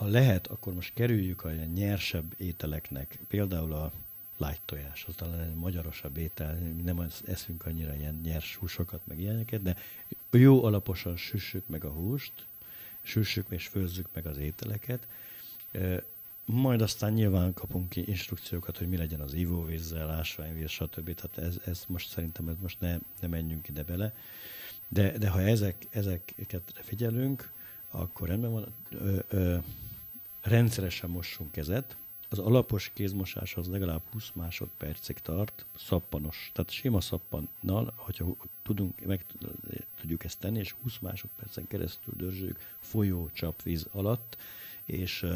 ha 0.00 0.06
lehet, 0.06 0.46
akkor 0.46 0.74
most 0.74 0.94
kerüljük 0.94 1.44
a 1.44 1.50
nyersebb 1.50 2.34
ételeknek, 2.36 3.18
például 3.28 3.72
a 3.72 3.92
light 4.36 4.60
tojás, 4.64 5.04
az 5.08 5.14
talán 5.14 5.40
egy 5.40 5.54
magyarosabb 5.54 6.16
étel, 6.16 6.54
mi 6.54 6.82
nem 6.82 7.06
eszünk 7.26 7.66
annyira 7.66 7.94
ilyen 7.94 8.20
nyers 8.24 8.56
húsokat, 8.56 9.00
meg 9.04 9.20
ilyeneket, 9.20 9.62
de 9.62 9.76
jó 10.30 10.64
alaposan 10.64 11.16
süssük 11.16 11.66
meg 11.66 11.84
a 11.84 11.90
húst, 11.90 12.32
süssük 13.02 13.46
és 13.48 13.66
főzzük 13.66 14.08
meg 14.12 14.26
az 14.26 14.36
ételeket, 14.38 15.06
majd 16.44 16.80
aztán 16.82 17.12
nyilván 17.12 17.54
kapunk 17.54 17.88
ki 17.88 18.04
instrukciókat, 18.06 18.78
hogy 18.78 18.88
mi 18.88 18.96
legyen 18.96 19.20
az 19.20 19.34
ivóvízzel, 19.34 20.10
ásványvíz, 20.10 20.70
stb. 20.70 21.14
Tehát 21.14 21.38
ez, 21.38 21.60
ez 21.64 21.84
most 21.88 22.10
szerintem 22.10 22.48
ez 22.48 22.56
most 22.60 22.80
ne, 22.80 22.98
ne 23.20 23.28
menjünk 23.28 23.68
ide 23.68 23.82
bele. 23.82 24.14
De, 24.88 25.18
de 25.18 25.28
ha 25.28 25.40
ezek, 25.40 25.86
ezeket 25.90 26.74
figyelünk, 26.74 27.52
akkor 27.90 28.28
rendben 28.28 28.50
van. 28.50 28.74
Ö, 28.90 29.18
ö, 29.28 29.56
rendszeresen 30.42 31.10
mossunk 31.10 31.52
kezet. 31.52 31.96
Az 32.32 32.38
alapos 32.38 32.90
kézmosás 32.94 33.56
az 33.56 33.68
legalább 33.68 34.02
20 34.12 34.30
másodpercig 34.34 35.18
tart, 35.18 35.66
szappanos. 35.76 36.50
Tehát 36.54 36.70
sima 36.70 37.00
szappannal, 37.00 37.92
hogyha 37.96 38.36
tudunk, 38.62 39.04
meg 39.04 39.24
tudjuk 40.00 40.24
ezt 40.24 40.38
tenni, 40.38 40.58
és 40.58 40.74
20 40.82 40.98
másodpercen 40.98 41.66
keresztül 41.66 42.14
dörzsőjük 42.16 42.58
folyó 42.80 43.30
csapvíz 43.32 43.88
alatt, 43.92 44.36
és 44.84 45.26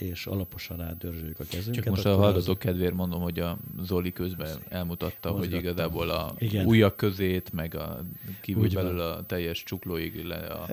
és 0.00 0.26
alaposan 0.26 0.80
átdörzsöljük 0.80 1.40
a 1.40 1.44
kezünket. 1.50 1.82
Csak 1.82 1.92
most 1.94 2.06
a 2.06 2.16
hallgatók 2.16 2.56
az... 2.56 2.64
kedvéért 2.64 2.94
mondom, 2.94 3.20
hogy 3.20 3.38
a 3.38 3.58
Zoli 3.82 4.12
közben 4.12 4.58
elmutatta, 4.68 5.30
hogy 5.30 5.52
igazából 5.52 6.10
a 6.10 6.34
Igen. 6.38 6.66
ujjak 6.66 6.96
közét, 6.96 7.52
meg 7.52 7.74
a 7.74 8.04
kívül 8.40 8.62
Úgy 8.62 8.74
belül 8.74 8.96
van. 8.96 9.12
a 9.12 9.26
teljes 9.26 9.62
csuklóig 9.62 10.24
le 10.24 10.36
a, 10.36 10.68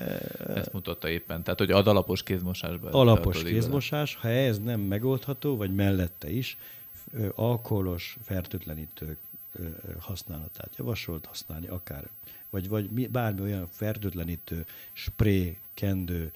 ezt 0.56 0.74
mutatta 0.74 1.10
éppen. 1.10 1.44
Tehát, 1.44 1.60
hogy 1.60 1.72
ad 1.72 1.88
alapos 1.88 2.24
kézmosásban. 2.24 2.92
Alapos 2.92 3.44
kézmosás, 3.44 4.16
ha 4.16 4.30
ez 4.30 4.60
nem 4.60 4.80
megoldható, 4.80 5.58
vagy 5.58 5.76
mellette 5.76 6.30
is, 6.30 6.58
alkoholos 7.36 8.18
fertőtlenítő 8.22 9.18
használatát 10.00 10.76
javasolt 10.78 11.26
használni, 11.26 11.68
akár, 11.68 12.10
vagy, 12.50 12.70
vagy 12.70 13.10
bármi 13.10 13.42
olyan 13.42 13.68
fertőtlenítő, 13.72 14.66
spré, 14.94 15.58
kendő, 15.74 16.32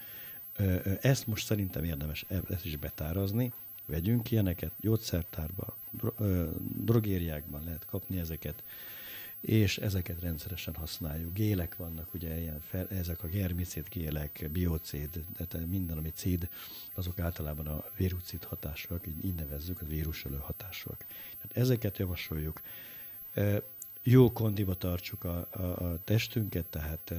ezt 1.02 1.28
most 1.28 1.46
szerintem 1.46 1.84
érdemes 1.84 2.26
e- 2.28 2.42
ezt 2.50 2.66
is 2.66 2.76
betárazni, 2.76 3.54
vegyünk 3.86 4.32
ilyeneket, 4.32 4.72
gyógyszertárba, 4.80 5.78
drogériákban 6.84 7.64
lehet 7.64 7.86
kapni 7.86 8.18
ezeket, 8.18 8.64
és 9.42 9.78
ezeket 9.78 10.22
rendszeresen 10.22 10.76
használjuk. 10.76 11.34
Gélek 11.34 11.76
vannak, 11.76 12.14
ugye 12.14 12.40
ilyen 12.40 12.60
fel, 12.60 12.88
ezek 12.88 13.24
a 13.24 13.28
germicid 13.28 13.88
gélek, 13.90 14.50
biocid, 14.52 15.24
tehát 15.38 15.68
minden, 15.68 15.98
ami 15.98 16.10
cid, 16.10 16.50
azok 16.94 17.20
általában 17.20 17.68
a 17.68 17.86
vírucid 17.98 18.44
hatásúak, 18.44 19.08
így, 19.08 19.26
így 19.26 19.36
nevezzük, 19.36 19.82
a 19.82 19.86
vírusölő 19.86 20.38
hatásúak. 20.38 20.98
Tehát 21.38 21.58
ezeket 21.58 21.98
javasoljuk. 21.98 22.62
Jó 24.04 24.32
kondiba 24.32 24.76
tartsuk 24.76 25.24
a, 25.24 25.48
a, 25.52 25.62
a 25.62 26.00
testünket, 26.04 26.66
tehát 26.66 27.14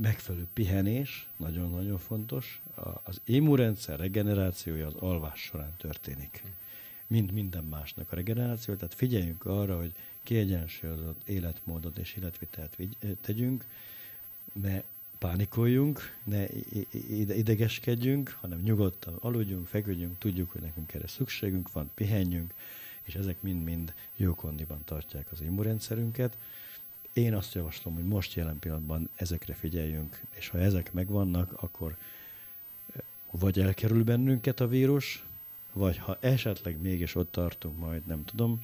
megfelelő 0.00 0.46
pihenés, 0.52 1.28
nagyon-nagyon 1.36 1.98
fontos. 1.98 2.62
Az 3.02 3.20
immunrendszer 3.24 3.98
regenerációja 3.98 4.86
az 4.86 4.94
alvás 4.94 5.40
során 5.40 5.74
történik. 5.76 6.42
Mint 7.06 7.32
minden 7.32 7.64
másnak 7.64 8.12
a 8.12 8.14
regeneráció, 8.14 8.74
tehát 8.74 8.94
figyeljünk 8.94 9.44
arra, 9.44 9.76
hogy 9.76 9.92
kiegyensúlyozott 10.22 11.28
életmódot 11.28 11.98
és 11.98 12.14
életvitelt 12.14 12.76
tegyünk, 13.20 13.64
ne 14.52 14.82
pánikoljunk, 15.18 16.16
ne 16.24 16.46
idegeskedjünk, 17.34 18.36
hanem 18.40 18.60
nyugodtan 18.60 19.14
aludjunk, 19.20 19.66
feküdjünk, 19.66 20.18
tudjuk, 20.18 20.50
hogy 20.50 20.60
nekünk 20.60 20.94
erre 20.94 21.06
szükségünk 21.06 21.72
van, 21.72 21.90
pihenjünk, 21.94 22.54
és 23.08 23.14
ezek 23.14 23.42
mind-mind 23.42 23.94
jó 24.16 24.34
kondiban 24.34 24.80
tartják 24.84 25.26
az 25.32 25.40
immunrendszerünket. 25.40 26.36
Én 27.12 27.34
azt 27.34 27.54
javaslom, 27.54 27.94
hogy 27.94 28.06
most 28.06 28.34
jelen 28.34 28.58
pillanatban 28.58 29.08
ezekre 29.14 29.54
figyeljünk, 29.54 30.20
és 30.30 30.48
ha 30.48 30.58
ezek 30.58 30.92
megvannak, 30.92 31.62
akkor 31.62 31.96
vagy 33.30 33.60
elkerül 33.60 34.04
bennünket 34.04 34.60
a 34.60 34.68
vírus, 34.68 35.24
vagy 35.72 35.98
ha 35.98 36.16
esetleg 36.20 36.80
mégis 36.80 37.14
ott 37.14 37.32
tartunk 37.32 37.78
majd, 37.78 38.06
nem 38.06 38.24
tudom, 38.24 38.60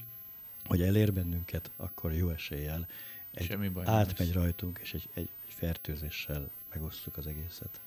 hogy 0.64 0.82
elér 0.82 1.12
bennünket, 1.12 1.70
akkor 1.76 2.12
jó 2.12 2.30
eséllyel 2.30 2.88
egy 3.34 3.46
Semmi 3.46 3.68
baj 3.68 3.84
átmegy 3.86 4.26
lesz. 4.26 4.36
rajtunk, 4.36 4.78
és 4.82 4.94
egy, 4.94 5.08
egy 5.14 5.28
fertőzéssel 5.46 6.50
megosztjuk 6.72 7.16
az 7.16 7.26
egészet. 7.26 7.80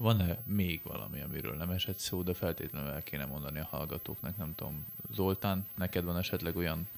Van-e 0.00 0.38
még 0.46 0.80
valami, 0.84 1.20
amiről 1.20 1.54
nem 1.54 1.70
esett 1.70 1.98
szó, 1.98 2.22
de 2.22 2.34
feltétlenül 2.34 2.90
el 2.90 3.02
kéne 3.02 3.24
mondani 3.24 3.58
a 3.58 3.66
hallgatóknak, 3.70 4.36
nem 4.36 4.54
tudom. 4.54 4.86
Zoltán, 5.14 5.66
neked 5.74 6.04
van 6.04 6.18
esetleg 6.18 6.56
olyan, 6.56 6.88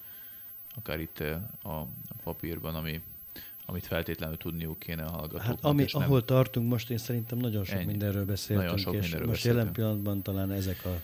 akár 0.76 1.00
itt 1.00 1.20
eh, 1.20 1.36
a 1.62 1.86
papírban, 2.22 2.74
ami, 2.74 3.00
amit 3.66 3.86
feltétlenül 3.86 4.36
tudniuk 4.36 4.78
kéne 4.78 5.02
a 5.02 5.10
hallgatóknak. 5.10 5.46
Hát 5.46 5.64
ami, 5.64 5.84
nem... 5.92 6.02
ahol 6.02 6.24
tartunk 6.24 6.68
most, 6.68 6.90
én 6.90 6.98
szerintem 6.98 7.38
nagyon 7.38 7.64
sok 7.64 7.76
Ennyi. 7.76 7.84
mindenről 7.84 8.24
beszéltünk, 8.24 8.68
nagyon 8.68 8.78
sok 8.78 8.94
és 8.94 9.00
mindenről 9.00 9.28
most 9.28 9.38
beszéltünk. 9.38 9.58
jelen 9.58 9.72
pillanatban 9.72 10.22
talán 10.22 10.52
ezek 10.52 10.84
a... 10.84 11.00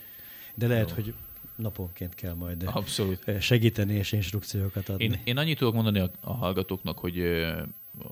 De 0.53 0.67
lehet, 0.67 0.89
Jó. 0.89 0.95
hogy 0.95 1.13
naponként 1.55 2.15
kell 2.15 2.33
majd 2.33 2.63
Abszolút. 2.65 3.27
Eh, 3.27 3.41
segíteni 3.41 3.93
és 3.93 4.11
instrukciókat 4.11 4.89
adni. 4.89 5.03
Én, 5.03 5.19
én 5.23 5.37
annyit 5.37 5.57
tudok 5.57 5.73
mondani 5.73 5.99
a, 5.99 6.11
a 6.19 6.33
hallgatóknak, 6.33 6.99
hogy 6.99 7.19
eh, 7.19 7.61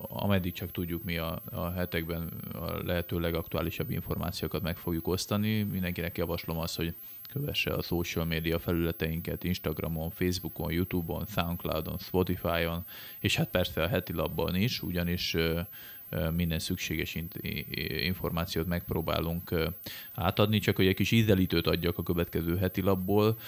ameddig 0.01 0.53
csak 0.53 0.71
tudjuk, 0.71 1.03
mi 1.03 1.17
a, 1.17 1.41
a 1.51 1.69
hetekben 1.69 2.27
a 2.53 2.83
lehető 2.83 3.19
legaktuálisabb 3.19 3.89
információkat 3.89 4.61
meg 4.61 4.77
fogjuk 4.77 5.07
osztani. 5.07 5.63
Mindenkinek 5.63 6.17
javaslom 6.17 6.57
azt, 6.57 6.75
hogy 6.75 6.95
kövesse 7.29 7.73
a 7.73 7.81
social 7.81 8.25
media 8.25 8.59
felületeinket 8.59 9.43
Instagramon, 9.43 10.09
Facebookon, 10.09 10.71
Youtube-on, 10.71 11.25
Soundcloudon, 11.25 11.97
Spotify-on, 11.97 12.85
és 13.19 13.35
hát 13.35 13.49
persze 13.49 13.83
a 13.83 13.87
heti 13.87 14.13
labban 14.13 14.55
is, 14.55 14.81
ugyanis 14.81 15.35
minden 16.35 16.59
szükséges 16.59 17.17
információt 17.87 18.67
megpróbálunk 18.67 19.73
átadni, 20.13 20.59
csak 20.59 20.75
hogy 20.75 20.87
egy 20.87 20.95
kis 20.95 21.11
ízelítőt 21.11 21.67
adjak 21.67 21.97
a 21.97 22.03
következő 22.03 22.57
heti 22.57 22.81
labból. 22.81 23.39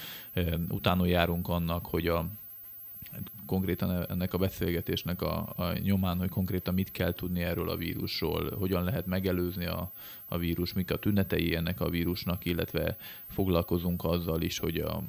Utána 0.69 1.05
járunk 1.05 1.47
annak, 1.47 1.85
hogy 1.85 2.07
a 2.07 2.29
konkrétan 3.45 4.05
ennek 4.09 4.33
a 4.33 4.37
beszélgetésnek 4.37 5.21
a, 5.21 5.53
a 5.55 5.77
nyomán, 5.77 6.17
hogy 6.17 6.29
konkrétan 6.29 6.73
mit 6.73 6.91
kell 6.91 7.13
tudni 7.13 7.41
erről 7.41 7.69
a 7.69 7.75
vírusról, 7.75 8.55
hogyan 8.57 8.83
lehet 8.83 9.05
megelőzni 9.05 9.65
a, 9.65 9.91
a 10.27 10.37
vírus, 10.37 10.73
mik 10.73 10.91
a 10.91 10.97
tünetei 10.97 11.55
ennek 11.55 11.81
a 11.81 11.89
vírusnak, 11.89 12.45
illetve 12.45 12.97
foglalkozunk 13.27 14.03
azzal 14.03 14.41
is, 14.41 14.59
hogy 14.59 14.77
a 14.77 15.03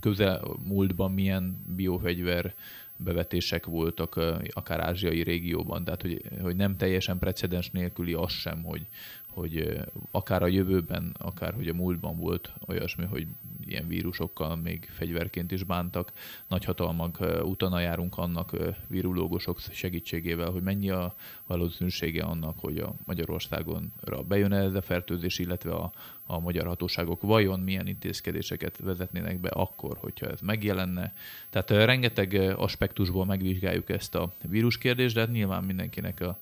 közel 0.00 0.42
múltban 0.64 1.12
milyen 1.12 1.64
biofegyver 1.76 2.54
bevetések 2.96 3.66
voltak 3.66 4.20
akár 4.50 4.80
ázsiai 4.80 5.22
régióban, 5.22 5.84
tehát 5.84 6.02
hogy, 6.02 6.22
hogy 6.40 6.56
nem 6.56 6.76
teljesen 6.76 7.18
precedens 7.18 7.70
nélküli 7.70 8.12
az 8.12 8.30
sem, 8.30 8.62
hogy, 8.62 8.86
hogy 9.32 9.80
akár 10.10 10.42
a 10.42 10.46
jövőben, 10.46 11.14
akár 11.18 11.54
hogy 11.54 11.68
a 11.68 11.74
múltban 11.74 12.16
volt 12.16 12.52
olyasmi, 12.66 13.04
hogy 13.04 13.26
ilyen 13.64 13.88
vírusokkal 13.88 14.56
még 14.56 14.88
fegyverként 14.90 15.52
is 15.52 15.64
bántak. 15.64 16.12
Nagyhatalmak 16.48 17.18
utána 17.42 17.80
járunk 17.80 18.18
annak 18.18 18.56
virulógusok 18.88 19.60
segítségével, 19.60 20.50
hogy 20.50 20.62
mennyi 20.62 20.90
a 20.90 21.14
valószínűsége 21.46 22.22
annak, 22.22 22.58
hogy 22.58 22.78
a 22.78 22.94
Magyarországonra 23.04 24.22
bejön 24.28 24.52
ez 24.52 24.74
a 24.74 24.82
fertőzés, 24.82 25.38
illetve 25.38 25.72
a, 25.72 25.92
a 26.26 26.38
magyar 26.38 26.66
hatóságok 26.66 27.22
vajon 27.22 27.60
milyen 27.60 27.86
intézkedéseket 27.86 28.78
vezetnének 28.78 29.40
be 29.40 29.48
akkor, 29.48 29.96
hogyha 29.96 30.26
ez 30.26 30.40
megjelenne. 30.40 31.12
Tehát 31.50 31.70
rengeteg 31.70 32.34
aspektusból 32.56 33.26
megvizsgáljuk 33.26 33.90
ezt 33.90 34.14
a 34.14 34.32
víruskérdést, 34.48 35.14
de 35.14 35.20
hát 35.20 35.30
nyilván 35.30 35.64
mindenkinek 35.64 36.20
a 36.20 36.38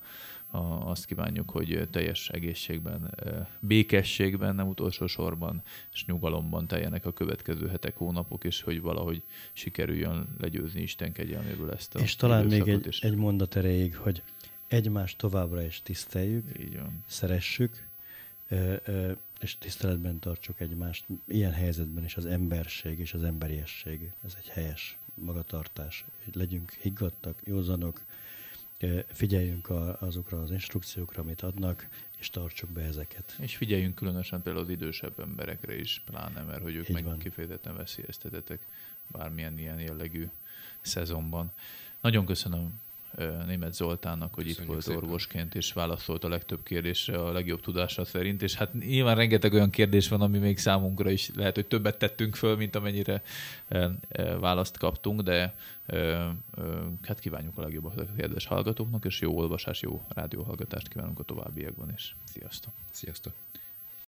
a, 0.51 0.90
azt 0.90 1.07
kívánjuk, 1.07 1.51
hogy 1.51 1.88
teljes 1.90 2.28
egészségben, 2.28 3.14
békességben, 3.61 4.55
nem 4.55 4.68
utolsó 4.68 5.07
sorban, 5.07 5.62
és 5.92 6.05
nyugalomban 6.05 6.66
teljenek 6.66 7.07
a 7.07 7.12
következő 7.12 7.68
hetek, 7.68 7.96
hónapok, 7.96 8.44
és 8.44 8.62
hogy 8.62 8.80
valahogy 8.80 9.22
sikerüljön 9.53 10.28
legyőzni 10.38 10.80
Isten 10.80 11.12
kegyelméből 11.12 11.70
ezt 11.72 11.94
a 11.94 11.98
És 11.98 12.16
talán 12.16 12.46
még 12.46 12.68
egy, 12.68 12.86
is. 12.86 13.01
egy 13.01 13.16
mondat 13.16 13.57
erejéig, 13.57 13.96
hogy 13.96 14.22
egymást 14.68 15.18
továbbra 15.18 15.62
is 15.62 15.82
tiszteljük, 15.82 16.59
Így 16.61 16.76
van. 16.76 17.05
szeressük, 17.07 17.88
és 19.40 19.59
tiszteletben 19.59 20.18
tartsuk 20.18 20.61
egymást. 20.61 21.05
Ilyen 21.28 21.53
helyzetben 21.53 22.05
is 22.05 22.16
az 22.16 22.26
emberség 22.26 22.98
és 22.98 23.14
az 23.14 23.22
emberiesség, 23.22 24.12
ez 24.24 24.36
egy 24.38 24.48
helyes 24.48 24.98
magatartás. 25.14 26.05
Legyünk 26.32 26.70
higgadtak, 26.70 27.40
józanok, 27.44 28.05
figyeljünk 29.12 29.70
azokra 29.99 30.41
az 30.41 30.51
instrukciókra, 30.51 31.22
amit 31.22 31.43
adnak, 31.43 31.89
és 32.18 32.31
tartsuk 32.31 32.70
be 32.70 32.83
ezeket. 32.83 33.37
És 33.39 33.57
figyeljünk 33.57 33.95
különösen 33.95 34.43
például 34.43 34.64
az 34.64 34.70
idősebb 34.70 35.20
emberekre 35.20 35.78
is, 35.78 36.03
pláne, 36.07 36.43
mert 36.43 36.62
hogy 36.62 36.74
ők 36.74 36.89
Így 36.89 36.95
meg 36.95 37.05
van. 37.05 37.18
kifejezetten 37.18 37.76
veszélyeztetettek 37.76 38.66
bármilyen 39.07 39.59
ilyen 39.59 39.81
jellegű 39.81 40.28
szezonban. 40.81 41.53
Nagyon 42.01 42.26
köszönöm 42.26 42.81
német 43.47 43.75
Zoltánnak, 43.75 44.35
hogy 44.35 44.45
Köszönjük 44.45 44.67
itt 44.67 44.73
volt 44.73 44.83
szépen. 44.83 45.03
orvosként, 45.03 45.55
és 45.55 45.73
válaszolt 45.73 46.25
a 46.25 46.29
legtöbb 46.29 46.63
kérdésre 46.63 47.19
a 47.19 47.33
legjobb 47.33 47.61
tudása 47.61 48.05
szerint, 48.05 48.43
és 48.43 48.55
hát 48.55 48.73
nyilván 48.73 49.17
rengeteg 49.17 49.53
olyan 49.53 49.71
kérdés 49.71 50.09
van, 50.09 50.21
ami 50.21 50.39
még 50.39 50.59
számunkra 50.59 51.11
is 51.11 51.31
lehet, 51.35 51.55
hogy 51.55 51.67
többet 51.67 51.99
tettünk 51.99 52.35
föl, 52.35 52.57
mint 52.57 52.77
amennyire 52.77 53.23
választ 54.41 54.78
kaptunk, 54.78 55.20
de 55.20 55.55
hát 57.03 57.20
kívánjuk 57.20 57.59
a 57.59 57.62
legjobb 57.62 57.85
a 57.85 57.93
kedves 58.16 58.47
hallgatóknak, 58.47 59.05
és 59.05 59.20
jó 59.20 59.37
olvasás, 59.37 59.82
jó 59.82 60.05
rádióhallgatást 60.09 60.89
kívánunk 60.89 61.19
a 61.19 61.23
továbbiakban, 61.23 61.93
és 61.97 62.12
sziasztok! 62.24 62.73
Sziasztok! 62.91 63.32